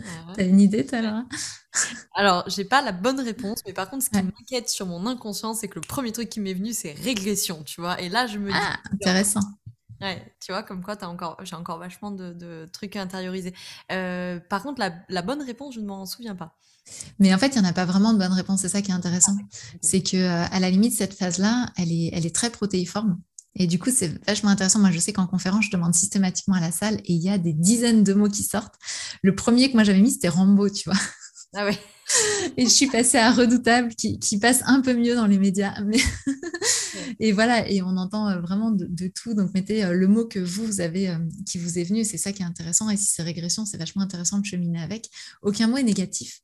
Ah 0.01 0.33
T'as 0.35 0.45
une 0.45 0.61
idée, 0.61 0.87
Laura? 0.93 1.25
Alors, 2.15 2.49
j'ai 2.49 2.65
pas 2.65 2.83
la 2.83 2.93
bonne 2.93 3.21
réponse, 3.21 3.61
mais 3.67 3.73
par 3.73 3.89
contre, 3.89 4.05
ce 4.05 4.11
qui 4.11 4.23
m'inquiète 4.23 4.69
sur 4.69 4.87
mon 4.87 5.07
inconscient, 5.07 5.55
c'est 5.55 5.69
que 5.69 5.77
le 5.77 5.81
premier 5.87 6.13
truc 6.13 6.29
qui 6.29 6.41
m'est 6.41 6.55
venu, 6.55 6.73
c'est 6.73 6.93
régression, 6.93 7.63
tu 7.65 7.81
vois. 7.81 8.01
Et 8.01 8.09
là, 8.09 8.27
je 8.27 8.39
me 8.39 8.51
dis. 8.51 8.57
Ah, 8.57 8.79
intéressant. 8.93 9.41
Ouais, 10.03 10.35
tu 10.41 10.51
vois, 10.51 10.65
comme 10.65 10.83
quoi 10.83 10.97
as 11.01 11.09
encore, 11.09 11.37
j'ai 11.45 11.55
encore 11.55 11.79
vachement 11.79 12.11
de, 12.11 12.69
trucs 12.73 12.97
à 12.97 13.03
intérioriser. 13.03 13.55
Euh, 13.93 14.41
par 14.41 14.63
contre, 14.63 14.83
la, 15.09 15.23
bonne 15.23 15.43
réponse, 15.43 15.77
je 15.77 15.81
ne 15.81 15.87
m'en 15.87 16.05
souviens 16.07 16.35
pas. 16.35 16.57
Mais 17.21 17.33
en 17.33 17.39
fait, 17.39 17.55
il 17.55 17.61
n'y 17.61 17.67
en 17.67 17.71
a 17.71 17.73
pas 17.73 17.85
vraiment 17.85 18.13
de 18.13 18.19
bonne 18.19 18.33
réponse. 18.33 18.63
C'est 18.63 18.69
ça 18.69 18.83
qui 18.83 18.91
est 18.91 18.95
intéressant. 18.95 19.37
Ah, 19.41 19.77
c'est 19.81 20.03
que 20.03 20.17
euh, 20.17 20.45
à 20.51 20.59
la 20.59 20.71
limite, 20.71 20.93
cette 20.95 21.15
phase-là, 21.15 21.71
elle 21.77 21.93
est, 21.93 22.11
elle 22.13 22.27
est 22.27 22.35
très 22.35 22.51
protéiforme. 22.51 23.21
Et 23.55 23.69
du 23.69 23.79
coup, 23.79 23.91
c'est 23.95 24.25
vachement 24.27 24.51
intéressant. 24.51 24.81
Moi, 24.81 24.91
je 24.91 24.99
sais 24.99 25.13
qu'en 25.13 25.29
conférence, 25.29 25.67
je 25.67 25.71
demande 25.71 25.95
systématiquement 25.95 26.57
à 26.57 26.61
la 26.61 26.73
salle 26.73 26.97
et 27.05 27.13
il 27.13 27.23
y 27.23 27.31
a 27.31 27.39
des 27.39 27.53
dizaines 27.53 28.03
de 28.03 28.15
mots 28.15 28.29
qui 28.29 28.43
sortent. 28.43 28.75
Le 29.23 29.35
premier 29.37 29.69
que 29.71 29.75
moi 29.75 29.85
j'avais 29.85 30.01
mis, 30.01 30.11
c'était 30.11 30.29
Rambo, 30.29 30.69
tu 30.69 30.89
vois. 30.89 30.99
Ah 31.55 31.67
oui. 31.67 31.79
et 32.57 32.65
je 32.65 32.71
suis 32.71 32.87
passée 32.87 33.19
à 33.19 33.33
Redoutable, 33.33 33.95
qui, 33.95 34.39
passe 34.41 34.63
un 34.67 34.81
peu 34.81 34.95
mieux 34.95 35.15
dans 35.15 35.27
les 35.27 35.39
médias. 35.39 35.75
Mais 35.85 35.99
et 37.21 37.33
voilà, 37.33 37.69
et 37.69 37.83
on 37.83 37.97
entend 37.97 38.29
euh, 38.29 38.41
vraiment 38.41 38.71
de, 38.71 39.09
tout. 39.09 39.35
Donc, 39.35 39.53
mettez 39.55 39.85
euh, 39.85 39.93
le 39.93 40.09
mot 40.09 40.27
que 40.27 40.39
vous, 40.39 40.67
vous 40.67 40.81
avez, 40.81 41.09
euh, 41.09 41.19
qui 41.47 41.59
vous 41.59 41.79
est 41.79 41.85
venu. 41.85 42.05
C'est 42.05 42.19
ça 42.19 42.33
qui 42.33 42.43
est 42.43 42.47
intéressant. 42.47 42.91
Et 42.91 42.97
si 42.97 43.07
c'est 43.07 43.23
régression, 43.23 43.65
c'est 43.65 43.79
vachement 43.79 44.03
intéressant 44.03 44.39
de 44.39 44.45
cheminer 44.45 44.81
avec. 44.81 45.09
Aucun 45.43 45.69
mot 45.69 45.77
est 45.77 45.83
négatif. 45.83 46.41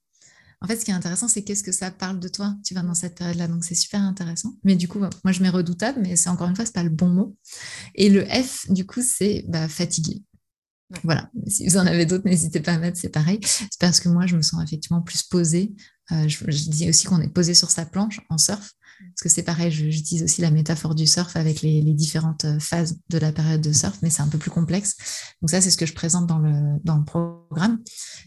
En 0.61 0.67
fait, 0.67 0.77
ce 0.77 0.85
qui 0.85 0.91
est 0.91 0.95
intéressant, 0.95 1.29
c'est 1.29 1.43
qu'est-ce 1.43 1.63
que 1.63 1.71
ça 1.71 1.93
parle 1.93 2.19
de 2.19 2.27
toi, 2.27 2.57
tu 2.65 2.75
vas 2.75 2.83
dans 2.83 2.95
cette 2.95 3.17
période-là. 3.17 3.47
Donc, 3.47 3.65
c'est 3.65 3.77
super 3.77 4.01
intéressant. 4.01 4.55
Mais 4.65 4.75
du 4.75 4.89
coup, 4.89 4.99
moi, 4.99 5.11
je 5.33 5.41
mets 5.41 5.51
redoutable, 5.51 6.01
mais 6.03 6.17
c'est 6.17 6.31
encore 6.31 6.49
une 6.49 6.57
fois, 6.57 6.67
c'est 6.67 6.75
pas 6.75 6.83
le 6.83 6.91
bon 6.91 7.09
mot. 7.09 7.37
Et 7.95 8.09
le 8.09 8.25
F, 8.25 8.69
du 8.71 8.85
coup, 8.85 9.01
c'est 9.03 9.45
bah, 9.47 9.69
fatigué. 9.69 10.25
Voilà, 11.05 11.31
si 11.47 11.67
vous 11.67 11.77
en 11.77 11.87
avez 11.87 12.07
d'autres, 12.07 12.27
n'hésitez 12.27 12.61
pas 12.61 12.73
à 12.73 12.79
mettre, 12.79 12.99
c'est 12.99 13.11
pareil. 13.11 13.41
C'est 13.43 13.79
parce 13.79 14.01
que 14.01 14.09
moi, 14.09 14.27
je 14.27 14.37
me 14.37 14.43
sens 14.43 14.63
effectivement 14.63 15.03
plus 15.03 15.23
posée. 15.23 15.75
Euh, 16.13 16.27
je, 16.29 16.45
dis 16.71 16.89
aussi 16.89 17.07
qu'on 17.07 17.21
est 17.21 17.29
posé 17.29 17.53
sur 17.53 17.71
sa 17.71 17.85
planche 17.85 18.21
en 18.31 18.39
surf, 18.39 18.73
parce 19.01 19.23
que 19.23 19.29
c'est 19.29 19.43
pareil, 19.43 19.71
j'utilise 19.71 20.23
aussi 20.23 20.41
la 20.41 20.51
métaphore 20.51 20.95
du 20.95 21.07
surf 21.07 21.37
avec 21.37 21.61
les, 21.61 21.83
différentes 21.93 22.47
euh, 22.47 22.59
phases 22.59 22.99
de 23.11 23.19
la 23.19 23.33
période 23.33 23.61
de 23.61 23.73
surf, 23.73 23.99
mais 24.01 24.09
c'est 24.09 24.23
un 24.23 24.29
peu 24.29 24.39
plus 24.39 24.51
complexe. 24.51 24.97
Donc 25.43 25.51
ça, 25.51 25.61
c'est 25.61 25.71
ce 25.71 25.77
que 25.77 25.85
je 25.85 25.93
présente 25.93 26.27
dans 26.27 26.39
le, 26.39 26.79
dans 26.85 26.97
le 26.97 27.05
programme. 27.05 27.81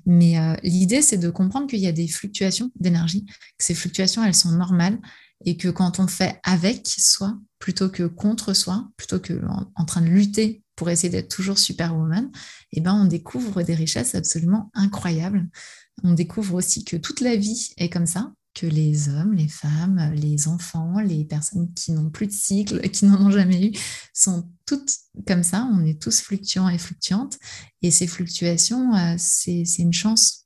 Mais 0.05 0.37
euh, 0.37 0.55
l'idée, 0.61 1.01
c'est 1.01 1.17
de 1.17 1.31
comprendre 1.31 1.67
qu'il 1.67 1.79
y 1.79 1.87
a 1.87 1.91
des 1.91 2.07
fluctuations 2.07 2.71
d'énergie, 2.79 3.25
que 3.25 3.65
ces 3.65 3.73
fluctuations, 3.73 4.23
elles 4.23 4.35
sont 4.35 4.51
normales, 4.51 4.99
et 5.45 5.57
que 5.57 5.69
quand 5.69 5.99
on 5.99 6.05
fait 6.05 6.39
avec 6.43 6.87
soi, 6.87 7.39
plutôt 7.57 7.89
que 7.89 8.03
contre 8.03 8.53
soi, 8.53 8.87
plutôt 8.97 9.19
que 9.19 9.41
en 9.75 9.85
train 9.85 10.01
de 10.01 10.07
lutter 10.07 10.63
pour 10.75 10.89
essayer 10.89 11.09
d'être 11.09 11.33
toujours 11.33 11.57
superwoman, 11.57 12.31
eh 12.71 12.81
ben, 12.81 12.93
on 12.93 13.05
découvre 13.05 13.61
des 13.63 13.75
richesses 13.75 14.15
absolument 14.15 14.71
incroyables. 14.73 15.47
On 16.03 16.13
découvre 16.13 16.55
aussi 16.55 16.83
que 16.83 16.97
toute 16.97 17.21
la 17.21 17.35
vie 17.35 17.73
est 17.77 17.89
comme 17.89 18.05
ça, 18.05 18.33
que 18.53 18.65
les 18.65 19.09
hommes, 19.09 19.33
les 19.33 19.47
femmes, 19.47 20.11
les 20.13 20.47
enfants, 20.47 20.99
les 20.99 21.25
personnes 21.25 21.73
qui 21.73 21.91
n'ont 21.91 22.09
plus 22.09 22.27
de 22.27 22.31
cycle, 22.31 22.81
qui 22.89 23.05
n'en 23.05 23.27
ont 23.27 23.31
jamais 23.31 23.67
eu, 23.67 23.71
sont 24.13 24.49
toutes 24.65 24.91
comme 25.27 25.43
ça. 25.43 25.69
On 25.71 25.85
est 25.85 26.01
tous 26.01 26.21
fluctuants 26.21 26.69
et 26.69 26.77
fluctuantes. 26.77 27.37
Et 27.81 27.91
ces 27.91 28.07
fluctuations, 28.07 28.95
euh, 28.95 29.15
c'est 29.17 29.63
une 29.79 29.93
chance. 29.93 30.45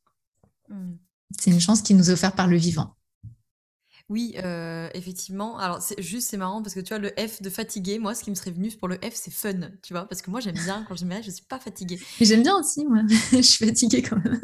Mm. 0.70 0.94
C'est 1.40 1.52
une 1.52 1.60
chance 1.60 1.82
qui 1.82 1.94
nous 1.94 2.10
est 2.10 2.14
offerte 2.14 2.36
par 2.36 2.48
le 2.48 2.58
vivant. 2.58 2.96
Oui, 4.08 4.36
euh, 4.44 4.88
effectivement. 4.94 5.58
Alors, 5.58 5.82
c'est 5.82 6.00
juste, 6.00 6.30
c'est 6.30 6.38
marrant 6.38 6.62
parce 6.62 6.76
que 6.76 6.80
tu 6.80 6.90
vois, 6.90 7.00
le 7.00 7.10
F 7.18 7.42
de 7.42 7.50
fatigué, 7.50 7.98
moi, 7.98 8.14
ce 8.14 8.24
qui 8.24 8.30
me 8.30 8.36
serait 8.36 8.52
venu 8.52 8.70
pour 8.72 8.88
le 8.88 8.98
F, 8.98 9.14
c'est 9.14 9.34
fun, 9.34 9.72
tu 9.82 9.94
vois, 9.94 10.08
parce 10.08 10.22
que 10.22 10.30
moi, 10.30 10.40
j'aime 10.40 10.54
bien 10.56 10.86
quand 10.88 10.96
je 10.96 11.06
me 11.06 11.22
je 11.24 11.32
suis 11.32 11.46
pas 11.46 11.60
fatiguée. 11.60 12.00
Mais 12.20 12.26
j'aime 12.26 12.44
bien 12.44 12.56
aussi, 12.56 12.86
moi. 12.86 13.02
je 13.32 13.42
suis 13.42 13.66
fatiguée 13.66 14.04
quand 14.04 14.18
même. 14.24 14.40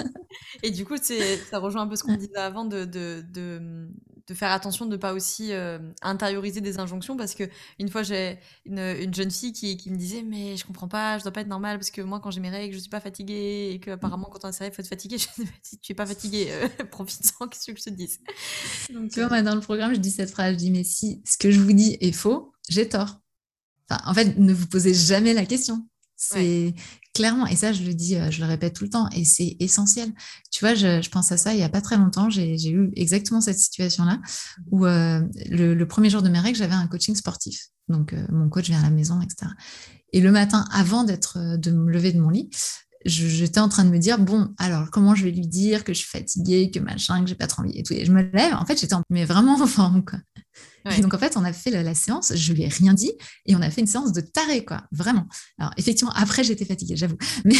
Et 0.64 0.72
du 0.72 0.84
coup, 0.84 0.96
c'est, 1.00 1.38
ça 1.38 1.60
rejoint 1.60 1.84
un 1.84 1.88
peu 1.88 1.96
ce 1.96 2.04
qu'on 2.04 2.16
disait 2.16 2.36
avant 2.38 2.66
de, 2.66 2.86
de, 2.86 3.24
de, 3.32 3.88
de 4.28 4.34
faire 4.34 4.52
attention 4.52 4.86
de 4.86 4.92
ne 4.92 4.98
pas 4.98 5.14
aussi 5.14 5.52
euh, 5.52 5.80
intérioriser 6.02 6.62
des 6.62 6.80
injonctions 6.80 7.18
parce 7.18 7.36
que 7.36 7.44
une 7.80 7.90
fois 7.90 8.04
j'ai 8.04 8.40
une, 8.66 8.80
une, 8.80 9.14
jeune 9.14 9.32
fille 9.32 9.54
qui, 9.54 9.78
qui, 9.78 9.90
me 9.90 9.96
disait 9.96 10.24
mais 10.24 10.58
je 10.58 10.66
comprends 10.66 10.88
pas 10.88 11.18
je 11.18 11.24
dois 11.24 11.32
pas 11.32 11.42
être 11.42 11.48
normale 11.48 11.78
parce 11.78 11.92
que 11.92 12.02
moi 12.02 12.20
quand 12.20 12.32
j'ai 12.32 12.42
mes 12.42 12.50
règles 12.50 12.74
je 12.74 12.80
suis 12.80 12.90
pas 12.90 13.00
fatiguée 13.00 13.72
et 13.74 13.80
que 13.80 13.92
apparemment 13.92 14.30
quand 14.32 14.44
on 14.44 14.50
a 14.50 14.52
ses 14.52 14.66
règles 14.66 14.76
faut 14.76 14.82
être 14.82 14.88
fatiguée 14.88 15.18
je 15.38 15.44
dis 15.44 15.50
si 15.62 15.80
tu 15.80 15.92
es 15.92 15.96
pas 15.96 16.06
fatiguée 16.06 16.48
euh, 16.52 16.68
profite-en 16.92 17.48
qu'est-ce 17.48 17.72
que 17.72 17.78
je 17.78 17.84
te 17.84 17.90
dis 17.90 18.20
donc 18.94 19.12
tu 19.12 19.20
vois 19.20 19.30
moi 19.30 19.42
dans 19.42 19.56
le 19.56 19.62
programme 19.62 19.94
je 19.94 20.00
dis 20.00 20.12
cette 20.12 20.32
phrase 20.32 20.54
je 20.54 20.58
dis 20.58 20.72
mais 20.72 20.84
si 20.84 21.22
ce 21.26 21.38
que 21.38 21.52
je 21.52 21.60
vous 21.60 21.74
dis 21.74 21.98
est 22.02 22.12
faux 22.12 22.54
j'ai 22.70 22.88
tort. 22.88 23.20
Enfin, 23.90 24.02
en 24.06 24.14
fait 24.14 24.38
ne 24.38 24.54
vous 24.54 24.68
posez 24.68 24.94
jamais 24.94 25.34
la 25.34 25.46
question 25.46 25.88
C'est 26.24 26.76
clairement, 27.16 27.48
et 27.48 27.56
ça, 27.56 27.74
je 27.74 27.84
le 27.84 27.96
dis, 27.96 28.16
je 28.30 28.42
le 28.42 28.48
répète 28.48 28.76
tout 28.76 28.84
le 28.84 28.92
temps, 28.92 29.10
et 29.10 29.26
c'est 29.26 29.58
essentiel. 29.60 30.12
Tu 30.52 30.64
vois, 30.64 30.76
je, 30.76 31.10
pense 31.10 31.32
à 31.32 31.38
ça 31.38 31.54
il 31.54 31.58
n'y 31.58 31.64
a 31.64 31.70
pas 31.70 31.82
très 31.82 31.98
longtemps, 31.98 32.30
j'ai 32.30 32.70
eu 32.70 32.92
exactement 32.96 33.42
cette 33.42 33.58
situation-là, 33.58 34.18
mmh. 34.18 34.62
où 34.72 34.86
le, 34.86 35.84
premier 35.86 36.12
jour 36.12 36.22
de 36.22 36.30
mes 36.30 36.40
règles, 36.40 36.58
j'avais 36.58 36.76
un 36.76 36.88
coaching 36.88 37.16
sportif. 37.16 37.70
Donc, 37.90 38.16
mon 38.30 38.50
coach 38.50 38.68
vient 38.68 38.80
à 38.80 38.84
la 38.84 38.92
maison, 38.92 39.20
etc. 39.20 39.52
Et 40.14 40.22
le 40.22 40.32
matin, 40.32 40.66
avant 40.72 41.04
d'être, 41.04 41.58
de 41.58 41.72
me 41.72 41.92
lever 41.92 42.14
de 42.14 42.22
mon 42.22 42.30
lit, 42.30 42.50
j'étais 43.06 43.60
en 43.60 43.70
train 43.70 43.84
de 43.84 43.90
me 43.90 43.98
dire 43.98 44.20
bon 44.20 44.54
alors 44.58 44.92
comment 44.92 45.16
je 45.16 45.24
vais 45.24 45.32
lui 45.32 45.48
dire 45.48 45.84
que 45.84 45.94
je 45.94 46.00
suis 46.00 46.10
fatiguée 46.10 46.72
que 46.72 46.80
machin 46.80 47.22
que 47.22 47.28
j'ai 47.28 47.36
pas 47.36 47.48
trop 47.48 47.64
envie 47.64 47.78
et 47.78 47.84
tout. 47.84 47.94
Et 47.94 48.06
je 48.06 48.12
me 48.12 48.22
lève 48.22 48.54
en 48.54 48.66
fait 48.66 48.80
j'étais 48.80 48.96
mais 49.10 49.26
vraiment 49.26 49.56
en 49.56 49.68
forme 49.68 50.04
quoi. 50.06 50.20
Et 50.90 51.02
donc 51.02 51.14
en 51.14 51.20
fait 51.20 51.38
on 51.38 51.44
a 51.44 51.54
fait 51.54 51.70
la, 51.70 51.94
séance 51.94 52.34
je 52.36 52.54
lui 52.54 52.64
ai 52.64 52.68
rien 52.68 52.94
dit 52.94 53.12
et 53.46 53.56
on 53.56 53.62
a 53.62 53.70
fait 53.70 53.82
une 53.82 53.88
séance 53.88 54.14
de 54.14 54.22
taré 54.22 54.66
quoi 54.66 54.84
vraiment. 54.92 55.28
Alors 55.60 55.72
effectivement 55.78 56.12
après 56.16 56.44
j'étais 56.44 56.66
fatiguée 56.66 56.96
j'avoue. 56.96 57.18
Mais, 57.46 57.56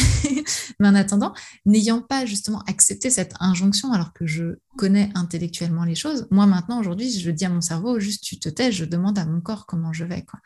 mais 0.80 0.88
en 0.88 0.94
attendant 0.94 1.32
n'ayant 1.66 2.02
pas 2.02 2.26
justement 2.26 2.62
accepté 2.66 3.10
cette 3.10 3.34
injonction 3.40 3.92
alors 3.92 4.12
que 4.12 4.26
je 4.26 4.56
connais 4.76 5.10
intellectuellement 5.14 5.84
les 5.84 5.94
choses 5.94 6.26
moi 6.30 6.46
maintenant 6.46 6.80
aujourd'hui 6.80 7.10
je 7.10 7.30
dis 7.30 7.44
à 7.44 7.48
mon 7.48 7.60
cerveau 7.60 8.00
juste 8.00 8.24
tu 8.24 8.38
te 8.38 8.48
tais 8.48 8.72
je 8.72 8.84
demande 8.84 9.18
à 9.18 9.24
mon 9.24 9.40
corps 9.40 9.66
comment 9.66 9.92
je 9.92 10.04
vais 10.04 10.22
quoi 10.22 10.40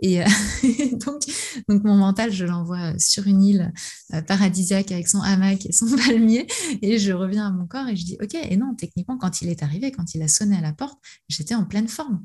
et 0.00 0.22
euh, 0.22 0.26
donc, 1.06 1.22
mon 1.68 1.96
mental, 1.96 2.32
je 2.32 2.44
l'envoie 2.44 2.98
sur 2.98 3.26
une 3.26 3.42
île 3.42 3.72
euh, 4.12 4.22
paradisiaque 4.22 4.92
avec 4.92 5.08
son 5.08 5.20
hamac 5.20 5.66
et 5.66 5.72
son 5.72 5.86
palmier. 5.96 6.46
Et 6.82 6.98
je 6.98 7.12
reviens 7.12 7.46
à 7.48 7.50
mon 7.50 7.66
corps 7.66 7.88
et 7.88 7.96
je 7.96 8.04
dis, 8.04 8.18
OK, 8.22 8.34
et 8.34 8.56
non, 8.56 8.74
techniquement, 8.74 9.18
quand 9.18 9.42
il 9.42 9.48
est 9.48 9.62
arrivé, 9.62 9.92
quand 9.92 10.14
il 10.14 10.22
a 10.22 10.28
sonné 10.28 10.56
à 10.56 10.60
la 10.60 10.72
porte, 10.72 10.98
j'étais 11.28 11.54
en 11.54 11.64
pleine 11.64 11.88
forme. 11.88 12.22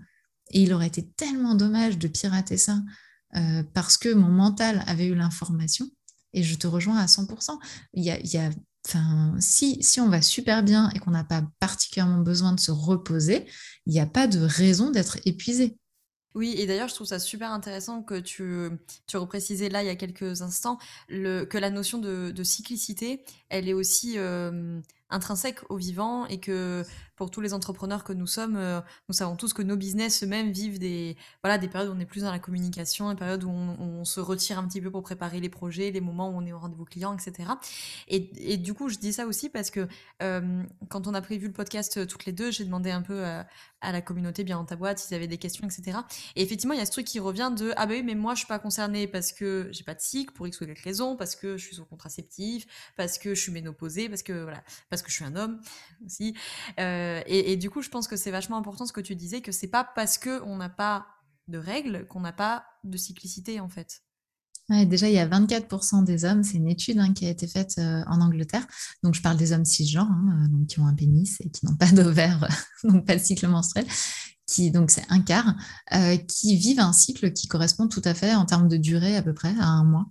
Et 0.51 0.63
il 0.63 0.73
aurait 0.73 0.87
été 0.87 1.07
tellement 1.11 1.55
dommage 1.55 1.97
de 1.97 2.07
pirater 2.07 2.57
ça 2.57 2.81
euh, 3.35 3.63
parce 3.73 3.97
que 3.97 4.11
mon 4.13 4.29
mental 4.29 4.83
avait 4.87 5.05
eu 5.05 5.15
l'information. 5.15 5.87
Et 6.33 6.43
je 6.43 6.55
te 6.55 6.67
rejoins 6.67 6.97
à 6.97 7.05
100%. 7.05 7.57
Il 7.93 8.03
y 8.03 8.11
a, 8.11 8.19
il 8.19 8.31
y 8.31 8.37
a 8.37 8.49
Enfin, 8.87 9.35
si, 9.39 9.83
si, 9.83 9.99
on 9.99 10.07
va 10.07 10.21
super 10.21 10.63
bien 10.63 10.89
et 10.95 10.99
qu'on 10.99 11.11
n'a 11.11 11.25
pas 11.25 11.43
particulièrement 11.59 12.21
besoin 12.21 12.53
de 12.53 12.59
se 12.61 12.71
reposer, 12.71 13.45
il 13.85 13.93
n'y 13.93 13.99
a 13.99 14.05
pas 14.05 14.25
de 14.25 14.39
raison 14.39 14.89
d'être 14.89 15.19
épuisé. 15.25 15.77
Oui, 16.35 16.53
et 16.57 16.67
d'ailleurs, 16.67 16.87
je 16.87 16.95
trouve 16.95 17.07
ça 17.07 17.19
super 17.19 17.51
intéressant 17.51 18.03
que 18.03 18.19
tu, 18.19 18.69
tu 19.07 19.17
reprécisais 19.17 19.69
là 19.69 19.81
il 19.83 19.87
y 19.87 19.89
a 19.89 19.95
quelques 19.95 20.41
instants 20.41 20.77
le, 21.07 21.43
que 21.43 21.57
la 21.57 21.71
notion 21.71 21.97
de, 21.97 22.31
de 22.31 22.43
cyclicité, 22.43 23.23
elle 23.49 23.67
est 23.67 23.73
aussi 23.73 24.17
intrinsèque 25.09 25.59
au 25.69 25.77
vivant 25.77 26.25
et 26.27 26.39
que 26.39 26.83
pour 27.19 27.29
tous 27.29 27.41
les 27.41 27.53
entrepreneurs 27.53 28.05
que 28.05 28.13
nous 28.13 28.27
sommes, 28.27 28.55
euh, 28.55 28.79
nous 29.09 29.13
savons 29.13 29.35
tous 29.35 29.51
que 29.51 29.61
nos 29.61 29.75
business 29.75 30.23
eux-mêmes 30.23 30.51
vivent 30.51 30.79
des, 30.79 31.17
voilà, 31.43 31.57
des 31.57 31.67
périodes 31.67 31.89
où 31.89 31.93
on 31.93 31.99
est 31.99 32.05
plus 32.05 32.21
dans 32.21 32.31
la 32.31 32.39
communication, 32.39 33.09
des 33.09 33.17
périodes 33.17 33.43
où 33.43 33.49
on, 33.49 34.05
se 34.05 34.21
retire 34.21 34.57
un 34.57 34.65
petit 34.65 34.79
peu 34.79 34.89
pour 34.89 35.03
préparer 35.03 35.41
les 35.41 35.49
projets, 35.49 35.91
les 35.91 35.99
moments 35.99 36.29
où 36.29 36.37
on 36.37 36.45
est 36.45 36.53
au 36.53 36.59
rendez-vous 36.59 36.85
client, 36.85 37.13
etc. 37.13 37.49
Et, 38.07 38.55
du 38.55 38.73
coup, 38.73 38.87
je 38.87 38.97
dis 38.97 39.11
ça 39.11 39.27
aussi 39.27 39.49
parce 39.49 39.69
que 39.69 39.85
euh, 40.23 40.63
quand 40.87 41.07
on 41.07 41.13
a 41.13 41.21
prévu 41.21 41.47
le 41.47 41.53
podcast 41.53 41.97
euh, 41.97 42.05
toutes 42.05 42.25
les 42.25 42.31
deux, 42.31 42.51
j'ai 42.51 42.63
demandé 42.63 42.89
un 42.89 43.01
peu 43.01 43.25
à, 43.25 43.45
la 43.81 44.01
communauté, 44.01 44.45
bien 44.45 44.55
dans 44.55 44.63
ta 44.63 44.77
boîte, 44.77 44.99
s'ils 44.99 45.13
avaient 45.13 45.27
des 45.27 45.37
questions, 45.37 45.67
etc. 45.67 45.97
Et 46.37 46.41
effectivement, 46.41 46.73
il 46.73 46.79
y 46.79 46.81
a 46.81 46.85
ce 46.85 46.91
truc 46.91 47.05
qui 47.05 47.19
revient 47.19 47.51
de 47.53 47.73
ah 47.75 47.85
ben 47.85 47.95
oui, 47.95 48.03
mais 48.03 48.15
moi 48.15 48.33
je 48.33 48.39
suis 48.39 48.47
pas 48.47 48.59
concernée 48.59 49.07
parce 49.07 49.33
que 49.33 49.67
j'ai 49.71 49.83
pas 49.83 49.93
de 49.93 50.01
cycle 50.01 50.33
pour 50.33 50.47
x 50.47 50.61
ou 50.61 50.63
y 50.63 50.81
raison, 50.81 51.17
parce 51.17 51.35
que 51.35 51.57
je 51.57 51.65
suis 51.65 51.75
sous 51.75 51.85
contraceptif, 51.85 52.65
parce 52.95 53.17
que 53.17 53.35
je 53.35 53.41
suis 53.41 53.51
ménopausée, 53.51 54.07
parce 54.07 54.23
que 54.23 54.43
voilà, 54.43 54.63
parce 54.89 55.01
que 55.01 55.09
je 55.09 55.15
suis 55.15 55.25
un 55.25 55.35
homme 55.35 55.59
aussi. 56.05 56.33
Et, 57.25 57.57
du 57.57 57.69
coup, 57.69 57.81
je 57.81 57.89
pense 57.89 58.07
que 58.07 58.15
c'est 58.15 58.31
vachement 58.31 58.57
important 58.57 58.85
ce 58.85 58.93
que 58.93 59.01
tu 59.01 59.15
disais, 59.15 59.41
que 59.41 59.51
c'est 59.51 59.67
pas 59.67 59.83
parce 59.83 60.17
que 60.17 60.41
on 60.43 60.57
n'a 60.57 60.69
pas 60.69 61.07
de 61.47 61.57
règles 61.57 62.07
qu'on 62.07 62.21
n'a 62.21 62.33
pas 62.33 62.63
de 62.83 62.97
cyclicité 62.97 63.59
en 63.59 63.69
fait. 63.69 64.01
Ouais, 64.69 64.85
déjà, 64.85 65.09
il 65.09 65.15
y 65.15 65.19
a 65.19 65.27
24% 65.27 66.03
des 66.03 66.25
hommes, 66.25 66.43
c'est 66.43 66.57
une 66.57 66.67
étude 66.67 66.99
hein, 66.99 67.11
qui 67.13 67.25
a 67.25 67.29
été 67.29 67.47
faite 67.47 67.75
euh, 67.79 68.03
en 68.05 68.21
Angleterre. 68.21 68.67
Donc, 69.01 69.15
je 69.15 69.21
parle 69.21 69.35
des 69.35 69.51
hommes 69.51 69.65
cisgenres, 69.65 70.07
hein, 70.11 70.43
euh, 70.43 70.47
donc, 70.47 70.67
qui 70.67 70.79
ont 70.79 70.85
un 70.85 70.93
pénis 70.93 71.41
et 71.41 71.49
qui 71.49 71.65
n'ont 71.65 71.75
pas 71.75 71.87
d'ovaire, 71.91 72.47
donc 72.83 73.05
pas 73.07 73.15
de 73.15 73.21
cycle 73.21 73.47
menstruel, 73.47 73.87
qui, 74.45 74.69
donc 74.69 74.91
c'est 74.91 75.05
un 75.09 75.21
quart, 75.21 75.55
qui 76.27 76.55
vivent 76.55 76.79
un 76.79 76.93
cycle 76.93 77.33
qui 77.33 77.47
correspond 77.47 77.87
tout 77.87 78.01
à 78.03 78.13
fait 78.13 78.33
en 78.35 78.45
termes 78.45 78.67
de 78.67 78.77
durée 78.77 79.15
à 79.15 79.23
peu 79.23 79.33
près 79.33 79.53
à 79.59 79.67
un 79.67 79.83
mois 79.83 80.07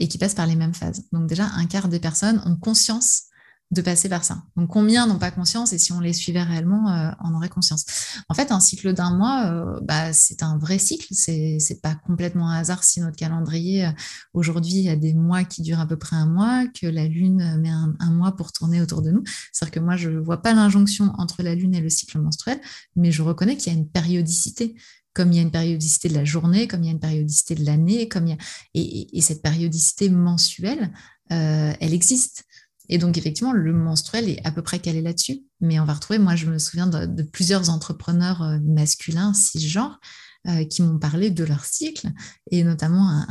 et 0.00 0.08
qui 0.08 0.18
passent 0.18 0.34
par 0.34 0.46
les 0.46 0.56
mêmes 0.56 0.74
phases. 0.74 1.04
Donc, 1.12 1.28
déjà, 1.28 1.46
un 1.46 1.66
quart 1.66 1.88
des 1.88 2.00
personnes 2.00 2.42
ont 2.44 2.56
conscience 2.56 3.24
de 3.72 3.82
passer 3.82 4.08
par 4.08 4.22
ça. 4.22 4.44
Donc 4.56 4.70
combien 4.70 5.08
n'ont 5.08 5.18
pas 5.18 5.32
conscience 5.32 5.72
et 5.72 5.78
si 5.78 5.92
on 5.92 5.98
les 5.98 6.12
suivait 6.12 6.42
réellement, 6.42 6.88
euh, 6.88 7.10
on 7.24 7.34
aurait 7.34 7.48
conscience. 7.48 7.84
En 8.28 8.34
fait, 8.34 8.52
un 8.52 8.60
cycle 8.60 8.92
d'un 8.92 9.16
mois, 9.16 9.46
euh, 9.46 9.80
bah, 9.82 10.12
c'est 10.12 10.44
un 10.44 10.56
vrai 10.56 10.78
cycle. 10.78 11.08
C'est 11.10 11.58
c'est 11.58 11.80
pas 11.80 11.96
complètement 11.96 12.48
un 12.48 12.58
hasard 12.58 12.84
si 12.84 13.00
notre 13.00 13.16
calendrier 13.16 13.86
euh, 13.86 13.90
aujourd'hui 14.34 14.88
a 14.88 14.94
des 14.94 15.14
mois 15.14 15.42
qui 15.42 15.62
durent 15.62 15.80
à 15.80 15.86
peu 15.86 15.96
près 15.96 16.14
un 16.14 16.26
mois, 16.26 16.64
que 16.80 16.86
la 16.86 17.08
lune 17.08 17.58
met 17.58 17.70
un, 17.70 18.10
mois 18.12 18.36
pour 18.36 18.52
tourner 18.52 18.80
autour 18.80 19.02
de 19.02 19.10
nous. 19.10 19.24
C'est-à-dire 19.52 19.72
que 19.72 19.80
moi 19.80 19.96
je 19.96 20.10
vois 20.10 20.42
pas 20.42 20.54
l'injonction 20.54 21.12
entre 21.18 21.42
la 21.42 21.54
lune 21.54 21.74
et 21.74 21.80
le 21.80 21.90
cycle 21.90 22.20
menstruel, 22.20 22.60
mais 22.94 23.10
je 23.10 23.22
reconnais 23.22 23.56
qu'il 23.56 23.72
y 23.72 23.76
a 23.76 23.78
une 23.78 23.88
périodicité 23.88 24.76
comme 25.12 25.32
il 25.32 25.36
y 25.36 25.38
a 25.38 25.42
une 25.42 25.50
périodicité 25.50 26.10
de 26.10 26.14
la 26.14 26.26
journée, 26.26 26.68
comme 26.68 26.82
il 26.82 26.86
y 26.86 26.88
a 26.90 26.92
une 26.92 27.00
périodicité 27.00 27.54
de 27.54 27.64
l'année, 27.64 28.06
comme 28.06 28.26
il 28.26 28.30
y 28.30 28.34
a... 28.34 28.38
et, 28.74 29.20
cette 29.22 29.40
périodicité 29.40 30.10
mensuelle, 30.10 30.92
elle 31.30 31.94
existe. 31.94 32.44
Et 32.88 32.98
donc, 32.98 33.18
effectivement, 33.18 33.52
le 33.52 33.72
menstruel 33.72 34.28
est 34.28 34.46
à 34.46 34.50
peu 34.50 34.62
près 34.62 34.78
calé 34.78 35.02
là-dessus. 35.02 35.42
Mais 35.60 35.80
on 35.80 35.84
va 35.84 35.94
retrouver, 35.94 36.18
moi, 36.18 36.36
je 36.36 36.46
me 36.46 36.58
souviens 36.58 36.86
de, 36.86 37.22
plusieurs 37.22 37.70
entrepreneurs 37.70 38.42
euh, 38.42 38.58
masculins, 38.62 39.32
cisgenres, 39.34 40.00
euh, 40.48 40.64
qui 40.64 40.82
m'ont 40.82 40.98
parlé 40.98 41.30
de 41.30 41.44
leur 41.44 41.64
cycle, 41.64 42.08
et 42.50 42.62
notamment 42.62 43.26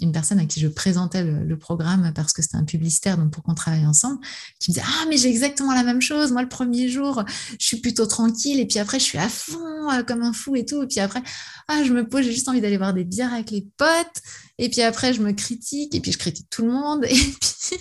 une 0.00 0.12
personne 0.12 0.38
à 0.38 0.46
qui 0.46 0.60
je 0.60 0.68
présentais 0.68 1.24
le, 1.24 1.56
programme 1.56 2.12
parce 2.14 2.32
que 2.32 2.42
c'était 2.42 2.56
un 2.56 2.64
publicitaire, 2.64 3.18
donc 3.18 3.32
pour 3.32 3.42
qu'on 3.42 3.54
travaille 3.54 3.86
ensemble, 3.86 4.18
qui 4.58 4.70
me 4.70 4.74
disait 4.74 4.86
Ah, 4.86 5.06
mais 5.08 5.16
j'ai 5.16 5.28
exactement 5.28 5.72
la 5.74 5.82
même 5.82 6.00
chose. 6.00 6.32
Moi, 6.32 6.42
le 6.42 6.48
premier 6.48 6.88
jour, 6.88 7.24
je 7.58 7.66
suis 7.66 7.78
plutôt 7.78 8.06
tranquille, 8.06 8.60
et 8.60 8.66
puis 8.66 8.78
après, 8.78 8.98
je 8.98 9.04
suis 9.04 9.18
à 9.18 9.28
fond, 9.28 9.90
euh, 9.90 10.02
comme 10.02 10.22
un 10.22 10.32
fou 10.32 10.56
et 10.56 10.64
tout. 10.64 10.82
Et 10.82 10.86
puis 10.86 11.00
après, 11.00 11.22
ah, 11.68 11.82
je 11.84 11.92
me 11.92 12.08
pose, 12.08 12.24
j'ai 12.24 12.32
juste 12.32 12.48
envie 12.48 12.60
d'aller 12.60 12.78
boire 12.78 12.94
des 12.94 13.04
bières 13.04 13.32
avec 13.32 13.50
les 13.50 13.66
potes. 13.76 14.22
Et 14.58 14.68
puis 14.68 14.82
après, 14.82 15.12
je 15.12 15.22
me 15.22 15.32
critique, 15.32 15.94
et 15.94 16.00
puis 16.00 16.12
je 16.12 16.18
critique 16.18 16.48
tout 16.50 16.62
le 16.62 16.70
monde. 16.70 17.04
Et 17.10 17.14
puis, 17.14 17.76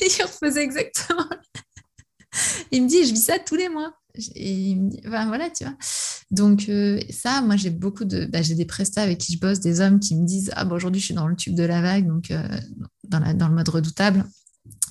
il 0.18 0.22
refaisait 0.22 0.62
exactement. 0.62 1.28
il 2.70 2.84
me 2.84 2.88
dit, 2.88 3.06
je 3.06 3.12
vis 3.12 3.24
ça 3.24 3.38
tous 3.38 3.56
les 3.56 3.68
mois. 3.68 3.92
Et 4.34 4.78
voilà, 5.06 5.50
tu 5.50 5.64
vois. 5.64 5.74
Donc, 6.30 6.66
euh, 6.68 7.00
ça, 7.10 7.42
moi, 7.42 7.56
j'ai 7.56 7.70
beaucoup 7.70 8.04
de. 8.04 8.26
Bah, 8.26 8.42
j'ai 8.42 8.54
des 8.54 8.66
prestats 8.66 9.02
avec 9.02 9.18
qui 9.18 9.34
je 9.34 9.40
bosse, 9.40 9.60
des 9.60 9.80
hommes 9.80 10.00
qui 10.00 10.16
me 10.16 10.26
disent 10.26 10.50
Ah, 10.54 10.64
bon, 10.64 10.74
aujourd'hui, 10.74 11.00
je 11.00 11.06
suis 11.06 11.14
dans 11.14 11.28
le 11.28 11.36
tube 11.36 11.54
de 11.54 11.62
la 11.62 11.80
vague, 11.80 12.06
donc 12.06 12.30
euh, 12.30 12.46
dans 13.04 13.48
le 13.48 13.54
mode 13.54 13.68
redoutable 13.68 14.24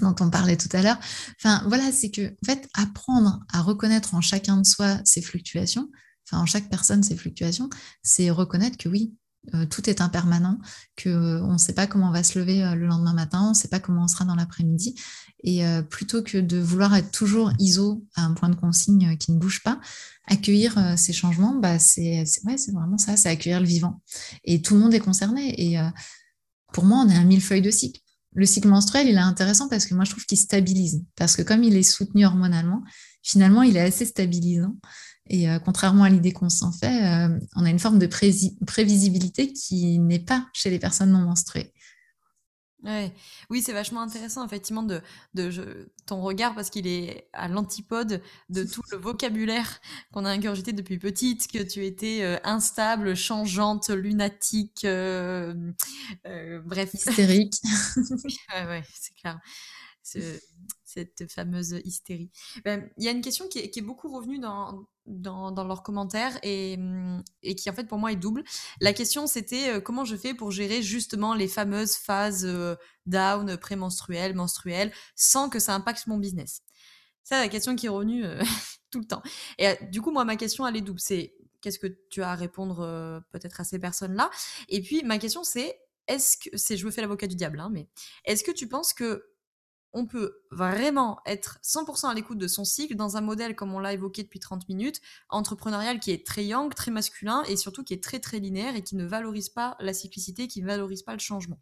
dont 0.01 0.15
on 0.19 0.29
parlait 0.29 0.57
tout 0.57 0.69
à 0.73 0.81
l'heure. 0.81 0.99
Enfin, 1.39 1.63
voilà, 1.67 1.91
c'est 1.91 2.09
que, 2.09 2.27
en 2.27 2.45
fait, 2.45 2.67
apprendre 2.73 3.41
à 3.53 3.61
reconnaître 3.61 4.15
en 4.15 4.21
chacun 4.21 4.57
de 4.57 4.65
soi 4.65 4.99
ses 5.05 5.21
fluctuations, 5.21 5.89
enfin, 6.27 6.41
en 6.41 6.45
chaque 6.45 6.69
personne 6.69 7.03
ses 7.03 7.15
fluctuations, 7.15 7.69
c'est 8.03 8.29
reconnaître 8.31 8.77
que 8.77 8.89
oui, 8.89 9.13
euh, 9.53 9.65
tout 9.65 9.89
est 9.89 10.01
impermanent, 10.01 10.59
qu'on 11.01 11.53
ne 11.53 11.57
sait 11.57 11.73
pas 11.73 11.87
comment 11.87 12.09
on 12.09 12.13
va 12.13 12.23
se 12.23 12.37
lever 12.39 12.61
le 12.75 12.85
lendemain 12.87 13.13
matin, 13.13 13.41
on 13.43 13.49
ne 13.49 13.55
sait 13.55 13.67
pas 13.67 13.79
comment 13.79 14.03
on 14.03 14.07
sera 14.07 14.25
dans 14.25 14.35
l'après-midi, 14.35 14.95
et 15.43 15.65
euh, 15.65 15.81
plutôt 15.81 16.21
que 16.21 16.37
de 16.37 16.57
vouloir 16.57 16.95
être 16.95 17.11
toujours 17.11 17.51
ISO 17.59 18.05
à 18.15 18.23
un 18.23 18.33
point 18.33 18.49
de 18.49 18.55
consigne 18.55 19.17
qui 19.17 19.31
ne 19.31 19.39
bouge 19.39 19.63
pas, 19.63 19.79
accueillir 20.27 20.77
euh, 20.77 20.95
ces 20.95 21.13
changements, 21.13 21.55
bah, 21.55 21.79
c'est 21.79 22.23
ouais, 22.45 22.55
vraiment 22.71 22.97
ça, 22.97 23.17
c'est 23.17 23.29
accueillir 23.29 23.59
le 23.59 23.65
vivant. 23.65 24.01
Et 24.43 24.61
tout 24.61 24.75
le 24.75 24.81
monde 24.81 24.93
est 24.93 24.99
concerné. 24.99 25.69
Et 25.69 25.79
euh, 25.79 25.89
pour 26.73 26.85
moi, 26.85 27.03
on 27.05 27.09
est 27.09 27.15
un 27.15 27.23
millefeuille 27.23 27.61
de 27.61 27.71
cycle. 27.71 28.01
Le 28.33 28.45
cycle 28.45 28.67
menstruel, 28.67 29.09
il 29.09 29.15
est 29.15 29.19
intéressant 29.19 29.67
parce 29.67 29.85
que 29.85 29.93
moi, 29.93 30.05
je 30.05 30.11
trouve 30.11 30.25
qu'il 30.25 30.37
stabilise. 30.37 31.03
Parce 31.15 31.35
que 31.35 31.41
comme 31.41 31.63
il 31.63 31.75
est 31.75 31.83
soutenu 31.83 32.25
hormonalement, 32.25 32.83
finalement, 33.23 33.63
il 33.63 33.75
est 33.75 33.81
assez 33.81 34.05
stabilisant. 34.05 34.77
Et 35.33 35.47
contrairement 35.63 36.03
à 36.03 36.09
l'idée 36.09 36.33
qu'on 36.33 36.49
s'en 36.49 36.73
fait, 36.73 37.29
on 37.55 37.63
a 37.63 37.69
une 37.69 37.79
forme 37.79 37.99
de 37.99 38.07
prévisibilité 38.65 39.53
qui 39.53 39.97
n'est 39.97 40.19
pas 40.19 40.45
chez 40.51 40.69
les 40.69 40.77
personnes 40.77 41.11
non 41.11 41.19
menstruées. 41.19 41.71
Ouais. 42.83 43.13
Oui, 43.51 43.61
c'est 43.61 43.73
vachement 43.73 44.01
intéressant, 44.01 44.43
effectivement, 44.43 44.81
de, 44.81 45.01
de 45.35 45.93
ton 46.07 46.21
regard, 46.21 46.55
parce 46.55 46.71
qu'il 46.71 46.87
est 46.87 47.29
à 47.31 47.47
l'antipode 47.47 48.23
de 48.49 48.63
tout 48.63 48.81
le 48.91 48.97
vocabulaire 48.97 49.79
qu'on 50.11 50.25
a 50.25 50.31
ingurgité 50.31 50.73
depuis 50.73 50.97
petite, 50.97 51.47
que 51.47 51.61
tu 51.61 51.85
étais 51.85 52.23
euh, 52.23 52.37
instable, 52.43 53.15
changeante, 53.15 53.89
lunatique, 53.89 54.83
euh, 54.85 55.71
euh, 56.25 56.59
bref. 56.65 56.93
Hystérique. 56.93 57.53
ouais, 58.55 58.65
ouais, 58.65 58.83
c'est 58.93 59.15
clair 59.15 59.39
cette 60.83 61.31
fameuse 61.31 61.79
hystérie. 61.85 62.31
Ben, 62.65 62.89
il 62.97 63.05
y 63.05 63.07
a 63.07 63.11
une 63.11 63.21
question 63.21 63.47
qui 63.47 63.59
est, 63.59 63.81
beaucoup 63.81 64.13
revenue 64.13 64.39
dans, 64.39 64.85
dans, 65.05 65.51
leurs 65.63 65.83
commentaires 65.83 66.37
et, 66.43 66.77
mm, 66.77 67.23
et, 67.43 67.55
qui 67.55 67.69
en 67.69 67.73
fait 67.73 67.87
pour 67.87 67.97
moi 67.97 68.11
est 68.11 68.17
double. 68.17 68.43
La 68.79 68.93
question 68.93 69.27
c'était 69.27 69.69
euh, 69.69 69.81
comment 69.81 70.05
je 70.05 70.15
fais 70.15 70.33
pour 70.33 70.51
gérer 70.51 70.81
justement 70.81 71.33
les 71.33 71.47
fameuses 71.47 71.95
phases 71.95 72.45
euh, 72.45 72.75
down, 73.05 73.57
prémenstruelles, 73.57 74.35
menstruelles, 74.35 74.91
sans 75.15 75.49
que 75.49 75.59
ça 75.59 75.75
impacte 75.75 76.07
mon 76.07 76.17
business? 76.17 76.61
C'est 77.23 77.35
la 77.35 77.49
question 77.49 77.75
qui 77.75 77.87
est 77.87 77.89
revenue 77.89 78.25
euh, 78.25 78.41
tout 78.91 78.99
le 78.99 79.05
temps. 79.05 79.21
Et 79.57 79.77
du 79.91 80.01
coup 80.01 80.11
moi 80.11 80.25
ma 80.25 80.35
question 80.35 80.67
elle 80.67 80.77
est 80.77 80.81
double. 80.81 80.99
C'est 80.99 81.33
qu'est-ce 81.61 81.79
que 81.79 81.87
tu 82.09 82.23
as 82.23 82.31
à 82.31 82.35
répondre 82.35 83.23
peut-être 83.31 83.61
à 83.61 83.63
ces 83.63 83.79
personnes-là? 83.79 84.29
Et 84.69 84.81
puis 84.81 85.03
ma 85.03 85.17
question 85.17 85.43
c'est 85.43 85.79
est-ce 86.07 86.37
que, 86.37 86.57
c'est, 86.57 86.77
je 86.77 86.85
me 86.85 86.91
fais 86.91 87.01
l'avocat 87.01 87.27
du 87.27 87.35
diable, 87.35 87.59
hein, 87.59 87.69
mais 87.71 87.87
est-ce 88.25 88.43
que 88.43 88.51
tu 88.51 88.67
penses 88.67 88.93
que 88.93 89.30
on 89.93 90.05
peut 90.05 90.33
vraiment 90.51 91.19
être 91.25 91.59
100% 91.63 92.09
à 92.09 92.13
l'écoute 92.13 92.37
de 92.37 92.47
son 92.47 92.63
cycle 92.63 92.95
dans 92.95 93.17
un 93.17 93.21
modèle, 93.21 93.55
comme 93.55 93.73
on 93.73 93.79
l'a 93.79 93.93
évoqué 93.93 94.23
depuis 94.23 94.39
30 94.39 94.67
minutes, 94.69 95.01
entrepreneurial 95.29 95.99
qui 95.99 96.11
est 96.11 96.25
très 96.25 96.45
yang, 96.45 96.73
très 96.73 96.91
masculin 96.91 97.43
et 97.47 97.57
surtout 97.57 97.83
qui 97.83 97.93
est 97.93 98.03
très 98.03 98.19
très 98.19 98.39
linéaire 98.39 98.75
et 98.75 98.83
qui 98.83 98.95
ne 98.95 99.05
valorise 99.05 99.49
pas 99.49 99.75
la 99.79 99.93
cyclicité, 99.93 100.47
qui 100.47 100.61
ne 100.61 100.67
valorise 100.67 101.03
pas 101.03 101.13
le 101.13 101.19
changement. 101.19 101.59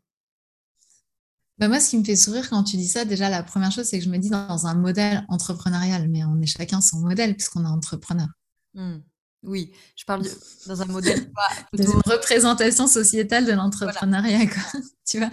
Bah 1.58 1.68
moi, 1.68 1.82
ce 1.82 1.90
qui 1.90 1.98
me 1.98 2.06
fait 2.06 2.16
sourire 2.16 2.50
quand 2.50 2.64
tu 2.64 2.78
dis 2.78 2.88
ça, 2.88 3.04
déjà, 3.04 3.30
la 3.30 3.44
première 3.44 3.72
chose, 3.72 3.86
c'est 3.86 4.00
que 4.00 4.06
je 4.06 4.10
me 4.10 4.18
dis 4.18 4.30
dans 4.30 4.66
un 4.66 4.76
modèle 4.76 5.26
entrepreneurial, 5.28 6.08
mais 6.08 6.24
on 6.24 6.40
est 6.40 6.46
chacun 6.46 6.80
son 6.80 7.00
modèle 7.00 7.36
puisqu'on 7.36 7.66
est 7.66 7.70
entrepreneur. 7.70 8.28
Mmh. 8.76 9.00
Oui, 9.44 9.72
je 9.96 10.06
parle 10.06 10.26
dans 10.68 10.82
un 10.82 10.86
modèle 10.86 11.32
de 11.74 12.10
représentation 12.10 12.88
sociétale 12.88 13.46
de 13.46 13.54
l'entrepreneuriat, 13.54 14.48
tu 15.06 15.20
vois. 15.20 15.32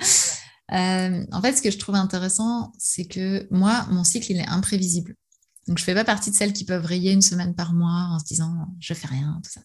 Euh, 0.73 1.25
en 1.33 1.43
fait, 1.43 1.53
ce 1.55 1.63
que 1.63 1.71
je 1.71 1.79
trouve 1.79 1.95
intéressant, 1.95 2.73
c'est 2.79 3.07
que 3.07 3.47
moi, 3.51 3.87
mon 3.91 4.05
cycle, 4.05 4.33
il 4.33 4.39
est 4.39 4.49
imprévisible. 4.49 5.15
Donc, 5.69 5.79
je 5.79 5.85
fais 5.85 5.95
pas 5.95 6.05
partie 6.05 6.31
de 6.31 6.37
celles 6.37 6.53
qui 6.53 6.65
peuvent 6.65 6.85
rayer 6.85 7.13
une 7.13 7.23
semaine 7.23 7.55
par 7.55 7.73
mois 7.73 8.09
en 8.13 8.19
se 8.19 8.25
disant 8.25 8.55
je 8.79 8.95
fais 8.95 9.09
rien, 9.09 9.41
tout 9.43 9.51
ça. 9.51 9.61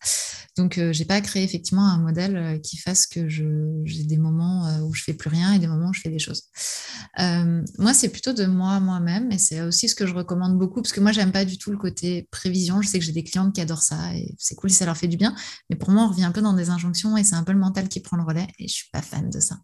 Donc, 0.57 0.75
je 0.75 0.81
euh, 0.81 0.93
j'ai 1.01 1.05
pas 1.05 1.21
créé 1.21 1.43
effectivement 1.43 1.87
un 1.87 1.97
modèle 1.97 2.37
euh, 2.37 2.57
qui 2.59 2.77
fasse 2.77 3.07
que 3.07 3.27
j'ai 3.27 4.03
des 4.03 4.17
moments 4.17 4.67
euh, 4.67 4.81
où 4.81 4.93
je 4.93 5.03
fais 5.03 5.13
plus 5.13 5.29
rien 5.29 5.53
et 5.53 5.59
des 5.59 5.67
moments 5.67 5.89
où 5.89 5.93
je 5.93 6.01
fais 6.01 6.09
des 6.09 6.19
choses. 6.19 6.43
moi, 7.17 7.93
c'est 7.93 8.09
plutôt 8.09 8.33
de 8.33 8.45
moi 8.45 8.79
moi-même 8.79 9.31
et 9.31 9.37
c'est 9.37 9.61
aussi 9.61 9.89
ce 9.89 9.95
que 9.95 10.05
je 10.05 10.13
recommande 10.13 10.57
beaucoup 10.59 10.81
parce 10.81 10.93
que 10.93 10.99
moi, 10.99 11.11
j'aime 11.11 11.31
pas 11.31 11.45
du 11.45 11.57
tout 11.57 11.71
le 11.71 11.77
côté 11.77 12.27
prévision. 12.31 12.81
Je 12.81 12.87
sais 12.87 12.99
que 12.99 13.05
j'ai 13.05 13.11
des 13.13 13.23
clientes 13.23 13.53
qui 13.55 13.61
adorent 13.61 13.81
ça 13.81 14.13
et 14.15 14.35
c'est 14.37 14.55
cool 14.55 14.69
si 14.69 14.77
ça 14.77 14.85
leur 14.85 14.97
fait 14.97 15.07
du 15.07 15.17
bien. 15.17 15.33
Mais 15.69 15.75
pour 15.75 15.89
moi, 15.89 16.03
on 16.03 16.09
revient 16.09 16.25
un 16.25 16.31
peu 16.31 16.41
dans 16.41 16.53
des 16.53 16.69
injonctions 16.69 17.17
et 17.17 17.23
c'est 17.23 17.35
un 17.35 17.43
peu 17.43 17.53
le 17.53 17.59
mental 17.59 17.87
qui 17.87 17.99
prend 17.99 18.17
le 18.17 18.23
relais 18.23 18.47
et 18.59 18.67
je 18.67 18.73
suis 18.73 18.89
pas 18.91 19.01
fan 19.01 19.29
de 19.29 19.39
ça. 19.39 19.59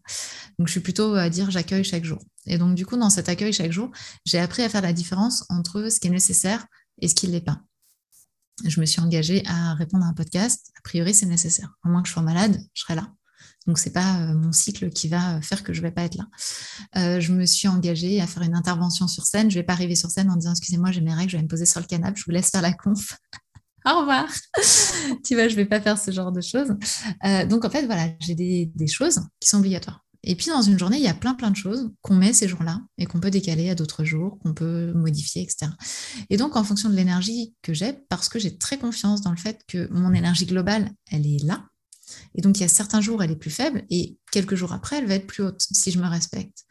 Donc, 0.58 0.68
je 0.68 0.72
suis 0.72 0.80
plutôt 0.80 1.14
à 1.14 1.28
dire 1.30 1.50
j'accueille 1.50 1.84
chaque 1.84 2.04
jour. 2.04 2.18
Et 2.46 2.56
donc, 2.56 2.74
du 2.74 2.86
coup, 2.86 2.96
dans 2.96 3.10
cet 3.10 3.28
accueil 3.28 3.52
chaque 3.52 3.72
jour, 3.72 3.90
j'ai 4.24 4.38
appris 4.38 4.62
à 4.62 4.68
faire 4.68 4.82
la 4.82 4.92
différence 4.92 5.44
entre 5.50 5.90
ce 5.90 6.00
qui 6.00 6.08
est 6.08 6.10
nécessaire 6.10 6.27
et 7.00 7.08
ce 7.08 7.14
qui 7.14 7.26
ne 7.28 7.32
l'est 7.32 7.40
pas. 7.40 7.60
Je 8.64 8.80
me 8.80 8.86
suis 8.86 9.00
engagée 9.00 9.42
à 9.46 9.74
répondre 9.74 10.04
à 10.04 10.08
un 10.08 10.14
podcast. 10.14 10.72
A 10.78 10.80
priori, 10.82 11.14
c'est 11.14 11.26
nécessaire. 11.26 11.76
À 11.84 11.88
moins 11.88 12.02
que 12.02 12.08
je 12.08 12.12
sois 12.12 12.22
malade, 12.22 12.60
je 12.74 12.82
serai 12.82 12.96
là. 12.96 13.06
Donc, 13.66 13.78
ce 13.78 13.86
n'est 13.86 13.92
pas 13.92 14.20
euh, 14.20 14.34
mon 14.34 14.50
cycle 14.50 14.90
qui 14.90 15.08
va 15.08 15.40
faire 15.42 15.62
que 15.62 15.72
je 15.72 15.80
ne 15.80 15.86
vais 15.86 15.92
pas 15.92 16.02
être 16.02 16.16
là. 16.16 16.26
Euh, 16.96 17.20
je 17.20 17.32
me 17.32 17.44
suis 17.46 17.68
engagée 17.68 18.20
à 18.20 18.26
faire 18.26 18.42
une 18.42 18.56
intervention 18.56 19.06
sur 19.06 19.26
scène. 19.26 19.50
Je 19.50 19.56
ne 19.56 19.60
vais 19.60 19.66
pas 19.66 19.74
arriver 19.74 19.94
sur 19.94 20.10
scène 20.10 20.30
en 20.30 20.36
disant 20.36 20.52
Excusez-moi, 20.52 20.90
j'ai 20.90 21.02
mes 21.02 21.14
règles, 21.14 21.30
je 21.30 21.36
vais 21.36 21.42
me 21.42 21.48
poser 21.48 21.66
sur 21.66 21.80
le 21.80 21.86
canapé, 21.86 22.18
je 22.18 22.24
vous 22.24 22.30
laisse 22.32 22.50
faire 22.50 22.62
la 22.62 22.72
conf. 22.72 23.16
Au 23.86 24.00
revoir. 24.00 24.26
tu 25.24 25.34
vois, 25.34 25.48
je 25.48 25.52
ne 25.52 25.56
vais 25.56 25.66
pas 25.66 25.80
faire 25.80 25.98
ce 25.98 26.10
genre 26.10 26.32
de 26.32 26.40
choses. 26.40 26.74
Euh, 27.24 27.46
donc, 27.46 27.64
en 27.64 27.70
fait, 27.70 27.86
voilà, 27.86 28.08
j'ai 28.20 28.34
des 28.34 28.86
choses 28.88 29.20
qui 29.38 29.48
sont 29.48 29.58
obligatoires. 29.58 30.04
Et 30.24 30.34
puis 30.34 30.46
dans 30.46 30.62
une 30.62 30.78
journée, 30.78 30.98
il 30.98 31.04
y 31.04 31.08
a 31.08 31.14
plein 31.14 31.34
plein 31.34 31.50
de 31.50 31.56
choses 31.56 31.90
qu'on 32.02 32.14
met 32.14 32.32
ces 32.32 32.48
jours-là 32.48 32.80
et 32.98 33.06
qu'on 33.06 33.20
peut 33.20 33.30
décaler 33.30 33.70
à 33.70 33.74
d'autres 33.74 34.04
jours, 34.04 34.38
qu'on 34.40 34.52
peut 34.52 34.92
modifier, 34.92 35.42
etc. 35.42 35.70
Et 36.28 36.36
donc 36.36 36.56
en 36.56 36.64
fonction 36.64 36.88
de 36.88 36.94
l'énergie 36.94 37.54
que 37.62 37.72
j'ai, 37.72 37.92
parce 38.08 38.28
que 38.28 38.38
j'ai 38.38 38.58
très 38.58 38.78
confiance 38.78 39.20
dans 39.20 39.30
le 39.30 39.36
fait 39.36 39.62
que 39.68 39.88
mon 39.92 40.12
énergie 40.12 40.46
globale, 40.46 40.90
elle 41.10 41.26
est 41.26 41.44
là. 41.44 41.64
Et 42.34 42.42
donc 42.42 42.58
il 42.58 42.62
y 42.62 42.64
a 42.64 42.68
certains 42.68 43.00
jours, 43.00 43.22
elle 43.22 43.30
est 43.30 43.36
plus 43.36 43.50
faible 43.50 43.84
et 43.90 44.18
quelques 44.32 44.54
jours 44.54 44.72
après, 44.72 44.98
elle 44.98 45.06
va 45.06 45.14
être 45.14 45.26
plus 45.26 45.44
haute 45.44 45.60
si 45.60 45.90
je 45.90 45.98
me 45.98 46.08
respecte. 46.08 46.64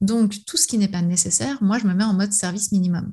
Donc 0.00 0.44
tout 0.46 0.56
ce 0.56 0.66
qui 0.66 0.78
n'est 0.78 0.88
pas 0.88 1.02
nécessaire, 1.02 1.62
moi, 1.62 1.78
je 1.78 1.86
me 1.86 1.94
mets 1.94 2.04
en 2.04 2.14
mode 2.14 2.32
service 2.32 2.72
minimum. 2.72 3.12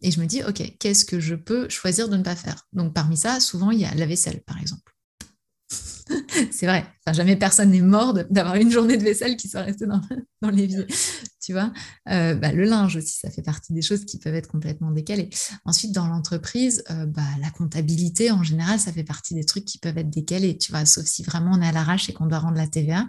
Et 0.00 0.10
je 0.10 0.20
me 0.20 0.26
dis, 0.26 0.42
OK, 0.44 0.62
qu'est-ce 0.78 1.04
que 1.04 1.20
je 1.20 1.34
peux 1.34 1.68
choisir 1.68 2.08
de 2.08 2.16
ne 2.16 2.22
pas 2.22 2.36
faire? 2.36 2.66
Donc 2.72 2.94
parmi 2.94 3.16
ça, 3.16 3.40
souvent, 3.40 3.70
il 3.70 3.80
y 3.80 3.84
a 3.84 3.94
la 3.94 4.06
vaisselle, 4.06 4.42
par 4.46 4.58
exemple. 4.60 4.94
c'est 6.50 6.66
vrai. 6.66 6.84
Jamais 7.12 7.36
personne 7.36 7.70
n'est 7.70 7.80
mort 7.80 8.14
d'avoir 8.30 8.56
une 8.56 8.70
journée 8.70 8.96
de 8.96 9.02
vaisselle 9.02 9.36
qui 9.36 9.48
soit 9.48 9.62
restée 9.62 9.86
dans, 9.86 10.00
dans 10.42 10.50
l'évier. 10.50 10.86
Tu 11.40 11.52
vois, 11.52 11.72
euh, 12.10 12.34
bah, 12.34 12.52
le 12.52 12.64
linge 12.64 12.96
aussi, 12.96 13.18
ça 13.18 13.30
fait 13.30 13.42
partie 13.42 13.72
des 13.72 13.80
choses 13.80 14.04
qui 14.04 14.18
peuvent 14.18 14.34
être 14.34 14.48
complètement 14.48 14.90
décalées. 14.90 15.30
Ensuite, 15.64 15.92
dans 15.92 16.06
l'entreprise, 16.06 16.84
euh, 16.90 17.06
bah, 17.06 17.22
la 17.40 17.50
comptabilité, 17.50 18.30
en 18.30 18.42
général, 18.42 18.78
ça 18.78 18.92
fait 18.92 19.04
partie 19.04 19.34
des 19.34 19.44
trucs 19.44 19.64
qui 19.64 19.78
peuvent 19.78 19.96
être 19.96 20.10
décalés. 20.10 20.58
Tu 20.58 20.72
vois, 20.72 20.84
sauf 20.84 21.06
si 21.06 21.22
vraiment 21.22 21.52
on 21.54 21.62
est 21.62 21.68
à 21.68 21.72
l'arrache 21.72 22.10
et 22.10 22.12
qu'on 22.12 22.26
doit 22.26 22.40
rendre 22.40 22.58
la 22.58 22.66
TVA. 22.66 23.06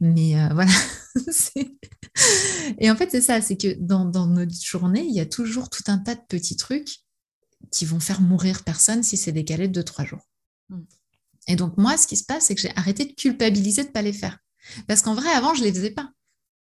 Mais 0.00 0.40
euh, 0.40 0.48
voilà. 0.54 0.72
et 2.78 2.90
en 2.90 2.96
fait, 2.96 3.10
c'est 3.10 3.20
ça, 3.20 3.40
c'est 3.42 3.56
que 3.56 3.76
dans, 3.78 4.04
dans 4.04 4.26
notre 4.26 4.54
journée, 4.64 5.04
il 5.04 5.14
y 5.14 5.20
a 5.20 5.26
toujours 5.26 5.68
tout 5.68 5.84
un 5.88 5.98
tas 5.98 6.14
de 6.14 6.22
petits 6.28 6.56
trucs 6.56 7.00
qui 7.70 7.84
vont 7.84 8.00
faire 8.00 8.20
mourir 8.20 8.64
personne 8.64 9.02
si 9.02 9.16
c'est 9.16 9.32
décalé 9.32 9.68
de 9.68 9.82
2-3 9.82 10.06
jours. 10.06 10.26
Et 11.48 11.56
donc, 11.56 11.76
moi, 11.76 11.96
ce 11.96 12.06
qui 12.06 12.16
se 12.16 12.24
passe, 12.24 12.46
c'est 12.46 12.54
que 12.54 12.60
j'ai 12.60 12.76
arrêté 12.76 13.04
de 13.04 13.12
culpabiliser 13.12 13.82
de 13.82 13.88
ne 13.88 13.92
pas 13.92 14.02
les 14.02 14.12
faire. 14.12 14.38
Parce 14.86 15.02
qu'en 15.02 15.14
vrai, 15.14 15.30
avant, 15.30 15.54
je 15.54 15.60
ne 15.60 15.66
les 15.66 15.72
faisais 15.72 15.90
pas. 15.90 16.10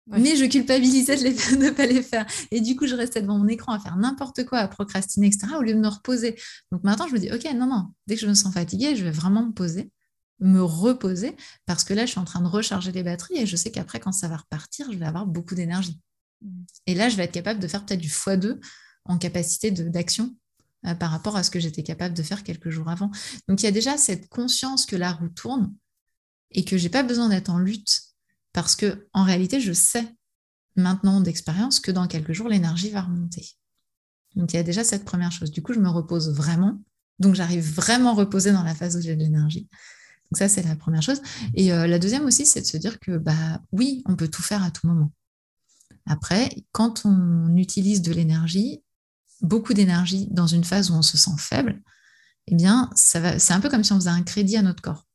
Mais 0.08 0.36
je 0.36 0.46
culpabilisais 0.46 1.16
de 1.16 1.56
ne 1.56 1.70
pas 1.76 1.86
les 1.86 2.04
faire. 2.04 2.26
Et 2.52 2.60
du 2.60 2.76
coup, 2.76 2.88
je 2.88 2.96
restais 2.96 3.22
devant 3.22 3.38
mon 3.38 3.48
écran 3.48 3.74
à 3.74 3.80
faire 3.80 3.96
n'importe 3.96 4.46
quoi, 4.46 4.60
à 4.60 4.68
procrastiner, 4.68 5.28
etc., 5.28 5.48
au 5.58 5.62
lieu 5.62 5.74
de 5.74 5.80
me 5.80 5.88
reposer. 5.88 6.36
Donc 6.72 6.84
maintenant, 6.84 7.08
je 7.08 7.14
me 7.14 7.20
dis, 7.20 7.32
OK, 7.32 7.46
non, 7.56 7.68
non, 7.68 7.88
dès 8.08 8.16
que 8.16 8.22
je 8.22 8.28
me 8.28 8.34
sens 8.34 8.54
fatiguée, 8.54 8.96
je 8.96 9.04
vais 9.04 9.12
vraiment 9.12 9.46
me 9.46 9.54
poser, 9.54 9.92
me 10.40 10.62
reposer, 10.62 11.38
parce 11.66 11.86
que 11.86 11.94
là, 11.94 12.06
je 12.06 12.12
suis 12.12 12.20
en 12.20 12.26
train 12.26 12.42
de 12.42 12.48
recharger 12.48 12.92
les 12.92 13.04
batteries 13.04 13.38
et 13.38 13.46
je 13.46 13.56
sais 13.56 13.72
qu'après, 13.72 14.02
quand 14.02 14.12
ça 14.12 14.28
va 14.28 14.38
repartir, 14.38 14.92
je 14.92 14.98
vais 14.98 15.06
avoir 15.06 15.26
beaucoup 15.26 15.56
d'énergie. 15.56 16.00
Mmh. 16.42 16.64
Et 16.88 16.96
là, 16.96 17.08
je 17.08 17.16
vais 17.16 17.24
être 17.24 17.32
capable 17.32 17.62
de 17.62 17.68
faire 17.68 17.86
peut-être 17.86 18.02
du 18.02 18.10
x2 18.10 18.60
en 19.06 19.18
capacité 19.18 19.72
d'action 19.72 20.36
euh, 20.86 20.96
par 20.96 21.12
rapport 21.12 21.36
à 21.36 21.44
ce 21.44 21.52
que 21.52 21.60
j'étais 21.60 21.84
capable 21.84 22.14
de 22.14 22.24
faire 22.24 22.44
quelques 22.44 22.70
jours 22.70 22.90
avant. 22.90 23.12
Donc 23.48 23.62
il 23.62 23.66
y 23.66 23.70
a 23.70 23.72
déjà 23.72 23.98
cette 23.98 24.28
conscience 24.30 24.86
que 24.86 24.96
la 24.96 25.12
roue 25.14 25.30
tourne 25.30 25.74
et 26.52 26.66
que 26.66 26.78
j'ai 26.78 26.90
pas 26.90 27.04
besoin 27.04 27.30
d'être 27.30 27.50
en 27.50 27.58
lutte 27.58 28.02
parce 28.52 28.76
que 28.76 29.08
en 29.14 29.24
réalité 29.24 29.60
je 29.60 29.74
sais 29.74 30.06
maintenant 30.76 31.22
d'expérience 31.22 31.80
que 31.80 31.92
dans 31.92 32.08
quelques 32.08 32.34
jours 32.34 32.50
l'énergie 32.50 32.90
va 32.90 33.02
remonter. 33.02 33.48
Donc 34.36 34.54
il 34.54 34.56
y 34.56 34.60
a 34.60 34.64
déjà 34.64 34.84
cette 34.84 35.06
première 35.06 35.32
chose. 35.32 35.52
Du 35.52 35.62
coup 35.62 35.74
je 35.74 35.80
me 35.80 35.90
repose 35.90 36.34
vraiment. 36.34 36.82
Donc 37.20 37.36
j'arrive 37.36 37.64
vraiment 37.64 38.14
reposer 38.14 38.52
dans 38.52 38.64
la 38.64 38.76
phase 38.76 38.98
où 38.98 39.02
j'ai 39.02 39.16
de 39.16 39.22
l'énergie. 39.22 39.70
Donc 40.32 40.38
ça 40.38 40.50
c'est 40.50 40.64
la 40.64 40.76
première 40.76 41.02
chose. 41.02 41.22
Et 41.54 41.72
euh, 41.72 41.88
la 41.88 42.00
deuxième 42.00 42.26
aussi 42.26 42.46
c'est 42.46 42.62
de 42.62 42.66
se 42.66 42.78
dire 42.78 43.00
que 43.00 43.18
bah 43.18 43.62
oui 43.72 44.04
on 44.06 44.16
peut 44.16 44.28
tout 44.28 44.42
faire 44.44 44.64
à 44.64 44.72
tout 44.72 44.88
moment. 44.88 45.12
Après, 46.06 46.50
quand 46.72 47.06
on 47.06 47.56
utilise 47.56 48.02
de 48.02 48.12
l'énergie, 48.12 48.83
beaucoup 49.44 49.74
d'énergie 49.74 50.28
dans 50.32 50.48
une 50.48 50.64
phase 50.64 50.90
où 50.90 50.96
on 50.96 51.02
se 51.02 51.18
sent 51.18 51.36
faible, 51.38 51.82
eh 52.48 52.56
bien, 52.56 52.90
c'est 52.96 53.52
un 53.52 53.60
peu 53.60 53.70
comme 53.70 53.84
si 53.84 53.94
on 53.94 53.98
faisait 53.98 54.10
un 54.10 54.24
crédit 54.24 54.58
à 54.58 54.62
notre 54.62 54.82
corps. 54.82 55.06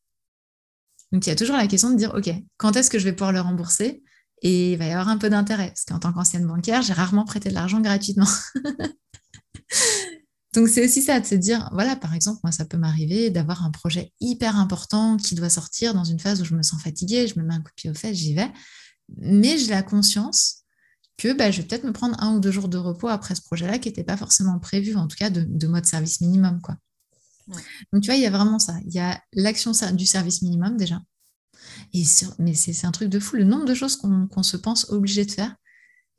Donc, 1.13 1.27
il 1.27 1.31
y 1.31 1.33
a 1.33 1.37
toujours 1.37 1.57
la 1.57 1.67
question 1.67 1.91
de 1.91 1.97
dire, 1.97 2.15
OK, 2.15 2.31
quand 2.59 2.77
est-ce 2.77 2.91
que 2.91 2.99
je 2.99 3.05
vais 3.05 3.13
pouvoir 3.13 3.33
le 3.33 3.41
rembourser? 3.41 4.03
Et 4.43 4.73
il 4.73 4.79
va 4.79 4.87
y 4.87 4.93
avoir 4.93 5.09
un 5.09 5.19
peu 5.19 5.31
d'intérêt, 5.31 5.69
parce 5.69 5.85
qu'en 5.85 5.99
tant 5.99 6.13
qu'ancienne 6.13 6.47
bancaire, 6.47 6.83
j'ai 6.83 6.93
rarement 6.93 7.25
prêté 7.25 7.49
de 7.49 7.55
l'argent 7.55 7.81
gratuitement. 7.81 8.29
Donc, 10.55 10.69
c'est 10.69 10.85
aussi 10.85 11.03
ça, 11.03 11.21
de 11.21 11.27
se 11.27 11.35
dire, 11.35 11.69
voilà, 11.73 11.97
par 11.97 12.15
exemple, 12.15 12.41
moi, 12.43 12.53
ça 12.53 12.65
peut 12.65 12.79
m'arriver 12.79 13.31
d'avoir 13.31 13.65
un 13.65 13.71
projet 13.71 14.13
hyper 14.21 14.57
important 14.57 15.17
qui 15.17 15.35
doit 15.35 15.51
sortir 15.51 15.95
dans 15.95 16.05
une 16.05 16.21
phase 16.21 16.41
où 16.41 16.45
je 16.45 16.55
me 16.55 16.63
sens 16.63 16.83
fatiguée, 16.83 17.27
je 17.27 17.39
me 17.39 17.45
mets 17.45 17.55
un 17.55 17.61
coup 17.61 17.71
de 17.71 17.75
pied 17.75 17.91
aux 17.91 17.95
fesses, 17.95 18.17
j'y 18.17 18.35
vais. 18.35 18.51
Mais 19.17 19.59
j'ai 19.59 19.69
la 19.69 19.83
conscience 19.83 20.65
que 21.19 21.33
bah, 21.33 21.51
je 21.51 21.61
vais 21.61 21.67
peut-être 21.67 21.85
me 21.85 21.93
prendre 21.93 22.17
un 22.23 22.35
ou 22.35 22.41
deux 22.41 22.53
jours 22.53 22.69
de 22.69 22.79
repos 22.79 23.09
après 23.09 23.35
ce 23.35 23.43
projet-là 23.43 23.79
qui 23.79 23.89
n'était 23.89 24.05
pas 24.05 24.17
forcément 24.17 24.59
prévu, 24.59 24.97
en 24.97 25.09
tout 25.09 25.17
cas 25.17 25.31
de, 25.31 25.67
mode 25.67 25.85
service 25.85 26.21
minimum. 26.21 26.61
Quoi. 26.63 26.77
Donc, 27.93 28.03
tu 28.03 28.07
vois, 28.07 28.15
il 28.15 28.23
y 28.23 28.27
a 28.27 28.31
vraiment 28.31 28.59
ça. 28.59 28.75
Il 28.87 28.95
y 28.95 29.01
a 29.01 29.21
l'action 29.33 29.73
du 29.93 30.07
service 30.07 30.43
minimum 30.43 30.77
déjà. 30.77 31.01
Et 31.93 32.05
mais 32.39 32.55
c'est 32.55 32.85
un 32.87 32.93
truc 32.93 33.09
de 33.09 33.19
fou, 33.19 33.37
le 33.37 33.45
nombre 33.45 33.65
de 33.65 33.75
choses 33.75 33.97
qu'on 33.97 34.43
se 34.43 34.57
pense 34.57 34.91
obligé 34.91 35.25
de 35.25 35.33
faire 35.33 35.55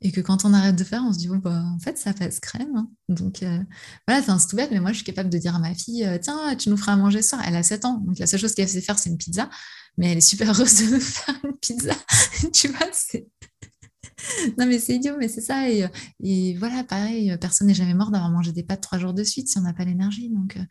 et 0.02 0.12
que 0.12 0.20
quand 0.20 0.44
on 0.44 0.54
arrête 0.54 0.76
de 0.76 0.84
faire, 0.84 1.02
on 1.06 1.12
se 1.12 1.18
dit, 1.18 1.28
bah, 1.28 1.62
en 1.62 1.78
fait, 1.78 1.98
ça 1.98 2.14
passe 2.14 2.40
crème. 2.40 2.74
Hein. 2.74 2.90
Donc, 3.08 3.42
euh, 3.42 3.58
voilà, 4.06 4.22
c'est 4.22 4.48
tout 4.48 4.56
bête, 4.56 4.70
mais 4.70 4.80
moi, 4.80 4.92
je 4.92 4.96
suis 4.96 5.04
capable 5.04 5.28
de 5.28 5.36
dire 5.36 5.54
à 5.54 5.58
ma 5.58 5.74
fille, 5.74 6.04
euh, 6.06 6.18
tiens, 6.18 6.56
tu 6.56 6.70
nous 6.70 6.76
feras 6.78 6.94
à 6.94 6.96
manger 6.96 7.20
ça. 7.20 7.38
Elle 7.46 7.56
a 7.56 7.62
7 7.62 7.84
ans, 7.84 7.98
donc 7.98 8.18
la 8.18 8.26
seule 8.26 8.40
chose 8.40 8.54
qu'elle 8.54 8.68
sait 8.68 8.80
faire, 8.80 8.98
c'est 8.98 9.10
une 9.10 9.18
pizza, 9.18 9.50
mais 9.98 10.12
elle 10.12 10.18
est 10.18 10.22
super 10.22 10.48
heureuse 10.54 10.78
de 10.78 10.94
nous 10.94 11.00
faire 11.00 11.38
une 11.44 11.56
pizza. 11.58 11.94
tu 12.52 12.68
vois, 12.68 12.86
c'est 12.92 13.28
non, 14.58 14.66
mais 14.66 14.78
c'est 14.78 14.96
idiot, 14.96 15.16
mais 15.18 15.28
c'est 15.28 15.40
ça. 15.40 15.68
Et, 15.68 16.56
voilà, 16.56 16.84
pareil, 16.84 17.36
personne 17.40 17.66
n'est 17.66 17.74
jamais 17.74 17.94
mort 17.94 18.10
d'avoir 18.10 18.30
mangé 18.30 18.52
des 18.52 18.62
pâtes 18.62 18.80
trois 18.80 18.98
jours 18.98 19.14
de 19.14 19.24
suite 19.24 19.48
si 19.48 19.58
on 19.58 19.62
n'a 19.62 19.72
pas 19.72 19.84
l'énergie. 19.84 20.28
Donc, 20.30 20.56
euh, 20.56 20.64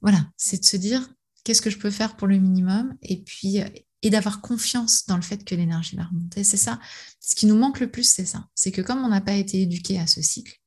voilà, 0.00 0.26
c'est 0.36 0.60
de 0.60 0.64
se 0.64 0.76
dire 0.76 1.08
qu'est-ce 1.44 1.62
que 1.62 1.70
je 1.70 1.78
peux 1.78 1.90
faire 1.90 2.16
pour 2.16 2.26
le 2.26 2.38
minimum 2.38 2.96
et 3.02 3.22
puis 3.22 3.60
euh, 3.60 3.68
et 4.04 4.10
d'avoir 4.10 4.42
confiance 4.42 5.06
dans 5.06 5.16
le 5.16 5.22
fait 5.22 5.44
que 5.44 5.54
l'énergie 5.54 5.96
va 5.96 6.04
remonter. 6.04 6.44
C'est 6.44 6.58
ça. 6.58 6.78
Ce 7.20 7.34
qui 7.34 7.46
nous 7.46 7.56
manque 7.56 7.80
le 7.80 7.90
plus, 7.90 8.04
c'est 8.04 8.26
ça. 8.26 8.46
C'est 8.54 8.70
que 8.70 8.82
comme 8.82 9.02
on 9.02 9.08
n'a 9.08 9.22
pas 9.22 9.32
été 9.32 9.62
éduqué 9.62 9.98
à 9.98 10.06
ce 10.06 10.20
cycle, 10.20 10.60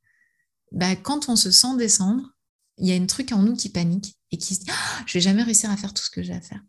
bah, 0.72 0.96
quand 0.96 1.30
on 1.30 1.36
se 1.36 1.52
sent 1.52 1.78
descendre, 1.78 2.34
il 2.80 2.88
y 2.88 2.94
a 2.94 2.96
un 2.96 3.06
truc 3.06 3.32
en 3.32 3.44
nous 3.44 3.56
qui 3.56 3.70
panique 3.70 4.18
et 4.32 4.40
qui 4.40 4.56
se 4.56 4.62
dit 4.62 4.72
ah, 4.72 5.04
Je 5.06 5.14
vais 5.14 5.22
jamais 5.22 5.44
réussir 5.44 5.70
à 5.70 5.78
faire 5.78 5.94
tout 5.94 6.02
ce 6.02 6.10
que 6.10 6.24
j'ai 6.24 6.34
à 6.34 6.42
faire. 6.42 6.64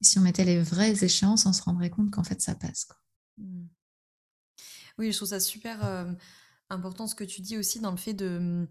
Si 0.00 0.18
on 0.18 0.22
mettait 0.22 0.44
les 0.44 0.60
vraies 0.60 1.04
échéances, 1.04 1.46
on 1.46 1.52
se 1.52 1.62
rendrait 1.62 1.90
compte 1.90 2.10
qu'en 2.10 2.24
fait, 2.24 2.42
ça 2.42 2.56
passe. 2.56 2.88
Mmh. 3.38 3.66
Oui, 4.98 5.12
je 5.12 5.16
trouve 5.16 5.28
ça 5.28 5.40
super 5.40 5.78
important 6.70 7.06
ce 7.06 7.14
que 7.14 7.24
tu 7.24 7.40
dis 7.40 7.56
aussi 7.56 7.80
dans 7.80 7.90
le 7.90 7.96
fait 7.96 8.14
de, 8.14 8.66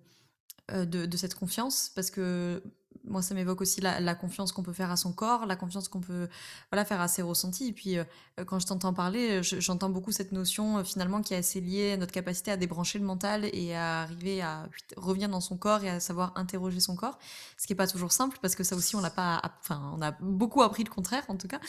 de, 0.69 1.17
cette 1.17 1.35
confiance, 1.35 1.91
parce 1.95 2.11
que 2.11 2.61
moi, 3.07 3.21
ça 3.21 3.35
m'évoque 3.35 3.61
aussi 3.61 3.81
la, 3.81 4.15
confiance 4.15 4.51
qu'on 4.51 4.63
peut 4.63 4.73
faire 4.73 4.91
à 4.91 4.97
son 4.97 5.13
corps, 5.13 5.45
la 5.45 5.55
confiance 5.55 5.87
qu'on 5.87 6.01
peut 6.01 6.27
voilà, 6.71 6.85
faire 6.85 7.01
à 7.01 7.07
ses 7.07 7.21
ressentis. 7.21 7.67
Et 7.67 7.73
puis, 7.73 7.97
euh, 7.97 8.03
quand 8.45 8.59
je 8.59 8.65
t'entends 8.65 8.93
parler, 8.93 9.41
j'entends 9.43 9.89
beaucoup 9.89 10.11
cette 10.11 10.31
notion 10.31 10.83
finalement 10.83 11.21
qui 11.21 11.33
est 11.33 11.37
assez 11.37 11.61
liée 11.61 11.91
à 11.91 11.97
notre 11.97 12.11
capacité 12.11 12.51
à 12.51 12.57
débrancher 12.57 12.99
le 12.99 13.05
mental 13.05 13.47
et 13.53 13.75
à 13.75 14.01
arriver 14.01 14.41
à 14.41 14.67
revenir 14.97 15.29
dans 15.29 15.41
son 15.41 15.57
corps 15.57 15.83
et 15.83 15.89
à 15.89 15.99
savoir 15.99 16.33
interroger 16.35 16.79
son 16.79 16.95
corps. 16.95 17.19
Ce 17.57 17.67
qui 17.67 17.73
n'est 17.73 17.77
pas 17.77 17.87
toujours 17.87 18.11
simple 18.11 18.37
parce 18.41 18.55
que 18.55 18.63
ça 18.63 18.75
aussi, 18.75 18.95
on 18.95 19.01
l'a 19.01 19.11
pas, 19.11 19.41
enfin, 19.59 19.91
on 19.95 20.01
a 20.01 20.11
beaucoup 20.11 20.63
appris 20.63 20.83
le 20.83 20.89
contraire 20.89 21.25
en 21.27 21.37
tout 21.37 21.47
cas. 21.47 21.59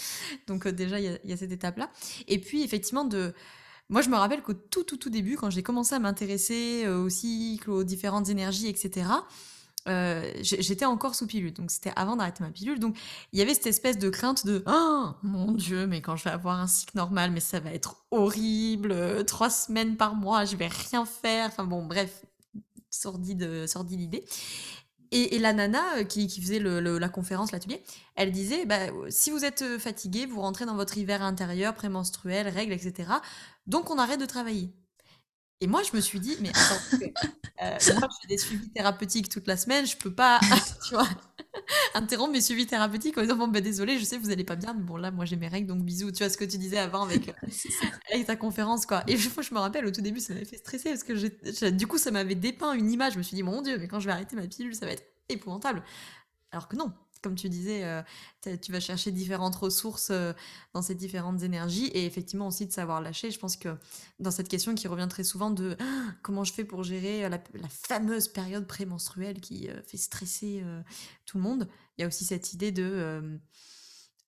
Donc, 0.46 0.66
déjà, 0.68 0.98
il 1.00 1.20
y, 1.24 1.32
a 1.32 1.36
cette 1.36 1.52
étape-là. 1.52 1.90
Et 2.28 2.40
puis, 2.40 2.62
effectivement, 2.62 3.04
de 3.04 3.34
moi, 3.88 4.02
je 4.02 4.08
me 4.08 4.16
rappelle 4.16 4.42
qu'au 4.42 4.54
tout, 4.54 4.84
tout, 4.84 4.96
tout 4.96 5.10
début, 5.10 5.36
quand 5.36 5.50
j'ai 5.50 5.62
commencé 5.62 5.94
à 5.94 5.98
m'intéresser 5.98 6.84
euh, 6.86 7.04
au 7.04 7.08
cycle, 7.08 7.70
aux 7.70 7.84
différentes 7.84 8.28
énergies, 8.28 8.68
etc., 8.68 9.06
euh, 9.88 10.32
j'étais 10.40 10.84
encore 10.84 11.14
sous 11.14 11.28
pilule, 11.28 11.52
donc 11.52 11.70
c'était 11.70 11.92
avant 11.94 12.16
d'arrêter 12.16 12.42
ma 12.42 12.50
pilule. 12.50 12.80
Donc 12.80 12.98
il 13.32 13.38
y 13.38 13.42
avait 13.42 13.54
cette 13.54 13.68
espèce 13.68 13.98
de 13.98 14.08
crainte 14.10 14.44
de 14.44 14.64
oh 14.66 15.10
mon 15.22 15.52
dieu, 15.52 15.86
mais 15.86 16.02
quand 16.02 16.16
je 16.16 16.24
vais 16.24 16.30
avoir 16.30 16.58
un 16.58 16.66
cycle 16.66 16.96
normal, 16.96 17.30
mais 17.30 17.38
ça 17.38 17.60
va 17.60 17.70
être 17.70 18.04
horrible, 18.10 18.90
euh, 18.90 19.22
trois 19.22 19.50
semaines 19.50 19.96
par 19.96 20.16
mois, 20.16 20.44
je 20.44 20.56
vais 20.56 20.66
rien 20.66 21.04
faire. 21.04 21.46
Enfin 21.46 21.64
bon, 21.64 21.86
bref, 21.86 22.24
sordide, 22.90 23.68
sordide 23.68 24.00
idée. 24.00 24.24
Et, 25.12 25.38
la 25.38 25.52
nana 25.52 26.04
qui, 26.04 26.28
faisait 26.28 26.58
la 26.58 27.08
conférence, 27.08 27.52
l'atelier, 27.52 27.82
elle 28.14 28.32
disait 28.32 28.66
bah, 28.66 28.78
si 29.08 29.30
vous 29.30 29.44
êtes 29.44 29.78
fatigué, 29.78 30.26
vous 30.26 30.40
rentrez 30.40 30.66
dans 30.66 30.76
votre 30.76 30.98
hiver 30.98 31.22
intérieur, 31.22 31.74
prémenstruel, 31.74 32.48
règles, 32.48 32.72
etc. 32.72 33.10
Donc 33.66 33.90
on 33.90 33.98
arrête 33.98 34.20
de 34.20 34.26
travailler. 34.26 34.72
Et 35.60 35.66
moi, 35.66 35.82
je 35.82 35.96
me 35.96 36.00
suis 36.02 36.20
dit, 36.20 36.36
mais 36.40 36.50
attends, 36.50 36.82
euh, 37.62 37.78
moi, 37.98 38.08
je 38.10 38.16
fais 38.22 38.28
des 38.28 38.38
suivis 38.38 38.68
thérapeutiques 38.70 39.28
toute 39.30 39.46
la 39.46 39.56
semaine, 39.56 39.86
je 39.86 39.96
peux 39.96 40.12
pas, 40.12 40.38
tu 40.86 40.94
vois, 40.94 41.08
interrompre 41.94 42.32
mes 42.32 42.42
suivis 42.42 42.66
thérapeutiques 42.66 43.16
en 43.18 43.22
disant, 43.22 43.36
bon, 43.36 43.48
ben 43.48 43.62
désolé, 43.62 43.98
je 43.98 44.04
sais, 44.04 44.18
vous 44.18 44.30
allez 44.30 44.44
pas 44.44 44.56
bien, 44.56 44.74
mais 44.74 44.82
bon, 44.82 44.96
là, 44.96 45.10
moi, 45.10 45.24
j'ai 45.24 45.36
mes 45.36 45.48
règles, 45.48 45.68
donc 45.68 45.82
bisous. 45.82 46.12
Tu 46.12 46.18
vois 46.18 46.30
ce 46.30 46.36
que 46.36 46.44
tu 46.44 46.58
disais 46.58 46.78
avant 46.78 47.04
avec, 47.04 47.32
avec 48.12 48.26
ta 48.26 48.36
conférence, 48.36 48.86
quoi. 48.86 49.02
Et 49.06 49.16
je, 49.16 49.28
je 49.28 49.54
me 49.54 49.58
rappelle, 49.58 49.86
au 49.86 49.90
tout 49.90 50.02
début, 50.02 50.20
ça 50.20 50.34
m'avait 50.34 50.44
fait 50.44 50.58
stresser 50.58 50.90
parce 50.90 51.04
que 51.04 51.70
du 51.70 51.86
coup, 51.86 51.98
ça 51.98 52.10
m'avait 52.10 52.34
dépeint 52.34 52.72
une 52.72 52.90
image. 52.90 53.14
Je 53.14 53.18
me 53.18 53.22
suis 53.22 53.34
dit, 53.34 53.42
mon 53.42 53.62
Dieu, 53.62 53.78
mais 53.78 53.88
quand 53.88 54.00
je 54.00 54.06
vais 54.06 54.12
arrêter 54.12 54.36
ma 54.36 54.46
pilule, 54.46 54.74
ça 54.74 54.86
va 54.86 54.92
être 54.92 55.04
épouvantable. 55.28 55.82
Alors 56.52 56.68
que 56.68 56.76
non, 56.76 56.92
comme 57.26 57.34
tu 57.34 57.48
disais, 57.48 57.82
euh, 57.82 58.02
tu 58.62 58.70
vas 58.70 58.78
chercher 58.78 59.10
différentes 59.10 59.56
ressources 59.56 60.10
euh, 60.12 60.32
dans 60.74 60.82
ces 60.82 60.94
différentes 60.94 61.42
énergies 61.42 61.86
et 61.86 62.06
effectivement 62.06 62.46
aussi 62.46 62.66
de 62.66 62.70
savoir 62.72 63.00
lâcher. 63.00 63.32
Je 63.32 63.38
pense 63.40 63.56
que 63.56 63.76
dans 64.20 64.30
cette 64.30 64.46
question 64.46 64.76
qui 64.76 64.86
revient 64.86 65.08
très 65.10 65.24
souvent 65.24 65.50
de 65.50 65.76
«Ah, 65.80 66.14
comment 66.22 66.44
je 66.44 66.52
fais 66.52 66.64
pour 66.64 66.84
gérer 66.84 67.28
la, 67.28 67.40
fameuse 67.68 68.28
période 68.28 68.68
prémenstruelle 68.68 69.40
qui 69.40 69.68
euh, 69.68 69.82
fait 69.82 69.96
stresser 69.96 70.62
tout 71.24 71.38
le 71.38 71.42
monde, 71.42 71.68
il 71.98 72.02
y 72.02 72.04
a 72.04 72.06
aussi 72.06 72.24
cette 72.24 72.52
idée 72.52 72.70
de 72.70 73.40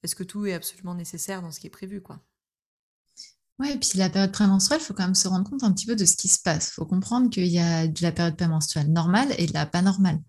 est-ce 0.03 0.17
que 0.17 0.25
tout 0.25 0.45
est 0.47 0.55
absolument 0.55 0.97
nécessaire 0.97 1.41
dans 1.41 1.53
ce 1.53 1.61
qui 1.61 1.69
est 1.69 1.71
prévu, 1.71 2.01
quoi? 2.01 2.21
Ouais, 3.61 3.75
et 3.75 3.79
puis 3.79 3.91
la 3.95 4.11
période 4.11 4.33
prémenstruelle, 4.33 4.81
il 4.81 4.85
faut 4.85 4.95
quand 4.95 5.05
même 5.05 5.15
se 5.15 5.29
rendre 5.29 5.49
compte 5.49 5.63
un 5.63 5.73
petit 5.73 5.87
peu 5.87 5.95
de 5.95 6.05
ce 6.05 6.17
qui 6.17 6.29
se 6.29 6.41
passe. 6.43 6.71
Il 6.71 6.73
faut 6.73 6.87
comprendre 6.87 7.31
qu'il 7.31 7.47
y 7.47 7.61
a 7.61 7.87
de 7.87 8.03
la 8.03 8.11
période 8.11 8.37
prémenstruelle 8.37 8.91
normale 8.93 9.33
et 9.39 9.47
de 9.47 9.53
la 9.53 9.67
pas 9.67 9.83
normale. 9.83 10.21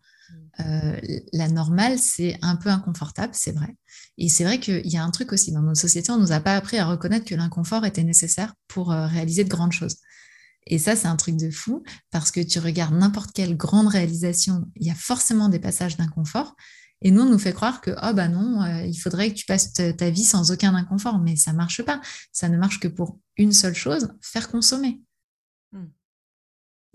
Euh, 0.60 1.00
la 1.32 1.48
normale, 1.48 1.98
c'est 1.98 2.38
un 2.42 2.56
peu 2.56 2.70
inconfortable, 2.70 3.34
c'est 3.34 3.52
vrai. 3.52 3.76
Et 4.18 4.30
c'est 4.30 4.44
vrai 4.44 4.60
qu'il 4.60 4.88
y 4.88 4.98
a 4.98 5.04
un 5.04 5.12
truc 5.12 5.32
aussi 5.32 5.52
dans 5.52 5.62
notre 5.62 5.80
société, 5.80 6.12
on 6.12 6.18
ne 6.18 6.22
nous 6.22 6.32
a 6.32 6.40
pas 6.40 6.56
appris 6.56 6.78
à 6.78 6.86
reconnaître 6.86 7.26
que 7.26 7.36
l'inconfort 7.36 7.86
était 7.86 8.04
nécessaire 8.04 8.54
pour 8.68 8.92
euh, 8.92 9.08
réaliser 9.08 9.44
de 9.44 9.50
grandes 9.50 9.72
choses. 9.72 9.98
Et 10.68 10.78
ça, 10.78 10.96
c'est 10.96 11.08
un 11.08 11.16
truc 11.16 11.38
de 11.38 11.50
fou 11.50 11.84
parce 12.12 12.32
que 12.32 12.42
tu 12.42 12.60
regardes 12.60 12.94
n'importe 12.94 13.32
quelle 13.34 13.56
grande 13.56 13.88
réalisation, 13.88 14.66
il 14.76 14.88
y 14.88 14.92
a 14.92 14.96
forcément 14.96 15.50
des 15.50 15.60
passages 15.60 15.98
d'inconfort. 15.98 16.56
Et 17.02 17.12
nous, 17.12 17.22
on 17.22 17.30
nous 17.30 17.40
fait 17.40 17.54
croire 17.54 17.80
que, 17.80 17.92
oh 17.92 18.14
bah 18.14 18.28
non, 18.28 18.62
euh, 18.62 18.86
il 18.86 18.98
faudrait 18.98 19.30
que 19.30 19.36
tu 19.36 19.46
passes 19.46 19.72
ta 19.72 20.10
vie 20.10 20.26
sans 20.26 20.52
aucun 20.52 20.76
inconfort. 20.76 21.20
Mais 21.20 21.38
ça 21.38 21.54
marche 21.54 21.82
pas. 21.82 22.02
Ça 22.34 22.50
ne 22.50 22.58
marche 22.58 22.82
que 22.82 22.90
pour 22.90 23.20
une 23.38 23.54
seule 23.54 23.74
chose, 23.74 24.10
faire 24.22 24.50
consommer. 24.50 25.02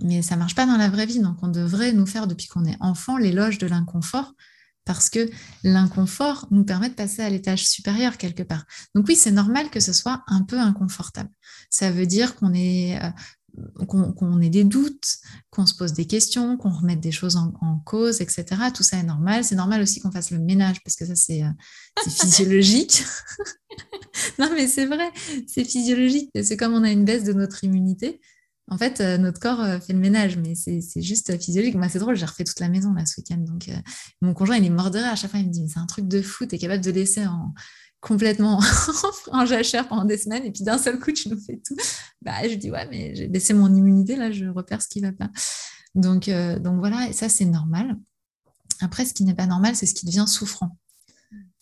Mais 0.01 0.23
ça 0.23 0.37
marche 0.37 0.55
pas 0.55 0.67
dans 0.67 0.77
la 0.77 0.89
vraie 0.89 1.07
vie. 1.07 1.21
Donc, 1.21 1.37
on 1.43 1.49
devrait 1.49 1.93
nous 1.93 2.07
faire, 2.07 2.27
depuis 2.27 2.49
qu'on 2.49 2.65
est 2.65 2.77
enfant, 2.81 3.17
l'éloge 3.17 3.59
de 3.59 3.67
l'inconfort 3.67 4.35
parce 4.85 5.09
que 5.09 5.31
l'inconfort 5.63 6.47
nous 6.51 6.65
permet 6.65 6.91
de 6.91 6.95
passer 6.95 7.23
à 7.23 7.31
l'étage 7.31 7.67
supérieur 7.67 8.19
quelque 8.19 8.43
part. 8.43 8.65
Donc 8.95 9.07
oui, 9.09 9.17
c'est 9.17 9.31
normal 9.31 9.71
que 9.71 9.81
ce 9.81 9.93
soit 9.93 10.23
un 10.27 10.43
peu 10.43 10.59
inconfortable. 10.59 11.31
Ça 11.71 11.91
veut 11.91 12.07
dire 12.07 12.37
qu'on 12.37 12.53
est 12.53 13.03
euh, 13.03 13.11
qu'on 13.87 14.41
ait 14.41 14.51
des 14.51 14.65
doutes, 14.65 15.19
qu'on 15.51 15.67
se 15.67 15.75
pose 15.75 15.93
des 15.93 16.07
questions, 16.07 16.57
qu'on 16.57 16.71
remette 16.71 17.01
des 17.01 17.13
choses 17.13 17.37
en, 17.37 17.79
cause, 17.85 18.21
etc. 18.21 18.45
Tout 18.75 18.83
ça 18.83 18.97
est 18.97 19.05
normal. 19.05 19.45
C'est 19.45 19.55
normal 19.55 19.81
aussi 19.81 20.01
qu'on 20.01 20.11
fasse 20.11 20.33
le 20.33 20.41
ménage 20.41 20.83
parce 20.83 20.97
que 20.97 21.07
ça, 21.07 21.15
c'est 21.15 21.45
euh, 21.45 21.51
physiologique. 22.11 23.05
non, 24.39 24.51
mais 24.53 24.67
c'est 24.67 24.87
vrai, 24.87 25.09
c'est 25.47 25.65
physiologique. 25.65 26.31
C'est 26.43 26.57
comme 26.57 26.75
on 26.75 26.83
a 26.83 26.91
une 26.91 27.05
baisse 27.05 27.25
de 27.25 27.33
notre 27.33 27.63
immunité. 27.63 28.21
En 28.69 28.79
fait, 28.79 29.01
euh, 29.01 29.19
notre 29.19 29.41
corps 29.41 29.61
euh, 29.61 29.79
fait 29.79 29.93
le 29.93 29.99
ménage, 29.99 30.39
mais 30.39 30.55
c'est 30.55 31.03
juste 31.03 31.39
physiologique. 31.41 31.75
Moi, 31.75 31.89
c'est 31.89 31.99
drôle, 31.99 32.17
j'ai 32.17 32.25
refait 32.25 32.45
toute 32.45 32.61
la 32.61 32.69
maison 32.69 32.95
là 32.95 33.05
ce 33.05 33.21
week-end. 33.21 33.37
Donc, 33.39 33.69
euh, 33.69 33.77
mon 34.23 34.33
conjoint, 34.33 34.57
il 34.57 34.65
est 34.65 34.71
mort 34.71 34.91
de 34.91 34.99
rire 34.99 35.09
à 35.09 35.17
chaque 35.17 35.31
fois. 35.31 35.41
Il 35.41 35.49
me 35.49 35.53
dit, 35.53 35.69
c'est 35.69 35.79
un 35.79 35.87
truc 35.87 36.09
de 36.09 36.23
fou, 36.23 36.47
tu 36.47 36.55
es 36.55 36.59
capable 36.59 36.83
de 36.83 36.91
laisser 36.91 37.27
en, 37.27 37.53
complètement 38.01 38.61
en 39.33 39.45
jachère 39.45 39.87
pendant 39.87 40.07
des 40.07 40.17
semaines 40.17 40.45
et 40.45 40.51
puis 40.51 40.65
d'un 40.65 40.79
seul 40.79 40.99
coup, 40.99 41.13
tu 41.13 41.29
nous 41.29 41.41
fais 41.41 41.61
tout. 41.67 41.77
Bah, 42.23 42.49
je 42.49 42.55
dis, 42.55 42.71
ouais, 42.71 42.89
mais 42.91 43.15
j'ai 43.15 43.29
baissé 43.29 43.53
mon 43.53 43.75
immunité, 43.75 44.17
là, 44.17 44.31
je 44.33 44.47
repère 44.47 44.81
ce 44.81 44.89
qui 44.89 45.01
va 45.01 45.13
pas. 45.13 45.31
Donc, 45.95 46.29
donc 46.29 46.79
voilà, 46.79 47.09
et 47.09 47.13
ça, 47.13 47.29
c'est 47.29 47.45
normal. 47.45 47.97
Après, 48.81 49.05
ce 49.05 49.13
qui 49.13 49.25
n'est 49.25 49.35
pas 49.35 49.47
normal, 49.47 49.77
c'est 49.77 49.87
ce 49.87 49.95
qui 49.95 50.07
devient 50.07 50.25
souffrant. 50.27 50.77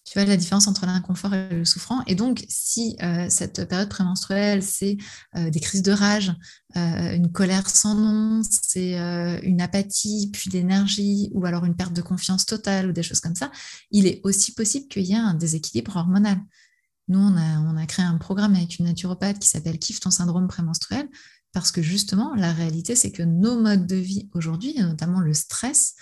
Tu 0.05 0.19
vois 0.19 0.27
la 0.27 0.37
différence 0.37 0.67
entre 0.67 0.85
l'inconfort 0.85 1.33
et 1.33 1.49
le 1.51 1.65
souffrant. 1.65 2.03
Et 2.09 2.17
donc, 2.17 2.45
si 2.49 2.97
euh, 3.03 3.27
cette 3.29 3.69
période 3.69 3.89
prémenstruelle, 3.89 4.63
c'est 4.63 4.97
euh, 5.37 5.49
des 5.49 5.61
crises 5.61 5.83
de 5.83 5.93
rage, 5.93 6.33
euh, 6.77 7.15
une 7.15 7.31
colère 7.31 7.71
sans 7.71 7.95
nom, 7.95 8.43
c'est 8.43 8.95
une 9.43 9.61
apathie, 9.61 10.31
puis 10.33 10.51
d'énergie, 10.51 11.31
ou 11.35 11.47
alors 11.47 11.65
une 11.65 11.77
perte 11.77 11.93
de 11.93 12.03
confiance 12.03 12.47
totale, 12.47 12.89
ou 12.89 12.93
des 12.93 13.05
choses 13.05 13.21
comme 13.21 13.37
ça, 13.37 13.53
il 13.93 14.07
est 14.07 14.21
aussi 14.25 14.55
possible 14.55 14.89
qu'il 14.89 15.05
y 15.05 15.13
ait 15.13 15.17
un 15.17 15.35
déséquilibre 15.35 15.95
hormonal. 15.97 16.39
Nous, 17.09 17.21
on 17.21 17.77
a, 17.77 17.87
créé 17.87 18.05
un 18.05 18.19
programme 18.19 18.55
avec 18.55 18.79
une 18.79 18.87
naturopathe 18.87 19.39
qui 19.39 19.49
s'appelle 19.49 19.79
Kiffe 19.79 20.01
ton 20.01 20.11
syndrome 20.11 20.49
prémenstruel, 20.49 21.09
parce 21.53 21.71
que 21.71 21.83
justement, 21.83 22.35
la 22.35 22.53
réalité, 22.53 22.97
c'est 22.97 23.13
que 23.13 23.23
nos 23.23 23.61
modes 23.61 23.87
de 23.87 23.97
vie 23.97 24.29
aujourd'hui, 24.35 24.75
notamment 24.79 25.21
le 25.21 25.35
stress, 25.35 25.95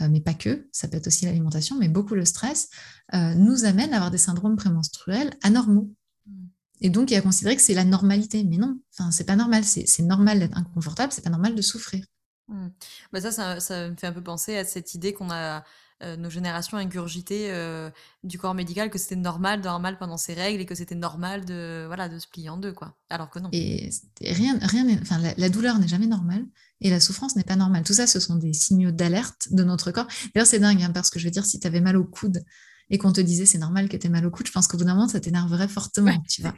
mais 0.00 0.20
pas 0.20 0.34
que, 0.34 0.68
ça 0.72 0.88
peut 0.88 0.96
être 0.96 1.06
aussi 1.06 1.24
l'alimentation, 1.24 1.76
mais 1.78 1.88
beaucoup 1.88 2.14
le 2.14 2.24
stress, 2.24 2.68
euh, 3.14 3.34
nous 3.34 3.64
amène 3.64 3.92
à 3.92 3.96
avoir 3.96 4.10
des 4.10 4.18
syndromes 4.18 4.56
prémenstruels 4.56 5.34
anormaux. 5.42 5.90
Mm. 6.26 6.46
Et 6.82 6.90
donc, 6.90 7.10
il 7.10 7.16
a 7.16 7.22
considéré 7.22 7.56
que 7.56 7.62
c'est 7.62 7.74
la 7.74 7.84
normalité. 7.84 8.44
Mais 8.44 8.58
non, 8.58 8.78
enfin, 8.92 9.10
c'est 9.10 9.24
pas 9.24 9.36
normal. 9.36 9.64
C'est 9.64 10.02
normal 10.02 10.38
d'être 10.38 10.56
inconfortable, 10.56 11.12
c'est 11.12 11.24
pas 11.24 11.30
normal 11.30 11.54
de 11.54 11.62
souffrir. 11.62 12.04
Mm. 12.48 12.68
Bah 13.12 13.20
ça, 13.20 13.32
ça, 13.32 13.60
ça, 13.60 13.88
me 13.88 13.96
fait 13.96 14.06
un 14.06 14.12
peu 14.12 14.22
penser 14.22 14.56
à 14.56 14.64
cette 14.64 14.94
idée 14.94 15.12
qu'on 15.12 15.30
a 15.30 15.64
euh, 16.02 16.16
nos 16.16 16.28
générations 16.28 16.76
ingurgité 16.76 17.50
euh, 17.50 17.90
du 18.22 18.38
corps 18.38 18.52
médical 18.52 18.90
que 18.90 18.98
c'était 18.98 19.16
normal 19.16 19.62
normal 19.62 19.96
pendant 19.98 20.18
ces 20.18 20.34
règles 20.34 20.60
et 20.60 20.66
que 20.66 20.74
c'était 20.74 20.94
normal 20.94 21.46
de 21.46 21.84
voilà 21.86 22.10
de 22.10 22.18
se 22.18 22.28
plier 22.28 22.50
en 22.50 22.58
deux 22.58 22.74
quoi. 22.74 22.94
Alors 23.08 23.30
que 23.30 23.38
non. 23.38 23.48
Et, 23.52 23.88
rien 24.20 24.58
rien 24.60 24.86
enfin 25.00 25.18
la, 25.18 25.48
douleur 25.48 25.78
n'est 25.78 25.88
jamais 25.88 26.06
normale 26.06 26.44
et 26.82 26.90
la 26.90 27.00
souffrance 27.00 27.34
n'est 27.34 27.44
pas 27.44 27.56
normale. 27.56 27.82
Tout 27.82 27.94
ça 27.94 28.06
ce 28.06 28.20
sont 28.20 28.36
des 28.36 28.52
signaux 28.52 28.90
d'alerte 28.90 29.48
de 29.52 29.64
notre 29.64 29.90
corps. 29.90 30.06
D'ailleurs 30.34 30.46
c'est 30.46 30.58
dingue 30.58 30.82
hein, 30.82 30.90
parce 30.92 31.08
que 31.08 31.18
je 31.18 31.24
veux 31.24 31.30
dire 31.30 31.46
si 31.46 31.60
tu 31.60 31.66
avais 31.66 31.80
mal 31.80 31.96
au 31.96 32.04
coude 32.04 32.44
et 32.90 32.98
qu'on 32.98 33.12
te 33.12 33.20
disait 33.20 33.46
c'est 33.46 33.58
normal 33.58 33.88
que 33.88 33.96
tu 33.96 34.06
aies 34.06 34.10
mal 34.10 34.26
au 34.26 34.30
coude, 34.30 34.46
je 34.46 34.52
pense 34.52 34.68
qu'au 34.68 34.76
bout 34.76 34.84
d'un 34.84 34.94
moment, 34.94 35.08
ça 35.08 35.18
t'énerverait 35.18 35.68
fortement, 35.68 36.22
tu 36.28 36.42
vois. 36.42 36.54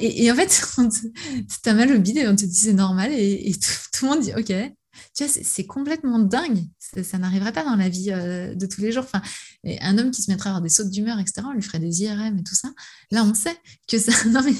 Et, 0.00 0.30
en 0.32 0.34
fait, 0.34 0.48
tu 1.62 1.68
as 1.68 1.74
mal 1.74 1.92
au 1.92 1.98
bide 1.98 2.16
et 2.16 2.26
on 2.26 2.34
te 2.34 2.44
dit 2.44 2.54
c'est 2.54 2.72
normal 2.72 3.12
et, 3.12 3.52
tout, 3.52 3.70
tout, 3.92 4.06
le 4.06 4.10
monde 4.10 4.20
dit 4.22 4.32
ok, 4.36 4.74
tu 5.14 5.24
vois, 5.24 5.32
c'est 5.42 5.66
complètement 5.66 6.18
dingue. 6.18 6.64
Ça 6.78 7.18
n'arriverait 7.18 7.52
pas 7.52 7.64
dans 7.64 7.76
la 7.76 7.88
vie 7.88 8.10
euh, 8.10 8.54
de 8.54 8.66
tous 8.66 8.80
les 8.80 8.92
jours. 8.92 9.04
Enfin, 9.04 9.22
un 9.64 9.98
homme 9.98 10.10
qui 10.10 10.22
se 10.22 10.30
mettrait 10.30 10.48
à 10.48 10.52
avoir 10.52 10.62
des 10.62 10.68
sautes 10.68 10.90
d'humeur, 10.90 11.18
etc., 11.18 11.42
on 11.46 11.52
lui 11.52 11.62
ferait 11.62 11.78
des 11.78 12.02
IRM 12.02 12.38
et 12.38 12.42
tout 12.42 12.54
ça. 12.54 12.68
Là, 13.10 13.24
on 13.24 13.34
sait 13.34 13.56
que 13.88 13.98
ça, 13.98 14.12
non 14.28 14.42
mais, 14.42 14.54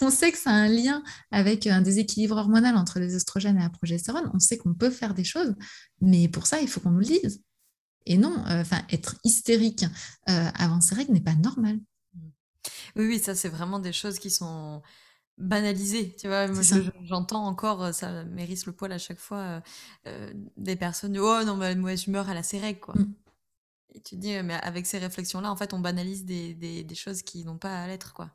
on 0.00 0.10
sait 0.10 0.32
que 0.32 0.38
ça 0.38 0.50
a 0.50 0.54
un 0.54 0.68
lien 0.68 1.02
avec 1.30 1.66
un 1.66 1.80
déséquilibre 1.80 2.36
hormonal 2.36 2.76
entre 2.76 2.98
les 2.98 3.14
oestrogènes 3.14 3.56
et 3.56 3.62
la 3.62 3.70
progestérone. 3.70 4.30
On 4.34 4.38
sait 4.38 4.58
qu'on 4.58 4.74
peut 4.74 4.90
faire 4.90 5.14
des 5.14 5.24
choses, 5.24 5.54
mais 6.00 6.28
pour 6.28 6.46
ça, 6.46 6.60
il 6.60 6.68
faut 6.68 6.80
qu'on 6.80 6.90
nous 6.90 7.00
le 7.00 7.06
dise. 7.06 7.42
Et 8.06 8.18
non, 8.18 8.44
euh, 8.46 8.60
enfin, 8.60 8.82
être 8.90 9.16
hystérique 9.24 9.84
euh, 10.28 10.48
avant 10.54 10.80
ses 10.80 10.94
règles 10.94 11.12
n'est 11.12 11.20
pas 11.20 11.34
normal. 11.34 11.78
Oui, 12.94 13.06
oui, 13.06 13.18
ça, 13.18 13.34
c'est 13.34 13.48
vraiment 13.48 13.78
des 13.78 13.92
choses 13.92 14.18
qui 14.18 14.30
sont 14.30 14.82
banalisé, 15.38 16.14
tu 16.18 16.28
vois. 16.28 16.46
j'entends 17.04 17.46
encore, 17.46 17.82
euh, 17.84 17.92
ça 17.92 18.24
mérite 18.24 18.64
le 18.66 18.72
poil 18.72 18.92
à 18.92 18.98
chaque 18.98 19.18
fois, 19.18 19.38
euh, 19.38 19.60
euh, 20.06 20.32
des 20.56 20.76
personnes, 20.76 21.16
oh 21.18 21.44
non, 21.44 21.56
mais 21.56 21.74
moi 21.74 21.94
je 21.94 22.10
meurs, 22.10 22.28
elle 22.28 22.38
a 22.38 22.42
ses 22.42 22.58
règles, 22.58 22.80
quoi. 22.80 22.94
Mm. 22.94 23.14
Et 23.94 24.00
tu 24.00 24.16
te 24.16 24.20
dis, 24.20 24.42
mais 24.42 24.54
avec 24.54 24.86
ces 24.86 24.98
réflexions-là, 24.98 25.50
en 25.50 25.56
fait, 25.56 25.72
on 25.72 25.80
banalise 25.80 26.24
des, 26.24 26.54
des, 26.54 26.84
des 26.84 26.94
choses 26.94 27.22
qui 27.22 27.44
n'ont 27.44 27.56
pas 27.58 27.82
à 27.82 27.86
l'être, 27.86 28.12
quoi. 28.12 28.30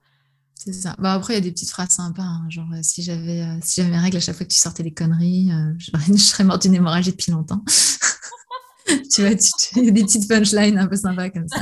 C'est 0.55 0.73
ça. 0.73 0.95
Bah 0.99 1.13
après, 1.13 1.33
il 1.33 1.37
y 1.37 1.39
a 1.39 1.41
des 1.41 1.51
petites 1.51 1.71
phrases 1.71 1.89
sympas, 1.89 2.21
hein, 2.21 2.45
genre 2.49 2.69
si 2.83 3.01
j'avais 3.01 3.43
si 3.63 3.81
j'avais 3.81 3.89
mes 3.89 3.97
règles 3.97 4.17
à 4.17 4.19
chaque 4.19 4.35
fois 4.35 4.45
que 4.45 4.51
tu 4.51 4.59
sortais 4.59 4.83
des 4.83 4.93
conneries, 4.93 5.49
je, 5.79 6.17
serais 6.17 6.43
morte 6.43 6.61
d'une 6.61 6.75
hémorragie 6.75 7.11
depuis 7.11 7.31
longtemps. 7.31 7.63
tu 9.11 9.21
vois, 9.21 9.35
tu, 9.35 9.49
tu, 9.57 9.91
des 9.91 10.03
petites 10.03 10.27
punchlines 10.27 10.77
un 10.77 10.85
peu 10.85 10.97
sympas 10.97 11.31
comme 11.31 11.47
ça. 11.47 11.61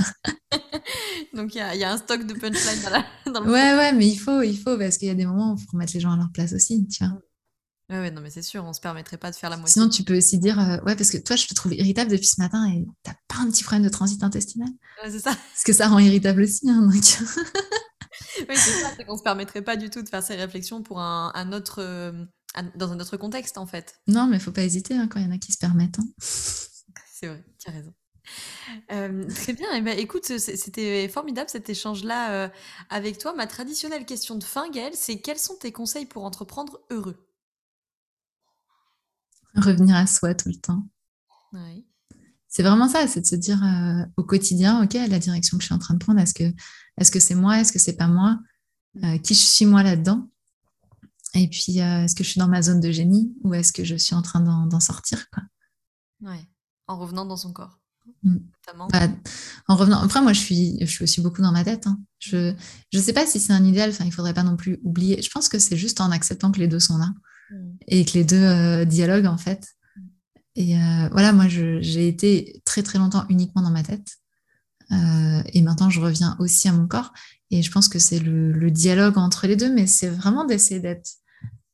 Donc, 1.34 1.56
il 1.56 1.58
y, 1.58 1.78
y, 1.78 1.84
a 1.84 1.92
un 1.92 1.98
stock 1.98 2.26
de 2.26 2.34
punchlines 2.34 2.82
dans, 2.84 2.90
la, 2.90 3.06
dans 3.32 3.42
le 3.42 3.52
Ouais, 3.52 3.76
ouais, 3.76 3.94
mais 3.94 4.08
il 4.08 4.18
faut, 4.18 4.42
il 4.42 4.58
faut, 4.58 4.78
parce 4.78 4.98
qu'il 4.98 5.08
y 5.08 5.12
a 5.12 5.16
des 5.16 5.26
moments 5.26 5.54
où 5.54 5.58
il 5.58 5.66
faut 5.70 5.78
mettre 5.78 5.94
les 5.94 6.00
gens 6.00 6.12
à 6.12 6.18
leur 6.18 6.32
place 6.34 6.54
aussi, 6.54 6.88
tu 6.88 7.04
vois. 7.04 7.14
Ouais, 7.90 8.00
ouais, 8.00 8.12
non, 8.12 8.22
mais 8.22 8.30
c'est 8.30 8.44
sûr, 8.44 8.64
on 8.66 8.74
se 8.74 8.80
permettrait 8.80 9.18
pas 9.18 9.32
de 9.32 9.36
faire 9.36 9.50
la 9.50 9.58
moitié. 9.58 9.74
Sinon, 9.74 9.90
tu 9.90 10.04
peux 10.04 10.16
aussi 10.16 10.38
dire, 10.38 10.60
euh, 10.60 10.78
ouais, 10.86 10.96
parce 10.96 11.10
que 11.10 11.18
toi, 11.18 11.36
je 11.36 11.48
te 11.48 11.56
trouve 11.56 11.74
irritable 11.74 12.12
depuis 12.12 12.28
ce 12.28 12.40
matin 12.40 12.68
et 12.68 12.86
t'as 13.02 13.16
pas 13.28 13.38
un 13.40 13.50
petit 13.50 13.64
problème 13.64 13.84
de 13.84 13.90
transit 13.90 14.22
intestinal. 14.22 14.70
Ouais, 15.04 15.10
c'est 15.10 15.20
ça. 15.20 15.32
Parce 15.32 15.64
que 15.64 15.74
ça 15.74 15.88
rend 15.88 15.98
irritable 15.98 16.44
aussi, 16.44 16.70
hein, 16.70 16.82
donc. 16.82 16.94
oui, 16.94 18.56
c'est 18.56 18.82
ça, 18.82 18.92
c'est 18.96 19.06
qu'on 19.06 19.18
se 19.18 19.24
permettrait 19.24 19.64
pas 19.64 19.76
du 19.76 19.90
tout 19.90 20.04
de 20.04 20.10
faire 20.10 20.22
ces 20.22 20.36
réflexions 20.36 20.84
pour 20.84 21.00
un, 21.00 21.32
un 21.34 21.52
autre, 21.52 21.82
euh, 21.82 22.12
un, 22.54 22.64
dans 22.76 22.92
un 22.92 23.00
autre 23.00 23.18
contexte, 23.18 23.58
en 23.58 23.66
fait. 23.66 23.96
Non, 24.08 24.28
mais 24.28 24.38
faut 24.38 24.52
pas 24.52 24.64
hésiter 24.64 24.96
hein, 24.96 25.08
quand 25.08 25.20
il 25.20 25.26
y 25.26 25.28
en 25.28 25.34
a 25.34 25.40
qui 25.40 25.52
se 25.52 25.58
permettent. 25.58 25.98
Hein. 25.98 26.08
C'est 26.20 27.28
vrai, 27.28 27.44
tu 27.58 27.70
as 27.70 27.74
raison. 27.74 27.94
Euh, 28.92 29.28
très 29.30 29.54
bien, 29.54 29.74
et 29.74 29.78
eh 29.78 29.82
ben, 29.82 29.98
écoute, 29.98 30.26
c'était 30.26 31.08
formidable 31.10 31.50
cet 31.50 31.70
échange-là 31.70 32.32
euh, 32.32 32.50
avec 32.90 33.18
toi. 33.18 33.34
Ma 33.34 33.48
traditionnelle 33.48 34.06
question 34.06 34.36
de 34.36 34.44
fin, 34.44 34.70
Gaëlle, 34.70 34.96
c'est 34.96 35.20
quels 35.22 35.40
sont 35.40 35.56
tes 35.56 35.72
conseils 35.72 36.06
pour 36.06 36.24
entreprendre 36.24 36.80
heureux? 36.90 37.18
Revenir 39.56 39.96
à 39.96 40.06
soi 40.06 40.36
tout 40.36 40.50
le 40.50 40.56
temps. 40.56 40.84
Oui. 41.54 41.86
C'est 42.48 42.64
vraiment 42.64 42.88
ça, 42.88 43.08
c'est 43.08 43.22
de 43.22 43.26
se 43.28 43.36
dire 43.36 43.64
euh, 43.64 44.06
au 44.18 44.24
quotidien, 44.24 44.84
ok, 44.84 44.94
la 44.94 45.20
direction 45.20 45.58
que 45.58 45.62
je 45.62 45.68
suis 45.68 45.76
en 45.76 45.80
train 45.80 45.94
de 45.94 46.00
prendre, 46.00 46.20
est-ce 46.20 46.34
que 46.34 46.52
est-ce 46.98 47.12
que 47.12 47.20
c'est 47.20 47.36
moi, 47.36 47.60
est-ce 47.60 47.72
que 47.72 47.80
c'est 47.80 47.96
pas 47.96 48.08
moi, 48.08 48.40
euh, 49.04 49.18
qui 49.20 49.36
je 49.36 49.40
suis 49.40 49.66
moi 49.68 49.84
là-dedans, 49.84 50.28
et 51.36 51.48
puis 51.48 51.80
euh, 51.80 52.04
est-ce 52.04 52.16
que 52.16 52.24
je 52.24 52.30
suis 52.32 52.40
dans 52.40 52.48
ma 52.48 52.64
zone 52.64 52.80
de 52.80 52.92
génie 52.92 53.32
ou 53.44 53.54
est-ce 53.54 53.72
que 53.72 53.84
je 53.84 53.96
suis 53.96 54.16
en 54.16 54.24
train 54.24 54.42
d'en 54.42 54.80
sortir, 54.80 55.30
quoi? 55.30 55.44
Ouais, 56.22 56.44
en 56.88 56.98
revenant 56.98 57.26
dans 57.26 57.38
son 57.38 57.54
corps. 57.54 57.79
Mm. 58.24 58.38
Bah, 58.92 59.08
en 59.68 59.76
revenant, 59.76 60.00
après 60.02 60.22
moi 60.22 60.34
je 60.34 60.40
suis, 60.40 60.78
je 60.82 60.86
suis 60.86 61.04
aussi 61.04 61.22
beaucoup 61.22 61.42
dans 61.42 61.52
ma 61.52 61.64
tête. 61.64 61.88
Hein. 61.88 62.00
Je 62.20 62.54
ne 62.94 63.00
sais 63.00 63.14
pas 63.14 63.26
si 63.26 63.40
c'est 63.40 63.54
un 63.54 63.64
idéal. 63.64 63.90
Enfin, 63.90 64.06
il 64.06 64.14
faudrait 64.14 64.34
pas 64.34 64.44
non 64.44 64.56
plus 64.56 64.80
oublier. 64.84 65.22
Je 65.22 65.30
pense 65.30 65.50
que 65.50 65.60
c'est 65.60 65.78
juste 65.78 66.02
en 66.02 66.12
acceptant 66.12 66.52
que 66.52 66.60
les 66.60 66.68
deux 66.68 66.80
sont 66.80 66.98
là 66.98 67.12
mm. 67.52 67.70
et 67.88 68.06
que 68.06 68.14
les 68.14 68.24
deux 68.24 68.44
euh, 68.44 68.86
dialoguent 68.86 69.28
en 69.28 69.38
fait. 69.38 69.68
Mm. 69.96 70.02
Et 70.56 70.78
euh, 70.78 71.10
voilà, 71.12 71.34
moi 71.34 71.48
j'ai 71.48 72.08
été 72.08 72.62
très 72.66 72.84
très 72.84 73.00
longtemps 73.00 73.26
uniquement 73.30 73.62
dans 73.62 73.72
ma 73.72 73.84
tête. 73.84 74.08
Euh, 74.92 75.44
et 75.54 75.62
maintenant 75.62 75.90
je 75.90 76.02
reviens 76.02 76.36
aussi 76.40 76.68
à 76.68 76.74
mon 76.74 76.88
corps. 76.88 77.14
Et 77.52 77.64
je 77.64 77.72
pense 77.72 77.88
que 77.88 77.98
c'est 78.00 78.20
le, 78.20 78.52
le, 78.52 78.70
dialogue 78.70 79.18
entre 79.18 79.48
les 79.48 79.56
deux, 79.56 79.74
mais 79.74 79.88
c'est 79.88 80.10
vraiment 80.10 80.46
d'essayer 80.46 80.80
d'être 80.80 81.19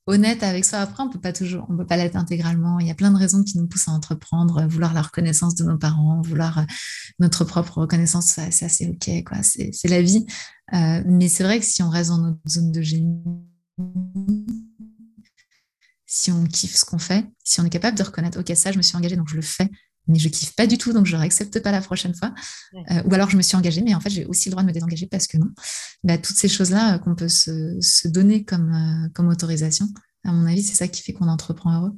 honnête 0.07 0.43
avec 0.43 0.65
soi. 0.65 0.79
Après, 0.79 1.03
on 1.03 1.09
peut 1.09 1.19
pas 1.19 1.33
toujours, 1.33 1.65
on 1.69 1.77
peut 1.77 1.85
pas 1.85 1.97
l'être 1.97 2.15
intégralement. 2.15 2.79
Il 2.79 2.87
y 2.87 2.91
a 2.91 2.95
plein 2.95 3.11
de 3.11 3.17
raisons 3.17 3.43
qui 3.43 3.57
nous 3.57 3.67
poussent 3.67 3.87
à 3.87 3.91
entreprendre, 3.91 4.65
vouloir 4.67 4.93
la 4.93 5.01
reconnaissance 5.01 5.55
de 5.55 5.63
nos 5.63 5.77
parents, 5.77 6.21
vouloir 6.21 6.59
euh, 6.59 6.63
notre 7.19 7.43
propre 7.43 7.79
reconnaissance. 7.79 8.27
Ça, 8.27 8.51
c'est 8.51 8.87
ok, 8.87 9.23
quoi. 9.25 9.37
C'est 9.43 9.87
la 9.87 10.01
vie. 10.01 10.25
Euh, 10.73 11.03
mais 11.05 11.27
c'est 11.29 11.43
vrai 11.43 11.59
que 11.59 11.65
si 11.65 11.83
on 11.83 11.89
reste 11.89 12.09
dans 12.09 12.19
notre 12.19 12.39
zone 12.47 12.71
de 12.71 12.81
génie, 12.81 13.21
si 16.05 16.31
on 16.31 16.45
kiffe 16.45 16.75
ce 16.75 16.85
qu'on 16.85 16.99
fait, 16.99 17.25
si 17.43 17.59
on 17.59 17.65
est 17.65 17.69
capable 17.69 17.97
de 17.97 18.03
reconnaître, 18.03 18.39
ok, 18.39 18.51
ça, 18.55 18.71
je 18.71 18.77
me 18.77 18.81
suis 18.81 18.95
engagée, 18.95 19.15
donc 19.15 19.29
je 19.29 19.35
le 19.35 19.41
fais, 19.41 19.69
mais 20.07 20.19
je 20.19 20.29
kiffe 20.29 20.55
pas 20.55 20.67
du 20.67 20.77
tout, 20.77 20.93
donc 20.93 21.05
je 21.05 21.15
ne 21.15 21.21
réaccepte 21.21 21.59
pas 21.61 21.71
la 21.71 21.81
prochaine 21.81 22.13
fois. 22.13 22.33
Euh, 22.73 23.03
ou 23.05 23.13
alors 23.13 23.29
je 23.29 23.37
me 23.37 23.41
suis 23.41 23.55
engagée, 23.55 23.81
mais 23.81 23.95
en 23.95 23.99
fait 23.99 24.09
j'ai 24.09 24.25
aussi 24.25 24.49
le 24.49 24.51
droit 24.51 24.63
de 24.63 24.67
me 24.67 24.73
désengager 24.73 25.07
parce 25.07 25.27
que 25.27 25.37
non. 25.37 25.49
Bah, 26.03 26.17
toutes 26.17 26.35
ces 26.35 26.47
choses-là 26.47 26.95
euh, 26.95 26.97
qu'on 26.99 27.15
peut 27.15 27.27
se, 27.27 27.79
se, 27.81 28.07
donner 28.07 28.43
comme, 28.43 28.73
euh, 28.73 29.09
comme 29.13 29.27
autorisation, 29.27 29.87
à 30.23 30.31
mon 30.31 30.45
avis, 30.45 30.63
c'est 30.63 30.75
ça 30.75 30.87
qui 30.87 31.01
fait 31.01 31.13
qu'on 31.13 31.27
entreprend 31.27 31.79
heureux. 31.79 31.93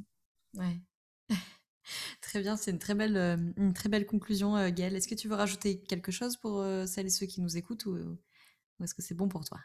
Ouais. 0.53 0.82
très 2.22 2.41
bien, 2.41 2.58
c'est 2.58 2.72
une 2.72 2.80
très 2.80 2.95
belle, 2.95 3.53
une 3.58 3.74
très 3.74 3.89
belle 3.89 4.05
conclusion, 4.05 4.70
Gaëlle. 4.70 4.95
Est-ce 4.95 5.08
que 5.08 5.16
tu 5.16 5.28
veux 5.28 5.36
rajouter 5.36 5.82
quelque 5.82 6.12
chose 6.12 6.38
pour 6.38 6.66
celles 6.86 7.08
et 7.08 7.10
ceux 7.10 7.26
qui 7.26 7.41
nous 7.41 7.58
écoutent 7.58 7.86
ou, 7.86 7.95
ou 7.95 8.84
est-ce 8.84 8.93
que 8.93 9.01
c'est 9.01 9.16
bon 9.16 9.28
pour 9.28 9.45
toi? 9.45 9.60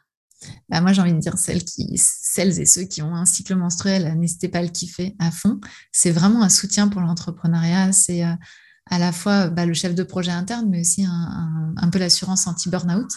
Bah, 0.68 0.80
moi, 0.80 0.92
j'ai 0.92 1.02
envie 1.02 1.12
de 1.12 1.18
dire 1.18 1.36
celles, 1.38 2.60
et 2.60 2.66
ceux 2.66 2.84
qui 2.84 3.02
ont 3.02 3.14
un 3.14 3.24
cycle 3.24 3.54
menstruel, 3.54 4.16
n'hésitez 4.18 4.48
pas 4.48 4.58
à 4.58 4.62
le 4.62 4.68
kiffer 4.68 5.14
à 5.18 5.30
fond. 5.30 5.60
C'est 5.92 6.10
vraiment 6.10 6.42
un 6.42 6.48
soutien 6.48 6.88
pour 6.88 7.00
l'entrepreneuriat. 7.00 7.92
C'est 7.92 8.24
euh, 8.24 8.34
à 8.90 8.98
la 8.98 9.12
fois 9.12 9.48
bah, 9.48 9.66
le 9.66 9.74
chef 9.74 9.94
de 9.94 10.02
projet 10.02 10.32
interne, 10.32 10.68
mais 10.68 10.80
aussi 10.80 11.04
un, 11.04 11.90
peu 11.90 11.98
l'assurance 11.98 12.46
anti-burnout. 12.46 13.08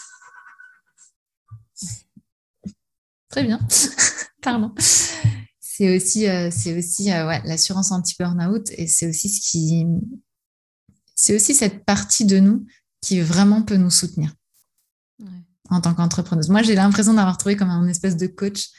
Très 3.30 3.44
bien. 3.44 3.60
Pardon. 4.42 4.74
C'est 5.60 5.96
aussi, 5.96 6.28
euh, 6.28 6.50
aussi 6.78 7.12
euh, 7.12 7.28
ouais, 7.28 7.42
l'assurance 7.46 7.92
anti-burnout 7.92 8.70
et 8.78 8.88
c'est 8.88 9.10
aussi 9.10 9.30
ce 9.30 9.42
qui. 9.42 9.86
C'est 11.16 11.36
aussi 11.36 11.54
cette 11.54 11.86
partie 11.86 12.26
de 12.26 12.40
nous 12.40 12.66
qui 13.02 13.22
vraiment 13.22 13.62
peut 13.62 13.78
nous 13.78 13.90
soutenir. 13.90 14.34
En 15.70 15.82
tant 15.82 15.94
qu'entrepreneuse. 15.94 16.50
Moi, 16.50 16.62
j'ai 16.62 16.76
l'impression 16.76 17.14
d'avoir 17.14 17.38
trouvé 17.38 17.56
comme 17.56 17.72
un 17.72 17.88
espèce 17.88 18.18
de 18.18 18.28
coach 18.28 18.70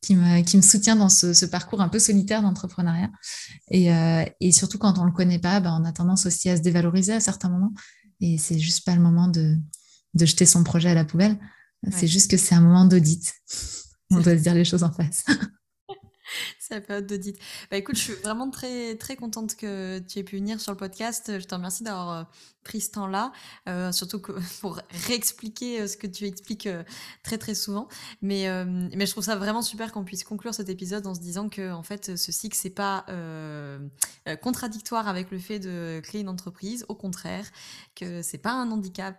qui 0.00 0.14
me, 0.14 0.42
qui 0.42 0.56
me 0.56 0.62
soutient 0.62 0.94
dans 0.94 1.08
ce, 1.08 1.44
parcours 1.46 1.80
un 1.80 1.88
peu 1.88 1.98
solitaire 1.98 2.42
d'entrepreneuriat. 2.42 3.10
Et, 3.70 3.92
euh, 3.92 4.24
et, 4.40 4.52
surtout, 4.52 4.78
quand 4.78 4.98
on 4.98 5.02
ne 5.02 5.06
le 5.06 5.12
connaît 5.12 5.40
pas, 5.40 5.58
bah, 5.58 5.76
on 5.78 5.84
a 5.84 5.92
tendance 5.92 6.26
aussi 6.26 6.48
à 6.48 6.56
se 6.56 6.62
dévaloriser 6.62 7.14
à 7.14 7.20
certains 7.20 7.48
moments. 7.48 7.72
Et 8.20 8.38
c'est 8.38 8.58
juste 8.58 8.84
pas 8.84 8.94
le 8.94 9.00
moment 9.00 9.26
de, 9.26 9.56
de 10.14 10.26
jeter 10.26 10.46
son 10.46 10.62
projet 10.62 10.90
à 10.90 10.94
la 10.94 11.04
poubelle. 11.04 11.36
C'est 11.90 12.08
juste 12.08 12.30
que 12.30 12.36
c'est 12.36 12.54
un 12.54 12.60
moment 12.60 12.84
d'audit. 12.84 13.32
On 14.10 14.20
doit 14.20 14.36
se 14.36 14.42
dire 14.42 14.54
les 14.54 14.64
choses 14.64 14.82
en 14.82 14.92
face. 14.92 15.24
C'est 16.58 16.74
la 16.74 16.80
période 16.80 17.06
d'audit. 17.06 17.38
Bah 17.70 17.76
écoute, 17.76 17.96
je 17.96 18.02
suis 18.02 18.12
vraiment 18.14 18.50
très 18.50 18.96
très 18.96 19.16
contente 19.16 19.56
que 19.56 19.98
tu 20.00 20.18
aies 20.18 20.24
pu 20.24 20.36
venir 20.36 20.60
sur 20.60 20.72
le 20.72 20.78
podcast. 20.78 21.38
Je 21.38 21.44
te 21.44 21.54
remercie 21.54 21.84
d'avoir 21.84 22.10
euh, 22.10 22.24
pris 22.64 22.80
ce 22.80 22.90
temps-là, 22.92 23.32
euh, 23.68 23.92
surtout 23.92 24.20
pour 24.60 24.80
réexpliquer 25.06 25.82
euh, 25.82 25.86
ce 25.86 25.96
que 25.96 26.06
tu 26.06 26.24
expliques 26.24 26.68
très 27.22 27.38
très 27.38 27.54
souvent. 27.54 27.88
Mais 28.22 28.46
mais 28.64 29.06
je 29.06 29.10
trouve 29.10 29.24
ça 29.24 29.36
vraiment 29.36 29.62
super 29.62 29.92
qu'on 29.92 30.04
puisse 30.04 30.24
conclure 30.24 30.54
cet 30.54 30.68
épisode 30.68 31.06
en 31.06 31.14
se 31.14 31.20
disant 31.20 31.48
que 31.48 31.72
en 31.72 31.82
fait 31.82 32.16
ce 32.16 32.32
cycle 32.32 32.56
c'est 32.56 32.70
pas 32.70 33.04
contradictoire 34.42 35.08
avec 35.08 35.30
le 35.30 35.38
fait 35.38 35.58
de 35.58 36.00
créer 36.02 36.20
une 36.20 36.28
entreprise. 36.28 36.84
Au 36.88 36.94
contraire, 36.94 37.46
que 37.94 38.22
c'est 38.22 38.38
pas 38.38 38.52
un 38.52 38.70
handicap. 38.70 39.16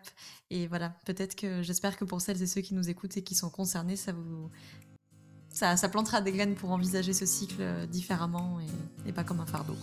Et 0.49 0.67
voilà, 0.67 0.95
peut-être 1.05 1.35
que 1.35 1.61
j'espère 1.61 1.97
que 1.97 2.05
pour 2.05 2.21
celles 2.21 2.41
et 2.41 2.47
ceux 2.47 2.61
qui 2.61 2.73
nous 2.73 2.89
écoutent 2.89 3.17
et 3.17 3.23
qui 3.23 3.35
sont 3.35 3.49
concernés, 3.49 3.97
ça 3.97 4.13
vous 4.13 4.49
ça, 5.57 5.89
plantera 5.89 6.21
des 6.21 6.31
graines 6.31 6.55
pour 6.55 6.71
envisager 6.71 7.13
ce 7.13 7.25
cycle 7.25 7.55
euh, 7.59 7.85
différemment 7.87 8.59
et, 9.07 9.11
pas 9.11 9.23
comme 9.23 9.39
un 9.39 9.45
fardeau. 9.45 9.75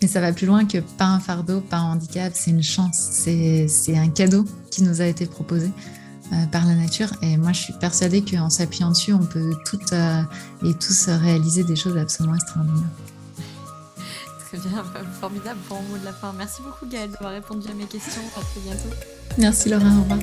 Mais 0.00 0.08
ça 0.08 0.20
va 0.20 0.32
plus 0.32 0.46
loin 0.46 0.64
que 0.64 0.78
pas 0.78 1.06
un 1.06 1.20
fardeau, 1.20 1.60
pas 1.60 1.76
un 1.76 1.92
handicap, 1.92 2.32
c'est 2.34 2.50
une 2.50 2.62
chance, 2.62 2.96
c'est 2.96 3.96
un 3.96 4.08
cadeau 4.08 4.44
qui 4.70 4.82
nous 4.82 5.00
a 5.00 5.04
été 5.04 5.26
proposé 5.26 5.70
euh, 6.32 6.46
par 6.46 6.66
la 6.66 6.74
nature. 6.74 7.12
Et 7.22 7.36
moi, 7.36 7.52
je 7.52 7.60
suis 7.60 7.72
persuadée 7.74 8.24
qu'en 8.24 8.50
s'appuyant 8.50 8.90
dessus, 8.90 9.12
on 9.12 9.24
peut 9.24 9.54
toutes 9.64 9.92
euh, 9.92 10.22
et 10.64 10.74
tous 10.74 11.08
réaliser 11.08 11.62
des 11.62 11.76
choses 11.76 11.96
absolument 11.96 12.34
extraordinaires. 12.34 12.88
Très 14.48 14.58
bien, 14.58 14.84
formidable 15.20 15.60
pour 15.68 15.76
un 15.78 15.82
mot 15.82 15.98
de 15.98 16.04
la 16.04 16.12
fin. 16.12 16.34
Merci 16.36 16.62
beaucoup 16.62 16.86
Gaëlle 16.86 17.12
d'avoir 17.12 17.32
répondu 17.32 17.68
à 17.68 17.74
mes 17.74 17.84
questions. 17.84 18.22
À 18.36 18.40
très 18.40 18.60
bientôt. 18.60 18.96
Merci 19.38 19.68
Laura, 19.68 19.86
au 19.86 20.02
revoir. 20.02 20.18